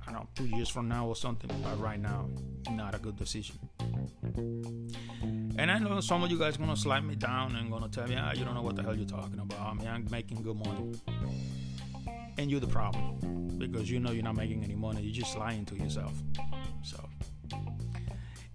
I 0.09 0.13
don't 0.13 0.21
know 0.21 0.29
two 0.35 0.47
years 0.47 0.69
from 0.69 0.89
now 0.89 1.07
or 1.07 1.15
something. 1.15 1.51
But 1.63 1.79
right 1.79 2.01
now, 2.01 2.29
not 2.71 2.95
a 2.95 2.99
good 2.99 3.17
decision. 3.17 3.59
And 5.59 5.71
I 5.71 5.79
know 5.79 6.01
some 6.01 6.23
of 6.23 6.31
you 6.31 6.39
guys 6.39 6.57
gonna 6.57 6.77
slap 6.77 7.05
me 7.05 7.15
down 7.15 7.55
and 7.57 7.71
gonna 7.71 7.89
tell 7.89 8.07
me, 8.07 8.17
ah, 8.19 8.33
you 8.35 8.45
don't 8.45 8.55
know 8.55 8.63
what 8.63 8.75
the 8.75 8.83
hell 8.83 8.97
you're 8.97 9.07
talking 9.07 9.39
about. 9.39 9.61
I 9.61 9.75
mean, 9.75 9.87
I'm 9.87 10.09
making 10.11 10.43
good 10.43 10.57
money. 10.57 10.95
And 12.39 12.51
you're 12.51 12.61
the 12.61 12.67
problem 12.67 13.59
because 13.59 13.91
you 13.91 14.01
know 14.01 14.13
you're 14.13 14.25
not 14.25 14.37
making 14.37 14.65
any 14.65 14.77
money. 14.77 15.03
You're 15.03 15.25
just 15.25 15.37
lying 15.37 15.65
to 15.67 15.77
yourself. 15.77 16.13
So, 16.83 17.09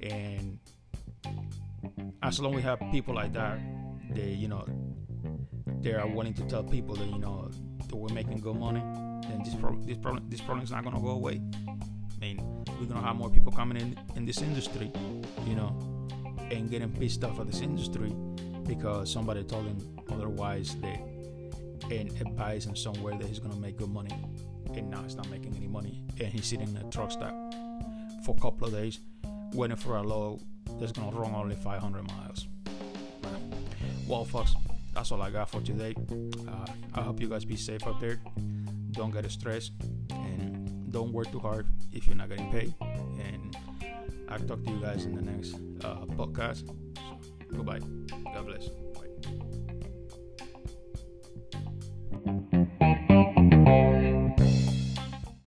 and 0.01 0.57
as 2.21 2.39
long 2.39 2.53
as 2.53 2.55
we 2.57 2.61
have 2.61 2.79
people 2.91 3.13
like 3.15 3.33
that, 3.33 3.59
they 4.11 4.29
you 4.29 4.47
know 4.47 4.65
they 5.81 5.93
are 5.93 6.07
willing 6.07 6.33
to 6.33 6.43
tell 6.43 6.63
people 6.63 6.95
that 6.95 7.07
you 7.07 7.19
know 7.19 7.49
that 7.87 7.95
we're 7.95 8.13
making 8.13 8.39
good 8.39 8.55
money, 8.55 8.81
then 9.27 9.41
this 9.43 9.55
problem 9.55 9.83
this 9.83 9.97
problem 9.97 10.23
this 10.29 10.41
problem 10.41 10.63
is 10.63 10.71
not 10.71 10.83
gonna 10.83 11.01
go 11.01 11.09
away. 11.09 11.41
I 11.67 12.19
mean, 12.21 12.63
we're 12.79 12.85
gonna 12.85 13.05
have 13.05 13.15
more 13.15 13.29
people 13.29 13.51
coming 13.51 13.77
in 13.77 13.97
in 14.15 14.25
this 14.25 14.41
industry, 14.41 14.91
you 15.45 15.55
know, 15.55 15.77
and 16.51 16.69
getting 16.69 16.91
pissed 16.91 17.23
off 17.23 17.39
at 17.39 17.47
this 17.47 17.61
industry 17.61 18.13
because 18.65 19.11
somebody 19.11 19.43
told 19.43 19.65
him 19.65 19.77
otherwise 20.09 20.75
that 20.81 20.99
and 21.91 22.09
advised 22.21 22.69
him 22.69 22.75
somewhere 22.75 23.17
that 23.17 23.27
he's 23.27 23.39
gonna 23.39 23.55
make 23.57 23.77
good 23.77 23.89
money, 23.89 24.15
and 24.75 24.89
now 24.89 25.03
he's 25.03 25.15
not 25.15 25.29
making 25.29 25.55
any 25.55 25.67
money, 25.67 26.03
and 26.19 26.31
he's 26.31 26.45
sitting 26.45 26.67
in 26.67 26.77
a 26.77 26.89
truck 26.89 27.11
stop 27.11 27.33
for 28.25 28.35
a 28.37 28.41
couple 28.41 28.67
of 28.67 28.73
days 28.73 28.99
waiting 29.53 29.75
for 29.75 29.97
a 29.97 30.01
load 30.01 30.39
that's 30.79 30.91
gonna 30.91 31.15
run 31.15 31.33
only 31.35 31.55
500 31.55 32.07
miles. 32.07 32.47
Well, 34.07 34.25
folks, 34.25 34.55
that's 34.93 35.11
all 35.11 35.21
I 35.21 35.29
got 35.29 35.49
for 35.49 35.61
today. 35.61 35.95
Uh, 36.47 36.65
I 36.93 37.01
hope 37.01 37.19
you 37.19 37.27
guys 37.27 37.45
be 37.45 37.55
safe 37.55 37.85
out 37.87 37.99
there. 37.99 38.19
Don't 38.91 39.11
get 39.11 39.29
stressed 39.31 39.71
and 40.11 40.91
don't 40.91 41.11
work 41.11 41.31
too 41.31 41.39
hard 41.39 41.67
if 41.91 42.05
you're 42.07 42.15
not 42.15 42.29
getting 42.29 42.51
paid. 42.51 42.73
And 42.81 43.57
I'll 44.29 44.39
talk 44.39 44.63
to 44.63 44.71
you 44.71 44.79
guys 44.79 45.05
in 45.05 45.15
the 45.15 45.21
next 45.21 45.55
uh, 45.83 46.05
podcast. 46.15 46.67
So, 46.97 47.55
goodbye. 47.55 47.79
God 48.33 48.45
bless. 48.45 48.67
Bye. 53.73 53.99